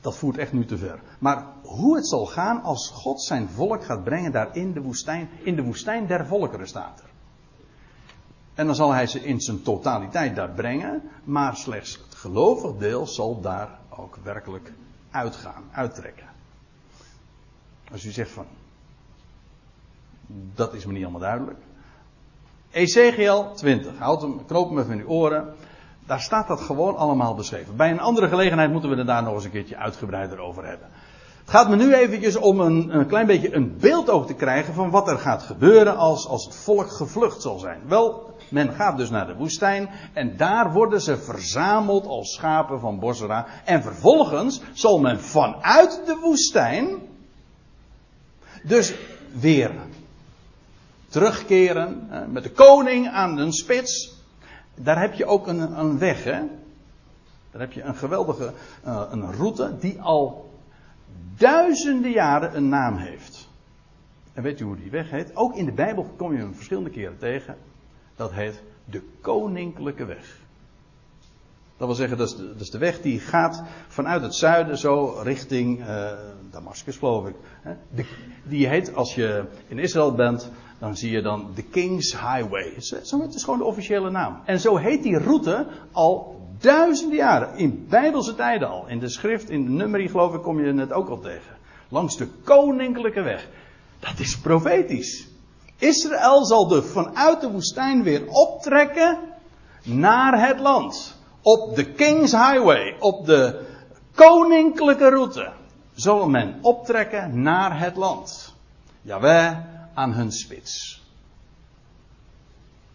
dat 0.00 0.16
voert 0.16 0.38
echt 0.38 0.52
nu 0.52 0.64
te 0.64 0.78
ver. 0.78 1.00
Maar 1.18 1.46
hoe 1.62 1.96
het 1.96 2.08
zal 2.08 2.26
gaan 2.26 2.62
als 2.62 2.90
God 2.90 3.22
zijn 3.22 3.48
volk 3.48 3.84
gaat 3.84 4.04
brengen 4.04 4.32
daar 4.32 4.56
in 4.56 4.72
de 4.72 4.80
woestijn. 4.80 5.28
In 5.42 5.56
de 5.56 5.62
woestijn 5.62 6.06
der 6.06 6.26
volkeren 6.26 6.68
staat 6.68 7.00
er. 7.00 7.10
En 8.54 8.66
dan 8.66 8.74
zal 8.74 8.92
hij 8.92 9.06
ze 9.06 9.24
in 9.24 9.40
zijn 9.40 9.62
totaliteit 9.62 10.36
daar 10.36 10.50
brengen, 10.50 11.02
maar 11.24 11.56
slechts 11.56 12.00
het 12.04 12.14
gelovig 12.14 12.76
deel 12.76 13.06
zal 13.06 13.40
daar 13.40 13.78
ook 13.88 14.18
werkelijk 14.22 14.72
uitgaan, 15.10 15.64
uittrekken. 15.72 16.29
Als 17.92 18.04
u 18.04 18.10
zegt 18.10 18.30
van, 18.30 18.46
dat 20.54 20.74
is 20.74 20.86
me 20.86 20.92
niet 20.92 21.02
allemaal 21.02 21.20
duidelijk. 21.20 21.58
Ezekiel 22.70 23.52
20, 23.54 23.98
houd 23.98 24.22
hem, 24.22 24.46
knoop 24.46 24.76
hem 24.76 24.90
in 24.90 25.00
uw 25.00 25.06
oren. 25.06 25.54
Daar 26.06 26.20
staat 26.20 26.48
dat 26.48 26.60
gewoon 26.60 26.96
allemaal 26.96 27.34
beschreven. 27.34 27.76
Bij 27.76 27.90
een 27.90 28.00
andere 28.00 28.28
gelegenheid 28.28 28.70
moeten 28.72 28.90
we 28.90 28.96
het 28.96 29.06
daar 29.06 29.22
nog 29.22 29.34
eens 29.34 29.44
een 29.44 29.50
keertje 29.50 29.76
uitgebreider 29.76 30.38
over 30.38 30.66
hebben. 30.66 30.88
Het 31.40 31.50
gaat 31.50 31.68
me 31.68 31.76
nu 31.76 31.94
eventjes 31.94 32.36
om 32.36 32.60
een, 32.60 32.94
een 32.94 33.06
klein 33.06 33.26
beetje 33.26 33.54
een 33.54 33.76
beeld 33.78 34.10
ook 34.10 34.26
te 34.26 34.34
krijgen 34.34 34.74
van 34.74 34.90
wat 34.90 35.08
er 35.08 35.18
gaat 35.18 35.42
gebeuren 35.42 35.96
als, 35.96 36.28
als 36.28 36.44
het 36.44 36.54
volk 36.54 36.90
gevlucht 36.90 37.42
zal 37.42 37.58
zijn. 37.58 37.80
Wel, 37.88 38.34
men 38.48 38.72
gaat 38.72 38.96
dus 38.96 39.10
naar 39.10 39.26
de 39.26 39.36
woestijn 39.36 39.90
en 40.12 40.36
daar 40.36 40.72
worden 40.72 41.00
ze 41.00 41.16
verzameld 41.16 42.06
als 42.06 42.34
schapen 42.34 42.80
van 42.80 42.98
Bosra. 42.98 43.46
En 43.64 43.82
vervolgens 43.82 44.60
zal 44.72 44.98
men 44.98 45.20
vanuit 45.20 46.02
de 46.06 46.16
woestijn 46.20 47.08
dus 48.62 48.94
weer 49.32 49.70
terugkeren 51.08 52.08
met 52.28 52.42
de 52.42 52.50
koning 52.50 53.08
aan 53.08 53.36
de 53.36 53.52
spits. 53.52 54.18
Daar 54.74 55.00
heb 55.00 55.14
je 55.14 55.26
ook 55.26 55.46
een, 55.46 55.78
een 55.78 55.98
weg, 55.98 56.24
hè? 56.24 56.40
Daar 57.50 57.60
heb 57.60 57.72
je 57.72 57.82
een 57.82 57.96
geweldige 57.96 58.52
uh, 58.86 59.02
een 59.10 59.32
route 59.32 59.76
die 59.80 60.00
al 60.00 60.50
duizenden 61.36 62.10
jaren 62.10 62.56
een 62.56 62.68
naam 62.68 62.96
heeft. 62.96 63.48
En 64.32 64.42
weet 64.42 64.60
u 64.60 64.64
hoe 64.64 64.76
die 64.76 64.90
weg 64.90 65.10
heet? 65.10 65.36
Ook 65.36 65.54
in 65.54 65.64
de 65.64 65.72
Bijbel 65.72 66.14
kom 66.16 66.32
je 66.32 66.38
hem 66.38 66.54
verschillende 66.54 66.90
keren 66.90 67.18
tegen. 67.18 67.56
Dat 68.16 68.32
heet 68.32 68.62
de 68.84 69.02
Koninklijke 69.20 70.04
Weg. 70.04 70.38
Dat 71.80 71.88
wil 71.88 71.98
zeggen, 71.98 72.18
dat 72.18 72.28
is 72.28 72.36
de, 72.36 72.54
is 72.58 72.70
de 72.70 72.78
weg 72.78 73.00
die 73.00 73.20
gaat 73.20 73.62
vanuit 73.88 74.22
het 74.22 74.34
zuiden 74.34 74.78
zo 74.78 75.20
richting 75.22 75.80
uh, 75.80 76.12
Damascus, 76.50 76.96
geloof 76.96 77.26
ik. 77.26 77.34
Die 78.42 78.68
heet, 78.68 78.94
als 78.94 79.14
je 79.14 79.44
in 79.68 79.78
Israël 79.78 80.14
bent, 80.14 80.50
dan 80.78 80.96
zie 80.96 81.10
je 81.10 81.22
dan 81.22 81.50
de 81.54 81.62
King's 81.62 82.12
Highway. 82.12 82.74
Zo, 83.02 83.20
het 83.20 83.34
is 83.34 83.44
gewoon 83.44 83.58
de 83.58 83.64
officiële 83.64 84.10
naam. 84.10 84.40
En 84.44 84.60
zo 84.60 84.76
heet 84.76 85.02
die 85.02 85.18
route 85.18 85.66
al 85.92 86.40
duizenden 86.58 87.16
jaren. 87.16 87.56
In 87.56 87.86
bijbelse 87.88 88.34
tijden 88.34 88.68
al. 88.68 88.88
In 88.88 88.98
de 88.98 89.08
schrift, 89.08 89.50
in 89.50 89.64
de 89.64 89.70
nummerie 89.70 90.08
geloof 90.08 90.34
ik, 90.34 90.42
kom 90.42 90.64
je 90.64 90.72
het 90.72 90.92
ook 90.92 91.08
al 91.08 91.20
tegen. 91.20 91.56
Langs 91.88 92.16
de 92.16 92.28
koninklijke 92.44 93.22
weg. 93.22 93.48
Dat 93.98 94.18
is 94.18 94.38
profetisch. 94.38 95.28
Israël 95.78 96.44
zal 96.44 96.68
de, 96.68 96.82
vanuit 96.82 97.40
de 97.40 97.50
woestijn 97.50 98.02
weer 98.02 98.26
optrekken 98.28 99.18
naar 99.82 100.48
het 100.48 100.60
land. 100.60 101.18
Op 101.42 101.76
de 101.76 101.92
King's 101.92 102.32
Highway, 102.32 102.96
op 102.98 103.26
de 103.26 103.66
koninklijke 104.14 105.08
route, 105.08 105.52
zal 105.94 106.28
men 106.28 106.58
optrekken 106.62 107.42
naar 107.42 107.78
het 107.78 107.96
land. 107.96 108.54
Jawel, 109.02 109.56
aan 109.94 110.12
hun 110.12 110.32
spits. 110.32 111.02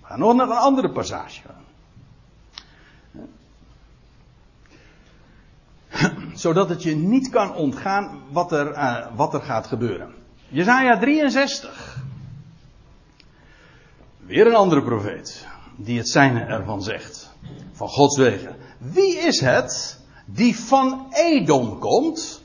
We 0.02 0.08
gaan 0.08 0.20
nog 0.20 0.36
naar 0.36 0.50
een 0.50 0.58
andere 0.58 0.92
passage. 0.92 1.42
Zodat 6.34 6.70
het 6.70 6.84
je 6.84 6.96
niet 6.96 7.30
kan 7.30 7.56
ontgaan 7.56 8.22
wat 8.32 8.52
er, 8.52 8.72
uh, 8.72 9.08
wat 9.16 9.34
er 9.34 9.42
gaat 9.42 9.68
gebeuren. 9.68 10.14
Jezaja 10.48 11.00
63. 11.00 12.04
Weer 14.18 14.48
een 14.48 14.56
andere 14.56 14.84
profeet. 14.84 15.48
Die 15.76 15.98
het 15.98 16.10
zijne 16.10 16.40
ervan 16.40 16.82
zegt. 16.82 17.35
Van 17.72 17.88
Gods 17.88 18.18
wegen. 18.18 18.56
Wie 18.78 19.18
is 19.18 19.40
het 19.40 20.00
die 20.26 20.60
van 20.60 21.08
Edom 21.12 21.80
komt? 21.80 22.42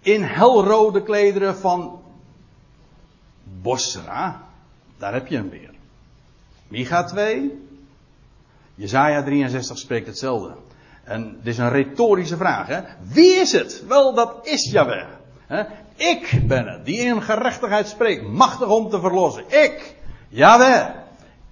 In 0.00 0.22
helrode 0.22 1.02
klederen 1.02 1.56
van 1.56 2.02
Bosra, 3.62 4.42
daar 4.98 5.12
heb 5.12 5.26
je 5.26 5.36
hem 5.36 5.50
weer. 5.50 5.70
Micha 6.68 7.04
2, 7.04 7.52
Jezaja 8.74 9.22
63 9.22 9.78
spreekt 9.78 10.06
hetzelfde. 10.06 10.54
En 11.04 11.36
dit 11.42 11.52
is 11.52 11.58
een 11.58 11.70
retorische 11.70 12.36
vraag. 12.36 12.66
Hè? 12.66 12.80
Wie 13.00 13.34
is 13.34 13.52
het? 13.52 13.86
Wel, 13.86 14.14
dat 14.14 14.46
is 14.46 14.70
Jaweh. 14.70 15.06
Ik 15.96 16.42
ben 16.46 16.66
het, 16.66 16.84
die 16.84 16.98
in 16.98 17.22
gerechtigheid 17.22 17.88
spreekt, 17.88 18.22
machtig 18.22 18.68
om 18.68 18.90
te 18.90 19.00
verlossen. 19.00 19.44
Ik, 19.48 19.96
Jaweh. 20.28 21.01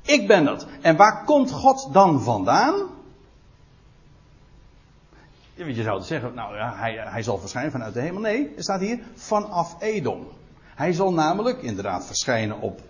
Ik 0.03 0.26
ben 0.26 0.44
dat. 0.44 0.66
En 0.80 0.96
waar 0.96 1.24
komt 1.24 1.51
God 1.51 1.88
dan 1.92 2.22
vandaan? 2.22 2.74
Je 5.55 5.82
zou 5.82 6.03
zeggen, 6.03 6.34
nou 6.34 6.57
ja, 6.57 6.74
hij, 6.76 6.92
hij 7.05 7.22
zal 7.22 7.38
verschijnen 7.38 7.72
vanuit 7.72 7.94
de 7.94 8.01
hemel. 8.01 8.20
Nee, 8.20 8.53
er 8.57 8.62
staat 8.62 8.80
hier 8.80 9.01
vanaf 9.14 9.76
Edom. 9.80 10.26
Hij 10.74 10.92
zal 10.92 11.12
namelijk 11.12 11.62
inderdaad 11.62 12.07
verschijnen 12.07 12.61
op, 12.61 12.80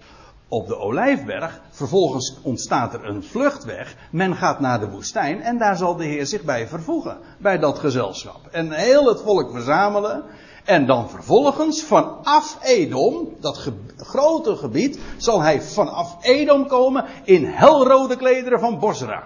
op 0.49 0.67
de 0.67 0.77
olijfberg. 0.77 1.61
Vervolgens 1.71 2.39
ontstaat 2.43 2.95
er 2.95 3.05
een 3.05 3.25
vluchtweg. 3.25 3.97
Men 4.11 4.37
gaat 4.37 4.61
naar 4.61 4.81
de 4.81 4.91
woestijn 4.91 5.43
en 5.43 5.59
daar 5.59 5.77
zal 5.77 5.97
de 5.97 6.05
Heer 6.05 6.27
zich 6.27 6.43
bij 6.43 6.69
vervoegen. 6.69 7.19
Bij 7.39 7.59
dat 7.59 7.79
gezelschap. 7.79 8.47
En 8.51 8.73
heel 8.73 9.09
het 9.09 9.21
volk 9.21 9.53
verzamelen. 9.53 10.25
En 10.71 10.87
dan 10.87 11.11
vervolgens 11.11 11.83
vanaf 11.83 12.59
Edom, 12.63 13.29
dat 13.41 13.71
grote 13.97 14.57
gebied, 14.57 14.99
zal 15.17 15.43
hij 15.43 15.63
vanaf 15.63 16.17
Edom 16.21 16.67
komen 16.67 17.05
in 17.25 17.45
helrode 17.45 18.17
klederen 18.17 18.61
van 18.61 18.79
Bosra. 18.79 19.23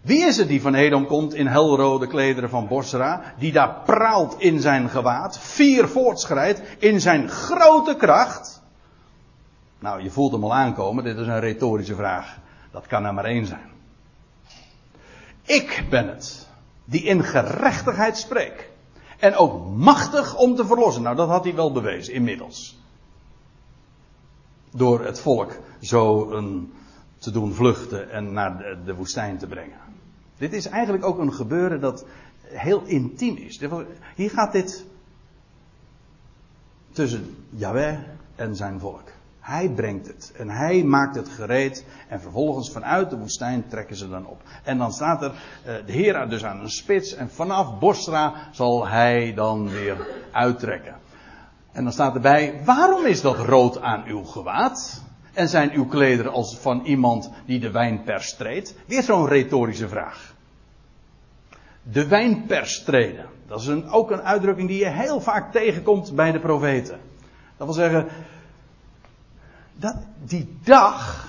Wie 0.00 0.26
is 0.26 0.36
het 0.36 0.48
die 0.48 0.60
van 0.60 0.74
Edom 0.74 1.06
komt 1.06 1.34
in 1.34 1.46
helrode 1.46 2.06
klederen 2.06 2.50
van 2.50 2.68
Bosra, 2.68 3.34
die 3.38 3.52
daar 3.52 3.74
praalt 3.84 4.34
in 4.38 4.60
zijn 4.60 4.88
gewaad, 4.88 5.38
vier 5.38 5.88
voortschrijdt 5.88 6.62
in 6.78 7.00
zijn 7.00 7.28
grote 7.28 7.96
kracht? 7.96 8.62
Nou, 9.78 10.02
je 10.02 10.10
voelt 10.10 10.32
hem 10.32 10.44
al 10.44 10.54
aankomen, 10.54 11.04
dit 11.04 11.16
is 11.16 11.26
een 11.26 11.40
retorische 11.40 11.94
vraag. 11.94 12.38
Dat 12.70 12.86
kan 12.86 13.04
er 13.04 13.14
maar 13.14 13.24
één 13.24 13.46
zijn. 13.46 13.70
Ik 15.42 15.86
ben 15.90 16.08
het, 16.08 16.48
die 16.84 17.02
in 17.02 17.24
gerechtigheid 17.24 18.16
spreekt. 18.16 18.76
En 19.18 19.34
ook 19.34 19.76
machtig 19.76 20.36
om 20.36 20.54
te 20.54 20.66
verlossen. 20.66 21.02
Nou, 21.02 21.16
dat 21.16 21.28
had 21.28 21.44
hij 21.44 21.54
wel 21.54 21.72
bewezen 21.72 22.14
inmiddels. 22.14 22.78
Door 24.70 25.04
het 25.04 25.20
volk 25.20 25.58
zo 25.80 26.30
een, 26.30 26.72
te 27.18 27.30
doen 27.30 27.54
vluchten 27.54 28.10
en 28.10 28.32
naar 28.32 28.58
de, 28.58 28.78
de 28.84 28.94
woestijn 28.94 29.38
te 29.38 29.46
brengen. 29.46 29.78
Dit 30.36 30.52
is 30.52 30.66
eigenlijk 30.66 31.04
ook 31.04 31.18
een 31.18 31.32
gebeuren 31.32 31.80
dat 31.80 32.04
heel 32.42 32.82
intiem 32.84 33.36
is. 33.36 33.60
Hier 34.14 34.30
gaat 34.30 34.52
dit 34.52 34.84
tussen 36.92 37.36
Yahweh 37.50 37.98
en 38.34 38.56
zijn 38.56 38.80
volk. 38.80 39.10
Hij 39.48 39.68
brengt 39.68 40.06
het 40.06 40.32
en 40.36 40.50
hij 40.50 40.82
maakt 40.82 41.16
het 41.16 41.28
gereed 41.28 41.84
en 42.08 42.20
vervolgens 42.20 42.70
vanuit 42.70 43.10
de 43.10 43.18
woestijn 43.18 43.68
trekken 43.68 43.96
ze 43.96 44.08
dan 44.08 44.26
op. 44.26 44.42
En 44.64 44.78
dan 44.78 44.92
staat 44.92 45.22
er 45.22 45.32
eh, 45.64 45.74
de 45.86 45.92
Heer 45.92 46.28
dus 46.28 46.44
aan 46.44 46.60
een 46.60 46.70
spits 46.70 47.14
en 47.14 47.30
vanaf 47.30 47.78
Bosra 47.78 48.34
zal 48.52 48.88
hij 48.88 49.34
dan 49.34 49.68
weer 49.68 50.06
uittrekken. 50.32 50.96
En 51.72 51.82
dan 51.82 51.92
staat 51.92 52.14
erbij, 52.14 52.60
waarom 52.64 53.06
is 53.06 53.20
dat 53.20 53.38
rood 53.38 53.80
aan 53.80 54.04
uw 54.06 54.24
gewaad? 54.24 55.02
En 55.32 55.48
zijn 55.48 55.70
uw 55.72 55.86
klederen 55.86 56.32
als 56.32 56.58
van 56.58 56.84
iemand 56.84 57.30
die 57.46 57.60
de 57.60 57.70
wijnpers 57.70 58.34
treedt? 58.34 58.74
Weer 58.86 59.02
zo'n 59.02 59.26
retorische 59.26 59.88
vraag. 59.88 60.34
De 61.82 62.06
wijnpers 62.06 62.84
treden. 62.84 63.26
Dat 63.46 63.60
is 63.60 63.66
een, 63.66 63.88
ook 63.90 64.10
een 64.10 64.22
uitdrukking 64.22 64.68
die 64.68 64.78
je 64.78 64.90
heel 64.90 65.20
vaak 65.20 65.52
tegenkomt 65.52 66.14
bij 66.14 66.32
de 66.32 66.40
profeten. 66.40 66.98
Dat 67.56 67.66
wil 67.66 67.76
zeggen, 67.76 68.08
dat, 69.78 69.96
die 70.24 70.58
dag, 70.64 71.28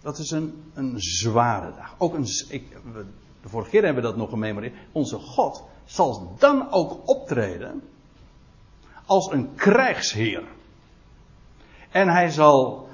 dat 0.00 0.18
is 0.18 0.30
een, 0.30 0.62
een 0.74 0.94
zware 0.96 1.72
dag. 1.76 1.94
Ook 1.98 2.14
een, 2.14 2.26
ik, 2.48 2.76
de 3.42 3.48
vorige 3.48 3.70
keer 3.70 3.84
hebben 3.84 4.02
we 4.02 4.08
dat 4.08 4.18
nog 4.18 4.30
gememoreerd. 4.30 4.74
Onze 4.92 5.16
God 5.16 5.64
zal 5.84 6.34
dan 6.38 6.70
ook 6.70 7.08
optreden 7.08 7.82
als 9.06 9.32
een 9.32 9.54
krijgsheer. 9.54 10.42
En 11.90 12.08
hij 12.08 12.30
zal 12.30 12.88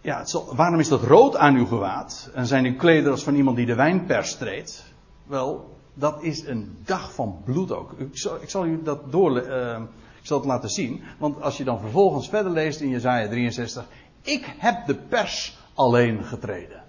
ja, 0.00 0.24
waarom 0.52 0.80
is 0.80 0.88
dat 0.88 1.02
rood 1.02 1.36
aan 1.36 1.56
uw 1.56 1.66
gewaad? 1.66 2.30
En 2.34 2.46
zijn 2.46 2.64
uw 2.64 2.76
klederen 2.76 3.10
als 3.10 3.22
van 3.22 3.34
iemand 3.34 3.56
die 3.56 3.66
de 3.66 3.74
wijnpers 3.74 4.36
treedt? 4.36 4.84
Wel, 5.26 5.78
dat 5.94 6.22
is 6.22 6.46
een 6.46 6.76
dag 6.84 7.14
van 7.14 7.40
bloed 7.44 7.72
ook. 7.72 7.92
Ik 8.40 8.50
zal, 8.50 8.66
u 8.66 8.82
dat 8.82 9.12
door, 9.12 9.46
uh, 9.46 9.82
ik 10.20 10.26
zal 10.26 10.38
het 10.38 10.46
laten 10.46 10.70
zien. 10.70 11.02
Want 11.18 11.42
als 11.42 11.56
je 11.56 11.64
dan 11.64 11.80
vervolgens 11.80 12.28
verder 12.28 12.52
leest 12.52 12.80
in 12.80 12.88
Jezaja 12.88 13.28
63. 13.28 13.84
Ik 14.22 14.54
heb 14.58 14.86
de 14.86 14.94
pers 14.94 15.58
alleen 15.74 16.24
getreden. 16.24 16.82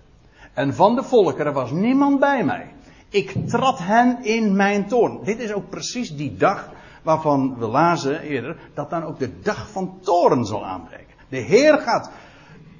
En 0.54 0.74
van 0.74 0.96
de 0.96 1.04
volkeren 1.04 1.54
was 1.54 1.72
niemand 1.72 2.20
bij 2.20 2.44
mij. 2.44 2.74
Ik 3.10 3.48
trad 3.48 3.80
hen 3.80 4.24
in 4.24 4.56
mijn 4.56 4.88
toorn. 4.88 5.24
Dit 5.24 5.40
is 5.40 5.54
ook 5.54 5.70
precies 5.70 6.16
die 6.16 6.38
dag 6.38 6.70
waarvan 7.04 7.58
we 7.58 7.68
lazen 7.68 8.22
eerder 8.22 8.58
dat 8.74 8.90
dan 8.90 9.04
ook 9.04 9.20
de 9.20 9.40
dag 9.40 9.70
van 9.70 9.98
toren 10.02 10.46
zal 10.46 10.66
aanbreken. 10.66 11.16
De 11.30 11.38
Heer 11.38 11.78
gaat 11.78 12.12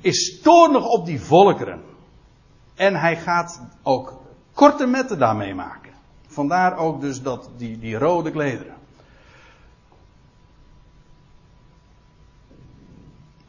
is 0.02 0.42
toornig 0.42 0.88
op 0.88 1.06
die 1.06 1.22
volkeren. 1.22 1.82
En 2.76 2.96
hij 2.96 3.18
gaat 3.18 3.62
ook 3.84 4.22
korte 4.54 4.86
metten 4.86 5.20
daarmee 5.20 5.56
maken. 5.56 5.92
Vandaar 6.28 6.78
ook 6.78 7.02
dus 7.02 7.22
dat 7.22 7.50
die, 7.58 7.80
die 7.80 7.98
rode 7.98 8.32
klederen. 8.32 8.76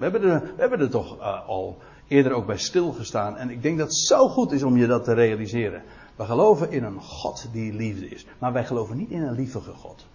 We 0.02 0.10
hebben 0.10 0.30
er, 0.30 0.40
we 0.40 0.60
hebben 0.60 0.80
er 0.80 0.90
toch 0.90 1.18
uh, 1.18 1.48
al 1.48 1.78
eerder 2.08 2.32
ook 2.32 2.46
bij 2.46 2.58
stilgestaan. 2.58 3.36
En 3.36 3.50
ik 3.50 3.62
denk 3.62 3.78
dat 3.78 3.86
het 3.86 3.96
zo 3.96 4.28
goed 4.28 4.52
is 4.52 4.62
om 4.62 4.76
je 4.76 4.86
dat 4.86 5.04
te 5.04 5.12
realiseren. 5.12 5.82
We 6.16 6.24
geloven 6.24 6.70
in 6.70 6.84
een 6.84 7.00
God 7.00 7.48
die 7.52 7.72
liefde 7.72 8.08
is. 8.08 8.26
Maar 8.38 8.52
wij 8.52 8.64
geloven 8.64 8.96
niet 8.96 9.10
in 9.10 9.22
een 9.22 9.34
liefige 9.34 9.72
God. 9.72 10.06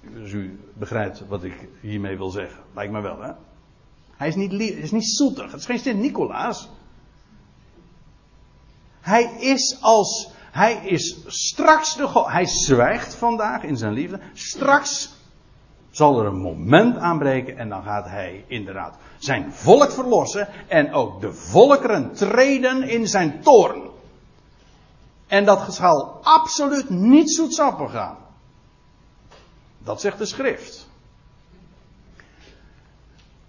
Dus 0.00 0.32
u 0.32 0.60
begrijpt 0.72 1.26
wat 1.26 1.44
ik 1.44 1.68
hiermee 1.80 2.16
wil 2.16 2.30
zeggen. 2.30 2.62
Lijkt 2.74 2.92
me 2.92 3.00
wel, 3.00 3.20
hè? 3.22 3.32
Hij 4.16 4.28
is 4.28 4.34
niet, 4.34 4.52
is 4.52 4.90
niet 4.90 5.08
zoetig. 5.08 5.50
Het 5.50 5.60
is 5.60 5.66
geen 5.66 5.78
Sint-Nicolaas. 5.78 6.68
Hij 9.00 9.22
is 9.40 9.78
als. 9.80 10.32
Hij 10.50 10.74
is 10.74 11.24
straks 11.26 11.96
de 11.96 12.06
God. 12.06 12.26
Hij 12.26 12.46
zwijgt 12.46 13.14
vandaag 13.14 13.62
in 13.62 13.76
zijn 13.76 13.92
liefde. 13.92 14.20
Straks 14.32 15.18
zal 15.90 16.20
er 16.20 16.26
een 16.26 16.40
moment 16.40 16.96
aanbreken 16.96 17.58
en 17.58 17.68
dan 17.68 17.82
gaat 17.82 18.06
hij 18.06 18.44
inderdaad 18.46 18.96
zijn 19.18 19.52
volk 19.52 19.90
verlossen 19.90 20.48
en 20.68 20.92
ook 20.92 21.20
de 21.20 21.32
volkeren 21.32 22.12
treden 22.12 22.88
in 22.88 23.08
zijn 23.08 23.40
toorn. 23.40 23.88
En 25.26 25.44
dat 25.44 25.74
zal 25.74 26.18
absoluut 26.22 26.90
niet 26.90 27.30
zoetsappig 27.30 27.90
gaan. 27.90 28.16
Dat 29.78 30.00
zegt 30.00 30.18
de 30.18 30.26
schrift. 30.26 30.88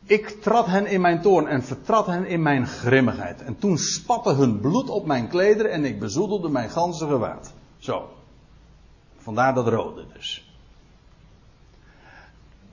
Ik 0.03 0.41
trad 0.41 0.65
hen 0.65 0.85
in 0.85 1.01
mijn 1.01 1.21
toorn 1.21 1.47
en 1.47 1.63
vertrad 1.63 2.05
hen 2.05 2.25
in 2.25 2.41
mijn 2.41 2.67
grimmigheid. 2.67 3.41
En 3.41 3.59
toen 3.59 3.77
spatte 3.77 4.33
hun 4.33 4.59
bloed 4.59 4.89
op 4.89 5.05
mijn 5.05 5.27
klederen 5.27 5.71
en 5.71 5.85
ik 5.85 5.99
bezoedelde 5.99 6.49
mijn 6.49 6.69
ganse 6.69 7.07
gewaad. 7.07 7.53
Zo. 7.77 8.09
Vandaar 9.17 9.53
dat 9.53 9.67
rode 9.67 10.05
dus. 10.13 10.50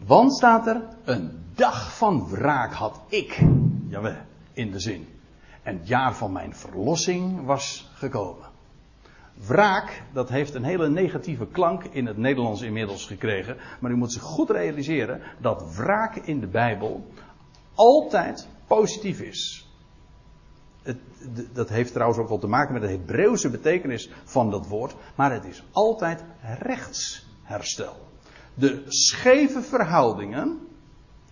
Want 0.07 0.37
staat 0.37 0.67
er, 0.67 0.83
een 1.05 1.45
dag 1.55 1.97
van 1.97 2.29
wraak 2.29 2.73
had 2.73 3.01
ik, 3.09 3.43
jawel, 3.89 4.17
in 4.53 4.71
de 4.71 4.81
zin. 4.81 5.07
En 5.63 5.79
het 5.79 5.89
jaar 5.89 6.15
van 6.15 6.33
mijn 6.33 6.55
verlossing 6.55 7.45
was 7.45 7.91
gekomen. 7.95 8.47
Wraak, 9.47 10.03
dat 10.13 10.29
heeft 10.29 10.55
een 10.55 10.65
hele 10.65 10.89
negatieve 10.89 11.47
klank 11.47 11.85
in 11.85 12.07
het 12.07 12.17
Nederlands 12.17 12.61
inmiddels 12.61 13.07
gekregen. 13.07 13.57
Maar 13.81 13.91
u 13.91 13.97
moet 13.97 14.13
zich 14.13 14.23
goed 14.23 14.51
realiseren 14.51 15.21
dat 15.41 15.75
wraak 15.77 16.17
in 16.17 16.41
de 16.41 16.47
Bijbel 16.47 17.07
altijd 17.75 18.49
positief 18.67 19.21
is. 19.21 19.69
Het, 20.83 20.99
dat 21.53 21.69
heeft 21.69 21.93
trouwens 21.93 22.21
ook 22.21 22.29
wel 22.29 22.39
te 22.39 22.47
maken 22.47 22.73
met 22.73 22.83
de 22.83 22.89
Hebreeuwse 22.89 23.51
betekenis 23.51 24.11
van 24.25 24.51
dat 24.51 24.67
woord. 24.67 24.95
Maar 25.15 25.33
het 25.33 25.45
is 25.45 25.63
altijd 25.73 26.25
rechtsherstel. 26.59 27.97
De 28.59 28.85
scheve 28.89 29.63
verhoudingen, 29.63 30.59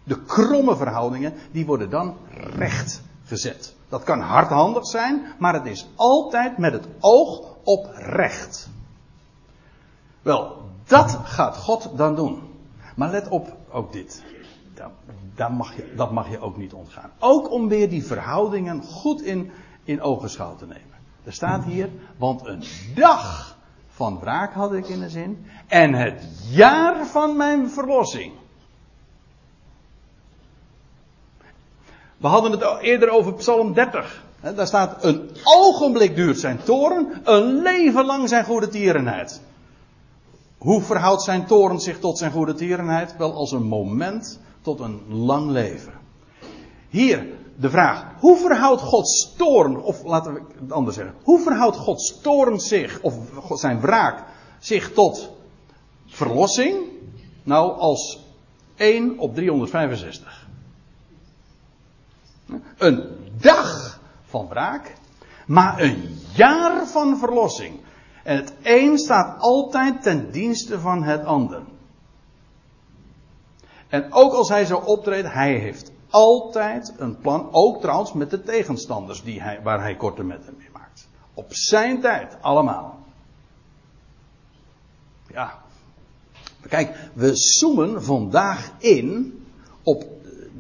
de 0.05 0.23
kromme 0.23 0.77
verhoudingen, 0.77 1.35
die 1.53 1.67
worden 1.67 1.91
dan 1.91 2.17
recht 2.57 3.03
gezet. 3.25 3.75
Dat 3.89 4.03
kan 4.03 4.21
hardhandig 4.21 4.87
zijn, 4.87 5.27
maar 5.39 5.55
het 5.55 5.67
is 5.67 5.87
altijd 5.95 6.59
met 6.59 6.73
het 6.73 6.87
oog 7.01 7.57
op 7.63 7.91
recht. 7.95 8.69
Wel, 10.23 10.63
dat 10.87 11.19
gaat 11.23 11.57
God 11.57 11.91
dan 11.97 12.15
doen. 12.15 12.43
Maar 12.97 13.11
let 13.11 13.29
op 13.29 13.57
ook 13.71 13.93
dit. 13.93 14.25
Dat, 15.35 15.51
mag 15.51 15.77
je, 15.77 15.93
dat 15.97 16.13
mag 16.13 16.31
je 16.31 16.41
ook 16.41 16.57
niet 16.57 16.73
ontgaan. 16.73 17.11
Ook 17.19 17.51
om 17.51 17.69
weer 17.69 17.89
die 17.89 18.05
verhoudingen 18.05 18.83
goed 18.83 19.23
in, 19.23 19.51
in 19.85 20.01
ogenschouw 20.01 20.57
te 20.57 20.67
nemen. 20.67 20.97
Er 21.25 21.33
staat 21.33 21.65
hier, 21.65 21.91
want 22.17 22.47
een 22.47 22.63
dag 22.95 23.56
van 23.97 24.19
wraak 24.21 24.53
had 24.53 24.73
ik 24.73 24.89
in 24.89 25.01
de 25.01 25.09
zin. 25.09 25.47
En 25.67 25.95
het 25.95 26.23
jaar 26.51 27.07
van 27.07 27.37
mijn 27.37 27.71
verlossing. 27.71 28.33
We 32.17 32.27
hadden 32.27 32.51
het 32.51 32.81
eerder 32.81 33.11
over 33.11 33.35
Psalm 33.35 33.73
30. 33.73 34.25
Daar 34.55 34.67
staat: 34.67 35.05
Een 35.05 35.31
ogenblik 35.43 36.17
duurt 36.17 36.39
zijn 36.39 36.63
toren, 36.63 37.21
een 37.25 37.63
leven 37.63 38.05
lang 38.05 38.29
zijn 38.29 38.45
goede 38.45 38.69
tierenheid. 38.69 39.41
Hoe 40.59 40.83
verhoudt 40.83 41.23
zijn 41.23 41.47
toren 41.47 41.81
zich 41.81 41.99
tot 41.99 42.19
zijn 42.19 42.33
goede 42.33 42.55
tierenheid? 42.55 43.17
Wel 43.17 43.35
als 43.35 43.53
een 43.53 43.69
moment 43.69 44.41
tot 44.61 44.81
een 44.81 45.01
lang 45.09 45.51
leven. 45.51 45.93
Hier 46.89 47.27
de 47.57 47.71
vraag: 47.71 48.05
hoe 48.19 48.37
verhoudt 48.37 48.81
Gods 48.81 49.35
toorn, 49.37 49.83
of 49.83 50.05
laten 50.05 50.35
we 50.35 50.43
het 50.61 50.73
anders 50.73 50.97
zeggen, 50.97 51.15
hoe 51.23 51.41
verhoudt 51.41 51.77
Gods 51.77 52.21
toorn 52.21 52.61
zich, 52.61 53.01
of 53.01 53.15
zijn 53.61 53.81
wraak, 53.81 54.25
zich 54.59 54.93
tot 54.93 55.31
verlossing? 56.07 56.77
Nou, 57.43 57.79
als 57.79 58.25
1 58.77 59.19
op 59.19 59.35
365. 59.35 60.47
Een 62.79 63.31
dag 63.41 64.01
van 64.25 64.49
wraak, 64.49 64.95
maar 65.47 65.81
een 65.81 66.19
jaar 66.35 66.87
van 66.87 67.19
verlossing. 67.19 67.81
En 68.25 68.37
het 68.37 68.53
een 68.63 68.99
staat 68.99 69.41
altijd 69.41 70.03
ten 70.03 70.31
dienste 70.31 70.81
van 70.81 71.03
het 71.03 71.25
ander. 71.25 71.63
En 73.89 74.13
ook 74.13 74.33
als 74.33 74.49
hij 74.49 74.65
zo 74.65 74.77
optreedt, 74.77 75.33
hij 75.33 75.53
heeft 75.53 75.93
altijd 76.11 76.95
een 76.99 77.19
plan, 77.19 77.49
ook 77.53 77.81
trouwens 77.81 78.13
met 78.13 78.31
de 78.31 78.43
tegenstanders 78.43 79.23
die 79.23 79.43
hij, 79.43 79.61
waar 79.63 79.81
hij 79.81 79.97
korte 79.97 80.23
metten 80.23 80.55
mee 80.59 80.69
maakt. 80.73 81.09
Op 81.35 81.55
zijn 81.55 82.01
tijd, 82.01 82.37
allemaal. 82.41 82.99
Ja. 85.27 85.59
Kijk, 86.69 87.11
we 87.13 87.37
zoomen 87.37 88.05
vandaag 88.05 88.71
in 88.79 89.41
op 89.83 90.05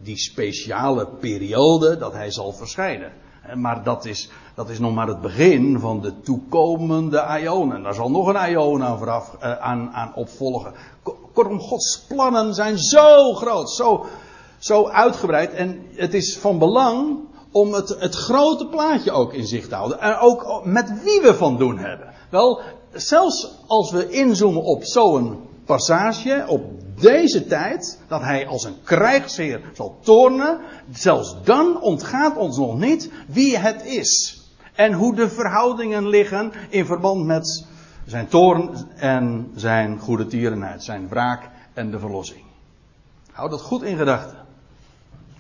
die 0.03 0.17
speciale 0.17 1.07
periode 1.07 1.97
dat 1.97 2.13
hij 2.13 2.31
zal 2.31 2.53
verschijnen. 2.53 3.13
Maar 3.55 3.83
dat 3.83 4.05
is, 4.05 4.31
dat 4.55 4.69
is 4.69 4.79
nog 4.79 4.95
maar 4.95 5.07
het 5.07 5.21
begin 5.21 5.81
van 5.81 6.01
de 6.01 6.21
toekomende 6.21 7.39
Ionen. 7.41 7.83
Daar 7.83 7.95
zal 7.95 8.11
nog 8.11 8.27
een 8.27 8.51
Ion 8.51 8.83
aan, 8.83 9.09
eh, 9.41 9.59
aan, 9.59 9.91
aan 9.91 10.15
opvolgen. 10.15 10.73
Kortom, 11.33 11.61
Gods 11.61 12.05
plannen 12.09 12.55
zijn 12.55 12.79
zo 12.79 13.35
groot, 13.35 13.71
zo, 13.71 14.07
zo 14.67 14.89
uitgebreid. 14.89 15.53
En 15.53 15.87
het 15.95 16.15
is 16.15 16.39
van 16.39 16.59
belang 16.59 17.19
om 17.51 17.73
het, 17.73 17.89
het 17.89 18.15
grote 18.15 18.67
plaatje 18.67 19.11
ook 19.11 19.33
in 19.33 19.47
zicht 19.47 19.69
te 19.69 19.75
houden. 19.75 20.01
En 20.01 20.19
ook 20.19 20.61
met 20.65 21.03
wie 21.03 21.21
we 21.21 21.35
van 21.35 21.59
doen 21.59 21.79
hebben. 21.79 22.15
Wel, 22.31 22.61
zelfs 22.93 23.55
als 23.67 23.91
we 23.91 24.11
inzoomen 24.11 24.63
op 24.63 24.85
zo'n 24.85 25.41
passage, 25.65 26.45
op 26.49 26.63
deze 27.01 27.47
tijd, 27.47 27.99
dat 28.09 28.21
hij 28.21 28.47
als 28.47 28.65
een 28.65 28.83
krijgsheer 28.85 29.61
zal 29.75 29.99
tornen, 30.01 30.61
zelfs 30.93 31.37
dan 31.45 31.81
ontgaat 31.81 32.37
ons 32.37 32.57
nog 32.57 32.79
niet 32.79 33.11
wie 33.29 33.59
het 33.59 33.85
is. 33.85 34.41
En 34.75 34.93
hoe 34.93 35.15
de 35.15 35.29
verhoudingen 35.29 36.09
liggen 36.09 36.53
in 36.69 36.87
verband 36.87 37.25
met 37.25 37.67
zijn 38.07 38.29
toorn 38.29 38.71
en 38.97 39.51
zijn 39.55 39.99
goede 39.99 40.27
tierenheid, 40.27 40.85
zijn 40.85 41.09
wraak 41.09 41.51
en 41.75 41.91
de 41.91 41.99
verlossing. 41.99 42.45
Houd 43.33 43.51
dat 43.51 43.61
goed 43.61 43.83
in 43.83 43.97
gedachten. 43.97 44.46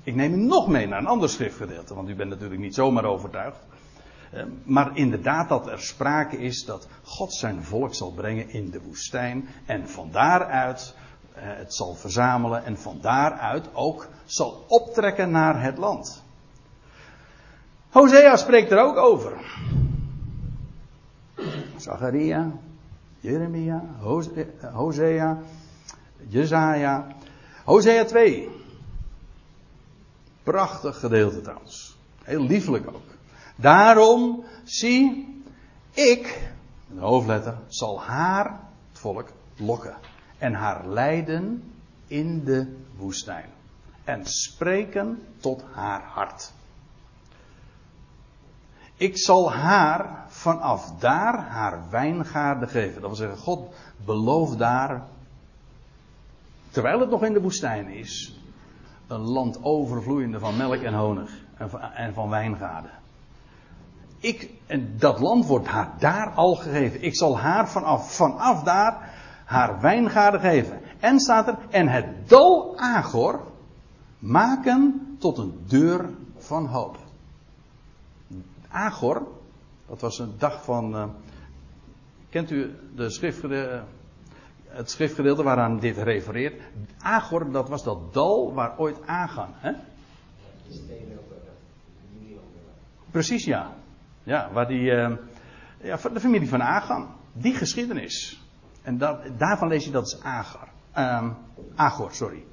Ik 0.06 0.14
neem 0.14 0.32
u 0.32 0.36
nog 0.36 0.68
mee 0.68 0.86
naar 0.86 0.98
een 0.98 1.06
ander 1.06 1.28
schriftgedeelte, 1.28 1.94
want 1.94 2.08
u 2.08 2.14
bent 2.14 2.30
natuurlijk 2.30 2.60
niet 2.60 2.74
zomaar 2.74 3.04
overtuigd. 3.04 3.58
Eh, 4.30 4.42
maar 4.64 4.90
inderdaad 4.96 5.48
dat 5.48 5.66
er 5.66 5.80
sprake 5.80 6.36
is 6.36 6.64
dat 6.64 6.88
God 7.02 7.32
zijn 7.32 7.62
volk 7.62 7.94
zal 7.94 8.12
brengen 8.12 8.50
in 8.50 8.70
de 8.70 8.80
woestijn 8.80 9.48
en 9.64 9.88
van 9.88 10.10
daaruit 10.10 10.94
eh, 11.34 11.42
het 11.42 11.74
zal 11.74 11.94
verzamelen 11.94 12.64
en 12.64 12.78
van 12.78 12.98
daaruit 13.00 13.68
ook 13.72 14.08
zal 14.24 14.64
optrekken 14.68 15.30
naar 15.30 15.62
het 15.62 15.78
land. 15.78 16.22
Hosea 17.90 18.36
spreekt 18.36 18.70
er 18.70 18.78
ook 18.78 18.96
over. 18.96 19.32
Zacharia, 21.76 22.52
Jeremia, 23.20 23.84
Hosea, 24.72 25.38
Jezaja. 26.28 27.06
Hosea 27.64 28.04
2. 28.04 28.55
Prachtig 30.46 30.98
gedeelte 30.98 31.40
trouwens. 31.40 31.96
Heel 32.22 32.42
liefelijk 32.42 32.86
ook. 32.88 33.14
Daarom, 33.56 34.44
zie, 34.64 35.42
ik, 35.90 36.50
de 36.86 37.00
hoofdletter, 37.00 37.54
zal 37.68 38.00
haar, 38.00 38.60
het 38.90 38.98
volk, 38.98 39.28
lokken. 39.56 39.96
En 40.38 40.54
haar 40.54 40.88
leiden 40.88 41.72
in 42.06 42.44
de 42.44 42.76
woestijn. 42.96 43.48
En 44.04 44.26
spreken 44.26 45.22
tot 45.40 45.64
haar 45.72 46.02
hart. 46.02 46.52
Ik 48.96 49.18
zal 49.18 49.52
haar 49.52 50.24
vanaf 50.28 50.92
daar 50.98 51.38
haar 51.38 51.90
wijngaarden 51.90 52.68
geven. 52.68 53.00
Dat 53.00 53.10
wil 53.10 53.18
zeggen, 53.18 53.38
God 53.38 53.74
belooft 54.04 54.58
daar, 54.58 55.06
terwijl 56.70 57.00
het 57.00 57.10
nog 57.10 57.24
in 57.24 57.32
de 57.32 57.40
woestijn 57.40 57.88
is, 57.88 58.35
een 59.06 59.20
land 59.20 59.62
overvloeiende 59.62 60.38
van 60.38 60.56
melk 60.56 60.82
en 60.82 60.94
honig 60.94 61.30
en 61.56 61.70
van, 61.70 61.80
en 61.80 62.14
van 62.14 62.28
wijngaarden. 62.28 62.90
Ik, 64.18 64.50
en 64.66 64.94
dat 64.98 65.20
land 65.20 65.46
wordt 65.46 65.66
haar 65.66 65.90
daar 65.98 66.30
al 66.30 66.54
gegeven. 66.54 67.02
Ik 67.02 67.16
zal 67.16 67.38
haar 67.38 67.68
vanaf, 67.68 68.14
vanaf 68.14 68.62
daar 68.62 69.14
haar 69.44 69.80
wijngaarden 69.80 70.40
geven. 70.40 70.80
En 71.00 71.20
staat 71.20 71.48
er, 71.48 71.58
en 71.70 71.88
het 71.88 72.28
dal 72.28 72.78
Agor 72.78 73.40
maken 74.18 75.16
tot 75.18 75.38
een 75.38 75.64
deur 75.66 76.10
van 76.38 76.66
hoop. 76.66 76.98
Agor, 78.68 79.22
dat 79.88 80.00
was 80.00 80.18
een 80.18 80.34
dag 80.38 80.64
van. 80.64 80.94
Uh, 80.94 81.04
kent 82.28 82.50
u 82.50 82.74
de 82.94 83.10
schriftgedeelte, 83.10 83.82
het 84.68 84.90
schriftgedeelte 84.90 85.42
waaraan 85.42 85.78
dit 85.78 85.96
refereert? 85.96 86.62
Agor, 86.98 87.50
dat 87.52 87.68
was 87.68 87.82
dat 87.82 88.14
dal 88.14 88.54
waar 88.54 88.78
ooit 88.78 89.06
Agan. 89.06 89.48
Hè? 89.54 89.72
Precies 93.10 93.44
ja. 93.44 93.72
Ja, 94.22 94.50
waar 94.52 94.68
die. 94.68 94.80
Uh, 94.80 95.12
ja, 95.82 95.96
de 96.12 96.20
familie 96.20 96.48
van 96.48 96.62
Agan. 96.62 97.08
Die 97.32 97.54
geschiedenis. 97.54 98.42
En 98.82 98.98
dat, 98.98 99.18
daarvan 99.38 99.68
lees 99.68 99.84
je 99.84 99.90
dat 99.90 100.06
is 100.06 100.22
Agar. 100.22 100.68
Uh, 100.96 101.30
Agor, 101.74 102.12
sorry. 102.12 102.44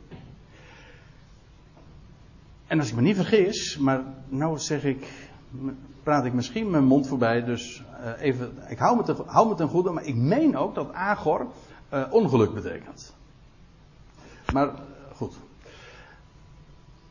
En 2.68 2.80
als 2.80 2.90
ik 2.90 2.96
me 2.96 3.02
niet 3.02 3.16
vergis, 3.16 3.78
maar 3.78 4.04
nou 4.28 4.58
zeg 4.58 4.84
ik, 4.84 5.08
praat 6.04 6.26
ik 6.26 6.34
misschien 6.34 6.70
mijn 6.70 6.84
mond 6.84 7.08
voorbij, 7.08 7.44
dus 7.44 7.84
uh, 8.02 8.22
even, 8.22 8.54
ik 8.68 8.78
hou 8.78 8.96
me, 8.98 9.24
hou 9.26 9.48
me 9.48 9.56
ten 9.56 9.68
goede, 9.68 9.92
maar 9.92 10.04
ik 10.04 10.16
meen 10.16 10.58
ook 10.58 10.76
dat 10.76 10.94
Agor 10.94 11.48
uh, 11.94 12.04
ongeluk 12.10 12.54
betekent. 12.54 13.14
Maar 14.54 14.74
goed, 15.16 15.34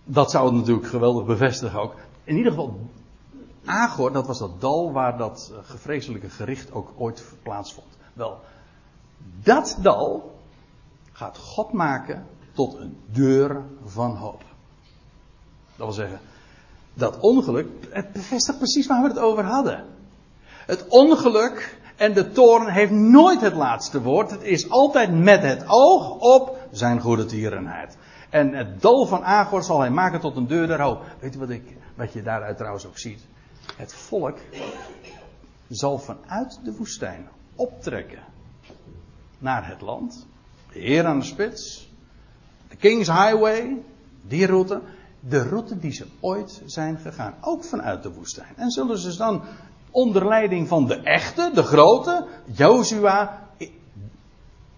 dat 0.04 0.30
zou 0.30 0.46
het 0.46 0.54
natuurlijk 0.54 0.86
geweldig 0.86 1.24
bevestigen 1.24 1.80
ook. 1.80 1.94
In 2.24 2.36
ieder 2.36 2.52
geval, 2.52 2.80
Agor, 3.64 4.12
dat 4.12 4.26
was 4.26 4.38
dat 4.38 4.60
dal 4.60 4.92
waar 4.92 5.16
dat 5.16 5.52
gevreselijke 5.62 6.30
gericht 6.30 6.72
ook 6.72 6.92
ooit 6.96 7.24
plaatsvond. 7.42 7.86
Wel, 8.12 8.40
dat 9.42 9.76
dal 9.80 10.38
gaat 11.12 11.38
God 11.38 11.72
maken 11.72 12.26
tot 12.52 12.74
een 12.74 12.96
deur 13.06 13.62
van 13.84 14.16
hoop. 14.16 14.42
Dat 15.76 15.86
wil 15.86 15.92
zeggen, 15.92 16.20
dat 16.94 17.18
ongeluk, 17.20 17.68
het 17.90 18.12
bevestigt 18.12 18.58
precies 18.58 18.86
waar 18.86 19.02
we 19.02 19.08
het 19.08 19.18
over 19.18 19.44
hadden. 19.44 19.84
Het 20.46 20.86
ongeluk 20.88 21.80
en 21.96 22.12
de 22.12 22.30
toorn 22.30 22.68
heeft 22.68 22.90
nooit 22.90 23.40
het 23.40 23.54
laatste 23.54 24.02
woord. 24.02 24.30
Het 24.30 24.42
is 24.42 24.70
altijd 24.70 25.12
met 25.12 25.42
het 25.42 25.64
oog 25.66 26.18
op 26.18 26.58
zijn 26.70 27.00
goede 27.00 27.24
tierenheid. 27.24 27.96
En 28.30 28.54
het 28.54 28.82
dal 28.82 29.06
van 29.06 29.24
Agor 29.24 29.62
zal 29.62 29.80
hij 29.80 29.90
maken 29.90 30.20
tot 30.20 30.36
een 30.36 30.46
deur 30.46 30.66
der. 30.66 30.98
Weet 31.20 31.32
je 31.32 31.38
wat, 31.38 31.50
ik, 31.50 31.76
wat 31.94 32.12
je 32.12 32.22
daaruit 32.22 32.56
trouwens 32.56 32.86
ook 32.86 32.98
ziet? 32.98 33.20
Het 33.76 33.94
volk 33.94 34.38
zal 35.68 35.98
vanuit 35.98 36.60
de 36.64 36.76
woestijn 36.76 37.28
optrekken 37.54 38.22
naar 39.38 39.68
het 39.68 39.80
land. 39.80 40.26
De 40.72 40.78
Heer 40.78 41.04
aan 41.04 41.18
de 41.18 41.24
spits. 41.24 41.90
De 42.68 42.76
King's 42.76 43.06
Highway. 43.06 43.82
Die 44.22 44.46
route. 44.46 44.80
De 45.20 45.42
route 45.42 45.78
die 45.78 45.92
ze 45.92 46.06
ooit 46.20 46.62
zijn 46.64 46.98
gegaan. 46.98 47.34
Ook 47.40 47.64
vanuit 47.64 48.02
de 48.02 48.12
woestijn. 48.12 48.56
En 48.56 48.70
zullen 48.70 48.98
ze 48.98 49.16
dan 49.16 49.42
onder 49.92 50.28
leiding 50.28 50.68
van 50.68 50.86
de 50.86 51.00
echte, 51.00 51.50
de 51.54 51.62
grote, 51.62 52.26
Joshua 52.44 53.42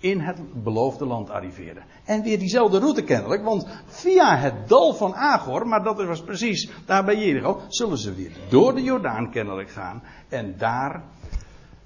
in 0.04 0.20
het 0.20 0.62
beloofde 0.62 1.06
land 1.06 1.30
arriveren. 1.30 1.84
En 2.04 2.22
weer 2.22 2.38
diezelfde 2.38 2.78
route 2.78 3.02
kennelijk, 3.02 3.44
want 3.44 3.66
via 3.86 4.36
het 4.36 4.68
dal 4.68 4.94
van 4.94 5.14
Agor, 5.14 5.66
maar 5.66 5.82
dat 5.82 6.04
was 6.04 6.22
precies 6.22 6.70
daar 6.86 7.04
bij 7.04 7.16
Jericho, 7.16 7.60
zullen 7.68 7.98
ze 7.98 8.14
weer 8.14 8.32
door 8.48 8.74
de 8.74 8.82
Jordaan 8.82 9.30
kennelijk 9.30 9.70
gaan 9.70 10.02
en 10.28 10.54
daar 10.58 11.02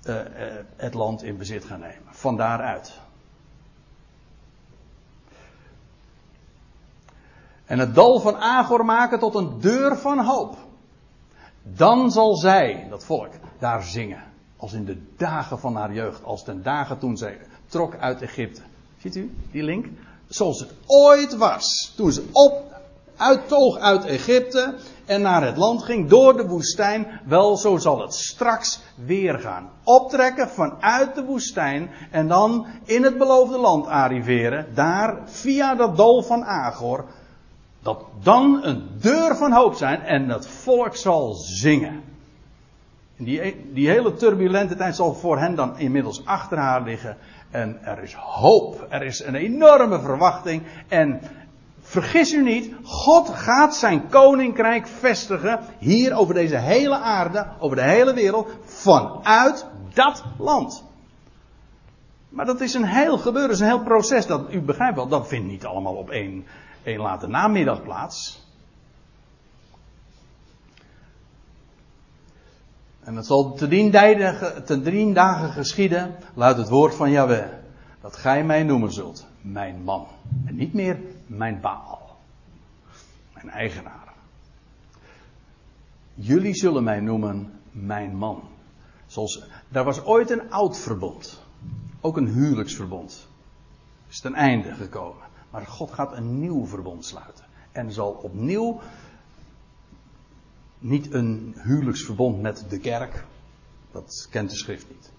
uh, 0.04 0.14
uh, 0.14 0.22
het 0.76 0.94
land 0.94 1.22
in 1.22 1.36
bezit 1.36 1.64
gaan 1.64 1.80
nemen. 1.80 2.02
Van 2.10 2.36
daaruit. 2.36 3.00
En 7.64 7.78
het 7.78 7.94
dal 7.94 8.20
van 8.20 8.36
Agor 8.36 8.84
maken 8.84 9.18
tot 9.18 9.34
een 9.34 9.60
deur 9.60 9.96
van 9.96 10.18
hoop. 10.18 10.67
Dan 11.76 12.10
zal 12.10 12.36
zij, 12.36 12.86
dat 12.90 13.04
volk, 13.04 13.30
daar 13.58 13.82
zingen. 13.82 14.22
Als 14.56 14.72
in 14.72 14.84
de 14.84 15.02
dagen 15.16 15.58
van 15.58 15.76
haar 15.76 15.92
jeugd. 15.92 16.24
Als 16.24 16.44
ten 16.44 16.62
dagen 16.62 16.98
toen 16.98 17.16
zij 17.16 17.38
trok 17.66 17.96
uit 17.96 18.22
Egypte. 18.22 18.60
Ziet 18.98 19.16
u 19.16 19.34
die 19.50 19.62
link? 19.62 19.86
Zoals 20.28 20.60
het 20.60 20.74
ooit 20.86 21.36
was. 21.36 21.92
Toen 21.96 22.12
ze 22.12 22.28
op, 22.32 22.62
uittoog 23.16 23.78
uit 23.78 24.04
Egypte 24.04 24.74
en 25.06 25.22
naar 25.22 25.42
het 25.44 25.56
land 25.56 25.82
ging 25.82 26.08
door 26.08 26.36
de 26.36 26.46
woestijn. 26.46 27.20
Wel, 27.24 27.56
zo 27.56 27.76
zal 27.76 28.00
het 28.00 28.14
straks 28.14 28.80
weer 28.94 29.38
gaan. 29.38 29.70
Optrekken 29.84 30.48
vanuit 30.48 31.14
de 31.14 31.24
woestijn 31.24 31.90
en 32.10 32.28
dan 32.28 32.66
in 32.84 33.02
het 33.02 33.18
beloofde 33.18 33.58
land 33.58 33.86
arriveren. 33.86 34.74
Daar 34.74 35.18
via 35.24 35.74
dat 35.74 35.96
dal 35.96 36.22
van 36.22 36.44
Agor. 36.44 37.04
Dat 37.82 38.04
dan 38.22 38.60
een 38.62 38.88
deur 39.00 39.36
van 39.36 39.52
hoop 39.52 39.74
zijn 39.74 40.00
en 40.00 40.28
het 40.28 40.48
volk 40.48 40.96
zal 40.96 41.32
zingen. 41.34 42.02
Die, 43.16 43.70
die 43.72 43.88
hele 43.88 44.14
turbulente 44.14 44.76
tijd 44.76 44.96
zal 44.96 45.14
voor 45.14 45.38
hen 45.38 45.54
dan 45.54 45.78
inmiddels 45.78 46.24
achter 46.24 46.58
haar 46.58 46.82
liggen. 46.82 47.16
En 47.50 47.78
er 47.82 48.02
is 48.02 48.14
hoop. 48.14 48.86
Er 48.88 49.02
is 49.02 49.24
een 49.24 49.34
enorme 49.34 50.00
verwachting. 50.00 50.62
En 50.88 51.20
vergis 51.80 52.32
u 52.32 52.42
niet, 52.42 52.74
God 52.82 53.28
gaat 53.28 53.76
zijn 53.76 54.08
koninkrijk 54.08 54.86
vestigen 54.86 55.60
hier 55.78 56.14
over 56.14 56.34
deze 56.34 56.56
hele 56.56 56.98
aarde, 56.98 57.46
over 57.58 57.76
de 57.76 57.82
hele 57.82 58.14
wereld, 58.14 58.50
vanuit 58.64 59.66
dat 59.94 60.24
land. 60.38 60.84
Maar 62.28 62.46
dat 62.46 62.60
is 62.60 62.74
een 62.74 62.84
heel 62.84 63.18
gebeuren, 63.18 63.50
is 63.50 63.60
een 63.60 63.66
heel 63.66 63.82
proces. 63.82 64.26
Dat, 64.26 64.52
u 64.52 64.60
begrijpt 64.60 64.96
wel, 64.96 65.08
dat 65.08 65.28
vindt 65.28 65.48
niet 65.48 65.64
allemaal 65.64 65.94
op 65.94 66.10
één, 66.10 66.46
één 66.88 67.00
late 67.00 67.26
namiddag 67.26 67.82
plaats. 67.82 68.46
En 73.00 73.16
het 73.16 73.26
zal 73.26 73.54
te 73.54 73.68
dien, 73.68 73.90
dagen, 73.90 74.64
te 74.64 74.82
dien 74.82 75.12
dagen 75.12 75.52
geschieden, 75.52 76.16
luidt 76.34 76.58
het 76.58 76.68
woord 76.68 76.94
van 76.94 77.10
Yahweh, 77.10 77.48
dat 78.00 78.16
gij 78.16 78.44
mij 78.44 78.62
noemen 78.62 78.92
zult, 78.92 79.26
mijn 79.40 79.82
man. 79.82 80.06
En 80.46 80.56
niet 80.56 80.74
meer 80.74 80.98
mijn 81.26 81.60
Baal, 81.60 82.16
mijn 83.34 83.50
eigenaar. 83.50 84.12
Jullie 86.14 86.54
zullen 86.54 86.84
mij 86.84 87.00
noemen 87.00 87.60
mijn 87.70 88.16
man. 88.16 88.42
Zoals, 89.06 89.44
daar 89.68 89.84
was 89.84 90.04
ooit 90.04 90.30
een 90.30 90.50
oud 90.50 90.78
verbond. 90.78 91.42
Ook 92.00 92.16
een 92.16 92.28
huwelijksverbond. 92.28 93.28
Is 94.08 94.20
ten 94.20 94.34
einde 94.34 94.74
gekomen. 94.74 95.27
Maar 95.50 95.66
God 95.66 95.92
gaat 95.92 96.12
een 96.12 96.40
nieuw 96.40 96.66
verbond 96.66 97.04
sluiten. 97.04 97.44
En 97.72 97.92
zal 97.92 98.10
opnieuw 98.10 98.80
niet 100.78 101.12
een 101.12 101.54
huwelijksverbond 101.62 102.40
met 102.40 102.64
de 102.68 102.78
kerk. 102.78 103.24
Dat 103.90 104.26
kent 104.30 104.50
de 104.50 104.56
schrift 104.56 104.88
niet. 104.90 105.10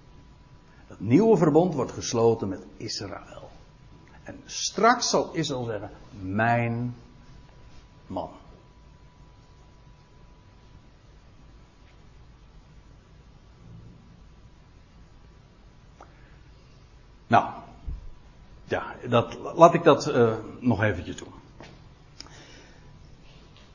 Het 0.88 1.00
nieuwe 1.00 1.38
verbond 1.38 1.74
wordt 1.74 1.92
gesloten 1.92 2.48
met 2.48 2.66
Israël. 2.78 3.50
En 4.24 4.42
straks 4.46 5.10
zal 5.10 5.34
Israël 5.34 5.64
zeggen: 5.64 5.90
Mijn 6.22 6.96
man. 8.08 8.30
Nou, 17.28 17.54
dat, 19.08 19.38
laat 19.56 19.74
ik 19.74 19.84
dat 19.84 20.08
uh, 20.08 20.34
nog 20.60 20.84
eventjes 20.84 21.16
doen 21.16 21.40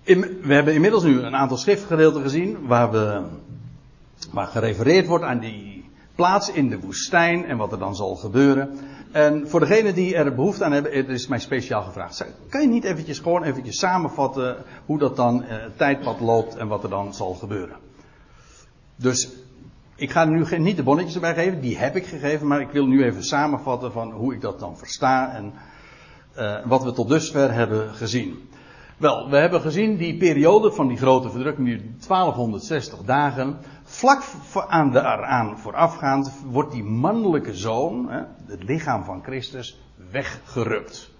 we 0.04 0.54
hebben 0.54 0.74
inmiddels 0.74 1.02
nu 1.02 1.22
een 1.22 1.36
aantal 1.36 1.56
schriftgedeelten 1.56 2.22
gezien 2.22 2.66
waar, 2.66 2.90
we, 2.90 3.22
waar 4.32 4.46
gerefereerd 4.46 5.06
wordt 5.06 5.24
aan 5.24 5.38
die 5.38 5.84
plaats 6.14 6.52
in 6.52 6.68
de 6.68 6.80
woestijn 6.80 7.44
en 7.44 7.56
wat 7.56 7.72
er 7.72 7.78
dan 7.78 7.96
zal 7.96 8.14
gebeuren. 8.14 8.78
En 9.12 9.48
voor 9.48 9.60
degenen 9.60 9.94
die 9.94 10.14
er 10.14 10.34
behoefte 10.34 10.64
aan 10.64 10.72
hebben, 10.72 10.92
het 10.92 11.08
is 11.08 11.26
mij 11.26 11.38
speciaal 11.38 11.82
gevraagd. 11.82 12.24
Kan 12.48 12.60
je 12.60 12.68
niet 12.68 12.84
eventjes 12.84 13.18
gewoon 13.18 13.42
eventjes 13.42 13.78
samenvatten 13.78 14.56
hoe 14.86 14.98
dat 14.98 15.16
dan 15.16 15.42
eh, 15.42 15.62
het 15.62 15.78
tijdpad 15.78 16.20
loopt 16.20 16.56
en 16.56 16.68
wat 16.68 16.82
er 16.82 16.90
dan 16.90 17.14
zal 17.14 17.34
gebeuren? 17.34 17.76
Dus 18.96 19.28
ik 19.96 20.10
ga 20.10 20.24
nu 20.24 20.58
niet 20.58 20.76
de 20.76 20.82
bonnetjes 20.82 21.14
erbij 21.14 21.34
geven, 21.34 21.60
die 21.60 21.78
heb 21.78 21.96
ik 21.96 22.06
gegeven, 22.06 22.46
maar 22.46 22.60
ik 22.60 22.70
wil 22.70 22.86
nu 22.86 23.04
even 23.04 23.24
samenvatten 23.24 23.92
van 23.92 24.10
hoe 24.10 24.34
ik 24.34 24.40
dat 24.40 24.60
dan 24.60 24.76
versta 24.76 25.34
en 25.34 25.52
uh, 26.38 26.66
wat 26.66 26.82
we 26.82 26.92
tot 26.92 27.08
dusver 27.08 27.52
hebben 27.52 27.94
gezien. 27.94 28.48
Wel, 28.96 29.30
we 29.30 29.36
hebben 29.36 29.60
gezien 29.60 29.96
die 29.96 30.16
periode 30.16 30.72
van 30.72 30.88
die 30.88 30.96
grote 30.96 31.30
verdrukking, 31.30 31.66
die 31.66 31.76
1260 31.76 32.98
dagen. 32.98 33.58
Vlak 33.82 34.22
aan 34.68 34.90
de, 34.90 34.98
eraan 34.98 35.58
voorafgaand 35.58 36.32
wordt 36.46 36.72
die 36.72 36.84
mannelijke 36.84 37.54
zoon, 37.54 38.08
het 38.46 38.62
lichaam 38.62 39.04
van 39.04 39.22
Christus, 39.22 39.80
weggerukt. 40.10 41.10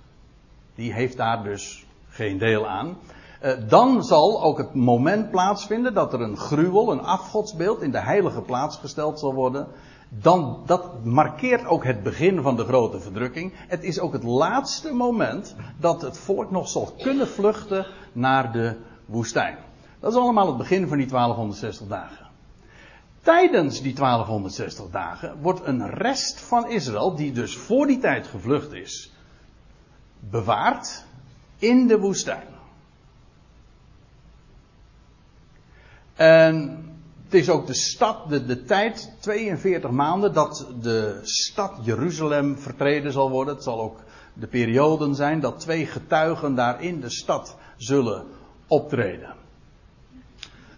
Die 0.74 0.92
heeft 0.92 1.16
daar 1.16 1.42
dus 1.42 1.86
geen 2.08 2.38
deel 2.38 2.68
aan. 2.68 2.96
Eh, 3.44 3.52
dan 3.68 4.04
zal 4.04 4.42
ook 4.42 4.58
het 4.58 4.74
moment 4.74 5.30
plaatsvinden 5.30 5.94
dat 5.94 6.12
er 6.12 6.20
een 6.20 6.36
gruwel, 6.36 6.92
een 6.92 7.02
afgodsbeeld 7.02 7.82
in 7.82 7.90
de 7.90 8.00
heilige 8.00 8.40
plaats 8.40 8.76
gesteld 8.76 9.18
zal 9.18 9.34
worden. 9.34 9.66
Dan, 10.08 10.62
dat 10.66 11.04
markeert 11.04 11.66
ook 11.66 11.84
het 11.84 12.02
begin 12.02 12.42
van 12.42 12.56
de 12.56 12.64
grote 12.64 13.00
verdrukking. 13.00 13.52
Het 13.56 13.82
is 13.82 14.00
ook 14.00 14.12
het 14.12 14.22
laatste 14.22 14.92
moment 14.92 15.56
dat 15.80 16.02
het 16.02 16.18
volk 16.18 16.50
nog 16.50 16.68
zal 16.68 16.94
kunnen 16.98 17.28
vluchten 17.28 17.86
naar 18.12 18.52
de 18.52 18.76
woestijn. 19.06 19.58
Dat 20.00 20.12
is 20.12 20.18
allemaal 20.18 20.46
het 20.46 20.56
begin 20.56 20.88
van 20.88 20.98
die 20.98 21.06
1260 21.06 21.86
dagen. 21.86 22.26
Tijdens 23.20 23.82
die 23.82 23.94
1260 23.94 24.90
dagen 24.90 25.36
wordt 25.40 25.66
een 25.66 25.90
rest 25.90 26.40
van 26.40 26.68
Israël, 26.68 27.14
die 27.14 27.32
dus 27.32 27.56
voor 27.56 27.86
die 27.86 27.98
tijd 27.98 28.26
gevlucht 28.26 28.72
is, 28.72 29.12
bewaard 30.20 31.04
in 31.58 31.86
de 31.86 31.98
woestijn. 31.98 32.53
En 36.14 36.84
het 37.24 37.34
is 37.34 37.50
ook 37.50 37.66
de 37.66 37.74
stad, 37.74 38.28
de, 38.28 38.44
de 38.44 38.64
tijd, 38.64 39.12
42 39.20 39.90
maanden, 39.90 40.32
dat 40.32 40.66
de 40.80 41.20
stad 41.22 41.72
Jeruzalem 41.82 42.58
vertreden 42.58 43.12
zal 43.12 43.30
worden. 43.30 43.54
Het 43.54 43.62
zal 43.62 43.80
ook 43.80 44.00
de 44.34 44.46
perioden 44.46 45.14
zijn 45.14 45.40
dat 45.40 45.60
twee 45.60 45.86
getuigen 45.86 46.54
daar 46.54 46.82
in 46.82 47.00
de 47.00 47.10
stad 47.10 47.56
zullen 47.76 48.24
optreden. 48.66 49.34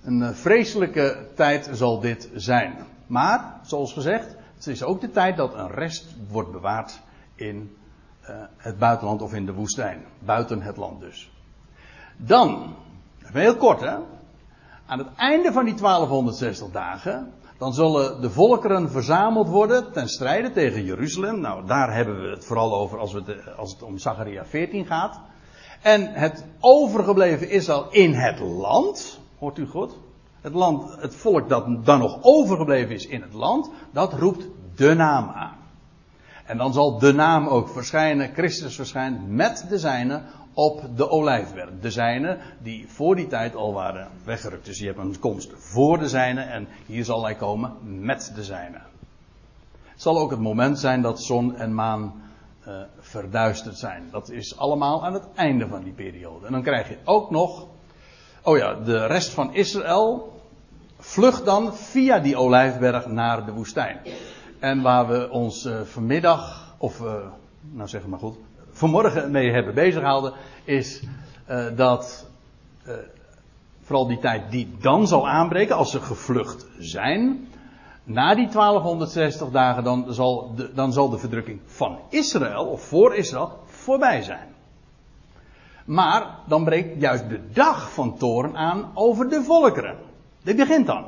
Een 0.03 0.23
eh, 0.23 0.35
vreselijke 0.35 1.27
tijd 1.35 1.71
zal 1.73 2.01
dit 2.01 2.31
zijn. 2.35 2.77
Maar, 3.07 3.61
zoals 3.63 3.93
gezegd, 3.93 4.37
het 4.55 4.67
is 4.67 4.83
ook 4.83 5.01
de 5.01 5.11
tijd 5.11 5.37
dat 5.37 5.55
een 5.55 5.71
rest 5.71 6.15
wordt 6.29 6.53
bewaard 6.53 7.01
in 7.35 7.77
uh, 8.23 8.37
het 8.57 8.79
buitenland 8.79 9.23
of 9.23 9.35
in 9.35 9.47
de 9.47 9.53
woestijn. 9.53 10.05
Buiten 10.19 10.63
het 10.63 10.77
land 10.77 11.01
dus. 11.01 11.31
Dan, 12.17 12.75
heel 13.33 13.57
kort 13.57 13.81
hè. 13.81 13.97
Aan 14.87 14.99
het 14.99 15.09
einde 15.17 15.53
van 15.53 15.65
die 15.65 15.75
1260 15.75 16.71
dagen, 16.71 17.33
dan 17.59 17.75
zullen 17.75 18.21
de 18.21 18.31
volkeren 18.31 18.91
verzameld 18.91 19.49
worden 19.49 19.93
ten 19.93 20.09
strijde 20.09 20.53
tegen 20.53 20.85
Jeruzalem. 20.85 21.41
Nou, 21.41 21.67
daar 21.67 21.95
hebben 21.95 22.23
we 22.23 22.29
het 22.29 22.45
vooral 22.45 22.75
over 22.75 22.99
als, 22.99 23.13
we 23.13 23.53
als 23.57 23.73
het 23.73 23.83
om 23.83 23.99
Zacharia 23.99 24.45
14 24.45 24.87
gaat. 24.87 25.21
En 25.83 26.13
het 26.13 26.45
overgebleven 26.61 27.51
Israël 27.51 27.87
in 27.91 28.15
het 28.15 28.39
land, 28.41 29.21
hoort 29.39 29.59
u 29.59 29.67
goed? 29.67 29.97
Het, 30.41 30.55
land, 30.55 31.01
het 31.01 31.15
volk 31.15 31.49
dat 31.49 31.85
dan 31.85 31.99
nog 31.99 32.19
overgebleven 32.23 32.95
is 32.95 33.07
in 33.07 33.23
het 33.23 33.33
land, 33.33 33.71
dat 33.93 34.13
roept 34.13 34.49
de 34.77 34.95
naam 34.95 35.29
aan. 35.29 35.57
En 36.45 36.57
dan 36.57 36.73
zal 36.73 36.99
de 36.99 37.13
naam 37.13 37.47
ook 37.47 37.69
verschijnen, 37.69 38.35
Christus 38.35 38.75
verschijnt 38.77 39.29
met 39.29 39.67
de 39.69 39.79
zijne 39.79 40.23
op 40.57 40.97
de 40.97 41.11
olijfberg. 41.11 41.71
De 41.81 41.91
zijne 41.91 42.39
die 42.59 42.89
voor 42.89 43.17
die 43.17 43.27
tijd 43.27 43.55
al 43.55 43.73
waren 43.73 44.09
weggerukt. 44.25 44.65
Dus 44.65 44.79
je 44.79 44.87
hebt 44.87 44.99
een 44.99 45.19
komst 45.19 45.53
voor 45.57 45.99
de 45.99 46.09
zijne 46.09 46.41
en 46.41 46.69
hier 46.87 47.05
zal 47.05 47.25
hij 47.25 47.35
komen 47.35 47.77
met 47.83 48.33
de 48.35 48.45
zijne. 48.45 48.79
Het 49.83 50.03
zal 50.03 50.19
ook 50.19 50.31
het 50.31 50.41
moment 50.41 50.79
zijn 50.79 51.03
dat 51.03 51.23
zon 51.23 51.57
en 51.57 51.75
maan 51.75 52.23
uh, 52.69 52.75
verduisterd 52.99 53.79
zijn. 53.79 54.09
Dat 54.11 54.31
is 54.31 54.59
allemaal 54.59 55.05
aan 55.05 55.13
het 55.13 55.29
einde 55.35 55.69
van 55.69 55.83
die 55.83 55.93
periode. 55.93 56.47
En 56.47 56.53
dan 56.53 56.63
krijg 56.63 56.89
je 56.89 56.99
ook 57.05 57.31
nog, 57.31 57.67
oh 58.43 58.57
ja, 58.57 58.75
de 58.75 59.07
rest 59.07 59.31
van 59.31 59.55
Israël 59.55 60.33
vlucht 60.99 61.45
dan 61.45 61.75
via 61.75 62.19
die 62.19 62.37
olijfberg 62.37 63.07
naar 63.07 63.45
de 63.45 63.53
woestijn. 63.53 63.99
En 64.59 64.83
waar 64.83 65.09
we 65.09 65.31
ons 65.31 65.65
uh, 65.65 65.81
vanmiddag, 65.81 66.75
of 66.79 67.01
uh, 67.01 67.15
nou 67.61 67.89
zeg 67.89 68.07
maar 68.07 68.19
goed, 68.19 68.37
vanmorgen 68.77 69.31
mee 69.31 69.51
hebben 69.51 69.75
bezighouden, 69.75 70.33
is 70.65 71.03
uh, 71.51 71.67
dat 71.77 72.27
uh, 72.87 72.95
vooral 73.83 74.07
die 74.07 74.19
tijd 74.19 74.51
die 74.51 74.77
dan 74.81 75.07
zal 75.07 75.29
aanbreken, 75.29 75.77
als 75.77 75.91
ze 75.91 76.01
gevlucht 76.01 76.67
zijn, 76.79 77.49
na 78.05 78.35
die 78.35 78.49
1260 78.49 79.51
dagen, 79.51 79.85
dan 79.85 80.07
zal 80.09 80.55
de, 80.55 80.73
dan 80.75 80.93
zal 80.93 81.09
de 81.09 81.19
verdrukking 81.19 81.61
van 81.65 81.99
Israël, 82.09 82.65
of 82.65 82.83
voor 82.83 83.15
Israël, 83.15 83.59
voorbij 83.67 84.23
zijn. 84.23 84.55
Maar 85.85 86.27
dan 86.47 86.65
breekt 86.65 87.01
juist 87.01 87.29
de 87.29 87.41
dag 87.53 87.93
van 87.93 88.17
toorn 88.19 88.57
aan 88.57 88.91
over 88.95 89.29
de 89.29 89.43
volkeren. 89.43 89.97
Dit 90.43 90.57
begint 90.57 90.87
dan. 90.87 91.05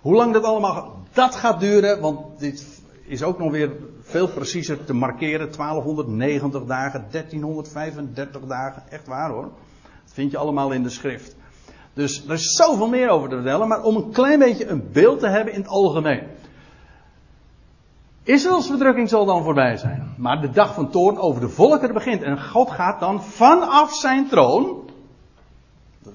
Hoe 0.00 0.14
lang 0.14 0.32
dat 0.32 0.44
allemaal, 0.44 0.94
dat 1.12 1.34
gaat 1.34 1.60
duren, 1.60 2.00
want 2.00 2.38
dit 2.38 2.80
is 3.04 3.22
ook 3.22 3.38
nog 3.38 3.50
weer 3.50 3.70
veel 4.06 4.28
preciezer 4.28 4.84
te 4.84 4.92
markeren. 4.92 5.52
1290 5.52 6.64
dagen, 6.64 7.06
1335 7.10 8.40
dagen. 8.40 8.82
Echt 8.90 9.06
waar 9.06 9.30
hoor. 9.30 9.50
Dat 9.82 10.12
vind 10.12 10.30
je 10.30 10.38
allemaal 10.38 10.72
in 10.72 10.82
de 10.82 10.90
schrift. 10.90 11.36
Dus 11.92 12.24
er 12.26 12.32
is 12.32 12.54
zoveel 12.54 12.88
meer 12.88 13.08
over 13.08 13.28
te 13.28 13.34
vertellen. 13.34 13.68
Maar 13.68 13.82
om 13.82 13.96
een 13.96 14.10
klein 14.10 14.38
beetje 14.38 14.66
een 14.66 14.88
beeld 14.92 15.20
te 15.20 15.28
hebben 15.28 15.54
in 15.54 15.60
het 15.60 15.68
algemeen. 15.68 16.22
Israëls 18.22 18.66
verdrukking 18.66 19.08
zal 19.08 19.24
dan 19.24 19.42
voorbij 19.42 19.76
zijn. 19.76 20.14
Maar 20.16 20.40
de 20.40 20.50
dag 20.50 20.74
van 20.74 20.90
toorn 20.90 21.18
over 21.18 21.40
de 21.40 21.48
volkeren 21.48 21.94
begint. 21.94 22.22
En 22.22 22.42
God 22.42 22.70
gaat 22.70 23.00
dan 23.00 23.22
vanaf 23.22 23.94
zijn 23.94 24.28
troon. 24.28 24.90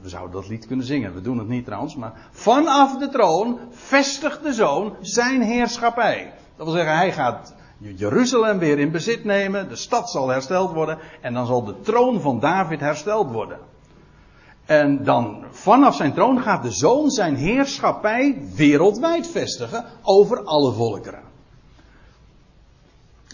We 0.02 0.10
zouden 0.10 0.32
dat 0.32 0.50
lied 0.50 0.68
kunnen 0.68 0.86
zingen. 0.86 1.14
We 1.14 1.22
doen 1.22 1.38
het 1.38 1.48
niet 1.48 1.66
trouwens. 1.66 1.96
Maar 1.96 2.14
vanaf 2.32 2.98
de 2.98 3.10
troon 3.10 3.60
vestigt 3.70 4.44
de 4.44 4.54
zoon 4.54 4.96
zijn 5.02 5.42
heerschappij. 5.42 6.34
Dat 6.56 6.66
wil 6.66 6.76
zeggen, 6.76 6.96
hij 6.96 7.12
gaat 7.12 7.54
Jeruzalem 7.82 8.60
weer 8.60 8.80
in 8.80 8.92
bezit 8.92 9.24
nemen. 9.24 9.70
De 9.70 9.76
stad 9.76 10.10
zal 10.10 10.28
hersteld 10.28 10.72
worden. 10.74 10.98
En 11.22 11.34
dan 11.34 11.46
zal 11.46 11.64
de 11.64 11.80
troon 11.80 12.22
van 12.22 12.40
David 12.40 12.80
hersteld 12.80 13.32
worden. 13.32 13.60
En 14.66 15.04
dan 15.04 15.46
vanaf 15.52 15.96
zijn 15.96 16.14
troon 16.14 16.42
gaat 16.42 16.64
de 16.64 16.72
zoon 16.72 17.10
zijn 17.10 17.36
heerschappij 17.36 18.42
wereldwijd 18.56 19.28
vestigen 19.28 19.86
over 20.02 20.44
alle 20.44 20.72
volkeren. 20.72 21.24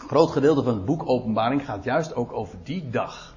Een 0.01 0.07
groot 0.07 0.31
gedeelte 0.31 0.63
van 0.63 0.73
het 0.73 0.85
boek 0.85 1.09
Openbaring 1.09 1.65
gaat 1.65 1.83
juist 1.83 2.15
ook 2.15 2.33
over 2.33 2.57
die 2.63 2.89
dag. 2.89 3.35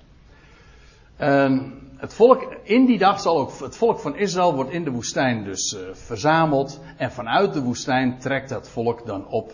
En 1.17 1.73
het 1.97 2.15
volk, 2.15 2.57
in 2.63 2.87
die 2.87 2.99
dag 2.99 3.21
zal 3.21 3.39
ook 3.39 3.59
het 3.59 3.77
volk 3.77 3.99
van 3.99 4.17
Israël 4.17 4.55
wordt 4.55 4.71
in 4.71 4.85
de 4.85 4.91
woestijn 4.91 5.45
dus 5.45 5.73
uh, 5.73 5.81
verzameld. 5.93 6.81
En 6.97 7.13
vanuit 7.13 7.53
de 7.53 7.63
woestijn 7.63 8.19
trekt 8.19 8.51
het 8.51 8.69
volk 8.69 9.07
dan 9.07 9.27
op 9.27 9.53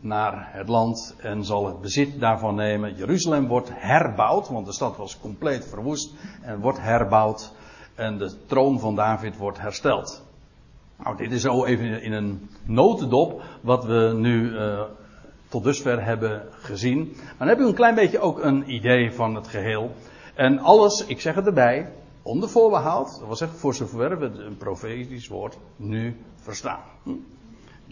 naar 0.00 0.48
het 0.52 0.68
land 0.68 1.14
en 1.18 1.44
zal 1.44 1.66
het 1.66 1.80
bezit 1.80 2.20
daarvan 2.20 2.54
nemen. 2.54 2.94
Jeruzalem 2.94 3.46
wordt 3.46 3.70
herbouwd, 3.72 4.48
want 4.48 4.66
de 4.66 4.72
stad 4.72 4.96
was 4.96 5.20
compleet 5.20 5.66
verwoest 5.66 6.14
en 6.42 6.60
wordt 6.60 6.80
herbouwd. 6.80 7.52
En 7.94 8.18
de 8.18 8.46
troon 8.46 8.80
van 8.80 8.94
David 8.94 9.36
wordt 9.36 9.60
hersteld. 9.60 10.22
Nou, 10.96 11.16
dit 11.16 11.32
is 11.32 11.42
zo 11.42 11.64
even 11.64 12.02
in 12.02 12.12
een 12.12 12.50
notendop 12.64 13.42
wat 13.60 13.84
we 13.84 14.12
nu 14.16 14.50
uh, 14.50 14.80
tot 15.48 15.64
dusver 15.64 16.04
hebben 16.04 16.42
gezien. 16.50 16.98
Maar 17.16 17.34
dan 17.38 17.48
heb 17.48 17.58
u 17.58 17.66
een 17.66 17.74
klein 17.74 17.94
beetje 17.94 18.20
ook 18.20 18.42
een 18.42 18.72
idee 18.72 19.12
van 19.12 19.34
het 19.34 19.48
geheel. 19.48 19.90
En 20.34 20.58
alles, 20.58 21.06
ik 21.06 21.20
zeg 21.20 21.34
het 21.34 21.46
erbij, 21.46 21.92
onder 22.22 22.48
voorbehoud, 22.48 23.10
dat 23.18 23.26
wil 23.26 23.36
zeggen 23.36 23.58
voor 23.58 23.74
zover 23.74 24.18
we 24.18 24.26
een 24.26 24.56
profetisch 24.56 25.28
woord 25.28 25.58
nu 25.76 26.16
verstaan. 26.36 26.80
Hm? 27.02 27.10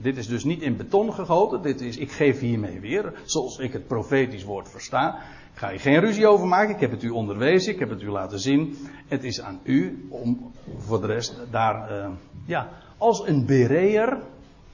Dit 0.01 0.16
is 0.16 0.26
dus 0.26 0.44
niet 0.44 0.62
in 0.62 0.76
beton 0.76 1.12
gegoten. 1.12 1.62
Dit 1.62 1.80
is, 1.80 1.97
ik 1.97 2.12
geef 2.12 2.40
hiermee 2.40 2.80
weer, 2.80 3.12
zoals 3.24 3.59
ik 3.59 3.72
het 3.72 3.86
profetisch 3.86 4.44
woord 4.44 4.68
versta. 4.70 5.18
Ik 5.53 5.59
ga 5.59 5.70
hier 5.70 5.80
geen 5.80 6.01
ruzie 6.01 6.26
over 6.26 6.47
maken. 6.47 6.74
Ik 6.74 6.80
heb 6.80 6.90
het 6.90 7.03
u 7.03 7.09
onderwezen. 7.09 7.72
Ik 7.72 7.78
heb 7.78 7.90
het 7.90 8.03
u 8.03 8.11
laten 8.11 8.38
zien. 8.38 8.76
Het 9.07 9.24
is 9.24 9.40
aan 9.40 9.61
u 9.62 10.07
om 10.09 10.53
voor 10.78 11.01
de 11.01 11.07
rest 11.07 11.40
daar, 11.51 11.92
uh, 11.92 12.09
ja, 12.44 12.68
als 12.99 13.26
een 13.26 13.47
bereer 13.47 14.18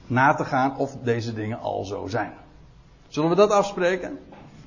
na 0.07 0.33
te 0.33 0.45
gaan 0.45 0.77
of 0.77 0.97
deze 1.03 1.33
dingen 1.33 1.59
al 1.59 1.83
zo 1.83 2.07
zijn. 2.07 2.33
Zullen 3.07 3.29
we 3.29 3.35
dat 3.35 3.51
afspreken? 3.51 4.19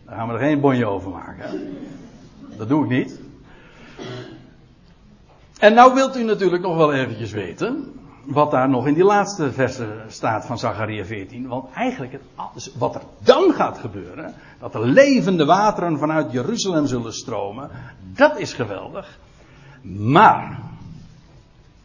Dan 0.05 0.15
gaan 0.15 0.29
we 0.29 0.35
er 0.35 0.41
geen 0.41 0.61
bonje 0.61 0.87
over 0.87 1.11
maken. 1.11 1.77
Dat 2.57 2.69
doe 2.69 2.85
ik 2.85 2.91
niet. 2.91 3.21
En 5.59 5.75
nou 5.75 5.95
wilt 5.95 6.17
u 6.17 6.25
natuurlijk 6.25 6.63
nog 6.63 6.77
wel 6.77 6.93
eventjes 6.93 7.33
weten 7.33 7.95
wat 8.27 8.51
daar 8.51 8.69
nog 8.69 8.87
in 8.87 8.95
die 8.95 9.05
laatste 9.05 9.53
versen 9.53 10.03
staat 10.09 10.47
van 10.47 10.59
Zacharia 10.59 11.05
14. 11.05 11.49
Want 11.49 11.73
eigenlijk 11.75 12.13
het, 12.13 12.73
wat 12.79 12.95
er 12.95 13.03
dan 13.19 13.53
gaat 13.53 13.79
gebeuren, 13.79 14.35
dat 14.59 14.73
de 14.73 14.81
levende 14.81 15.45
wateren 15.45 15.99
vanuit 15.99 16.33
Jeruzalem 16.33 16.87
zullen 16.87 17.13
stromen, 17.13 17.71
dat 18.01 18.39
is 18.39 18.53
geweldig. 18.53 19.19
Maar, 19.99 20.59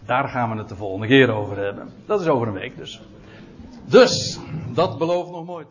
daar 0.05 0.27
gaan 0.27 0.51
we 0.51 0.57
het 0.57 0.69
de 0.69 0.75
volgende 0.75 1.07
keer 1.07 1.31
over 1.31 1.57
hebben. 1.57 1.89
Dat 2.05 2.21
is 2.21 2.27
over 2.27 2.47
een 2.47 2.53
week 2.53 2.77
dus. 2.77 3.01
Dus, 3.85 4.39
dat 4.73 4.97
belooft 4.97 5.31
nog 5.31 5.45
mooi. 5.45 5.65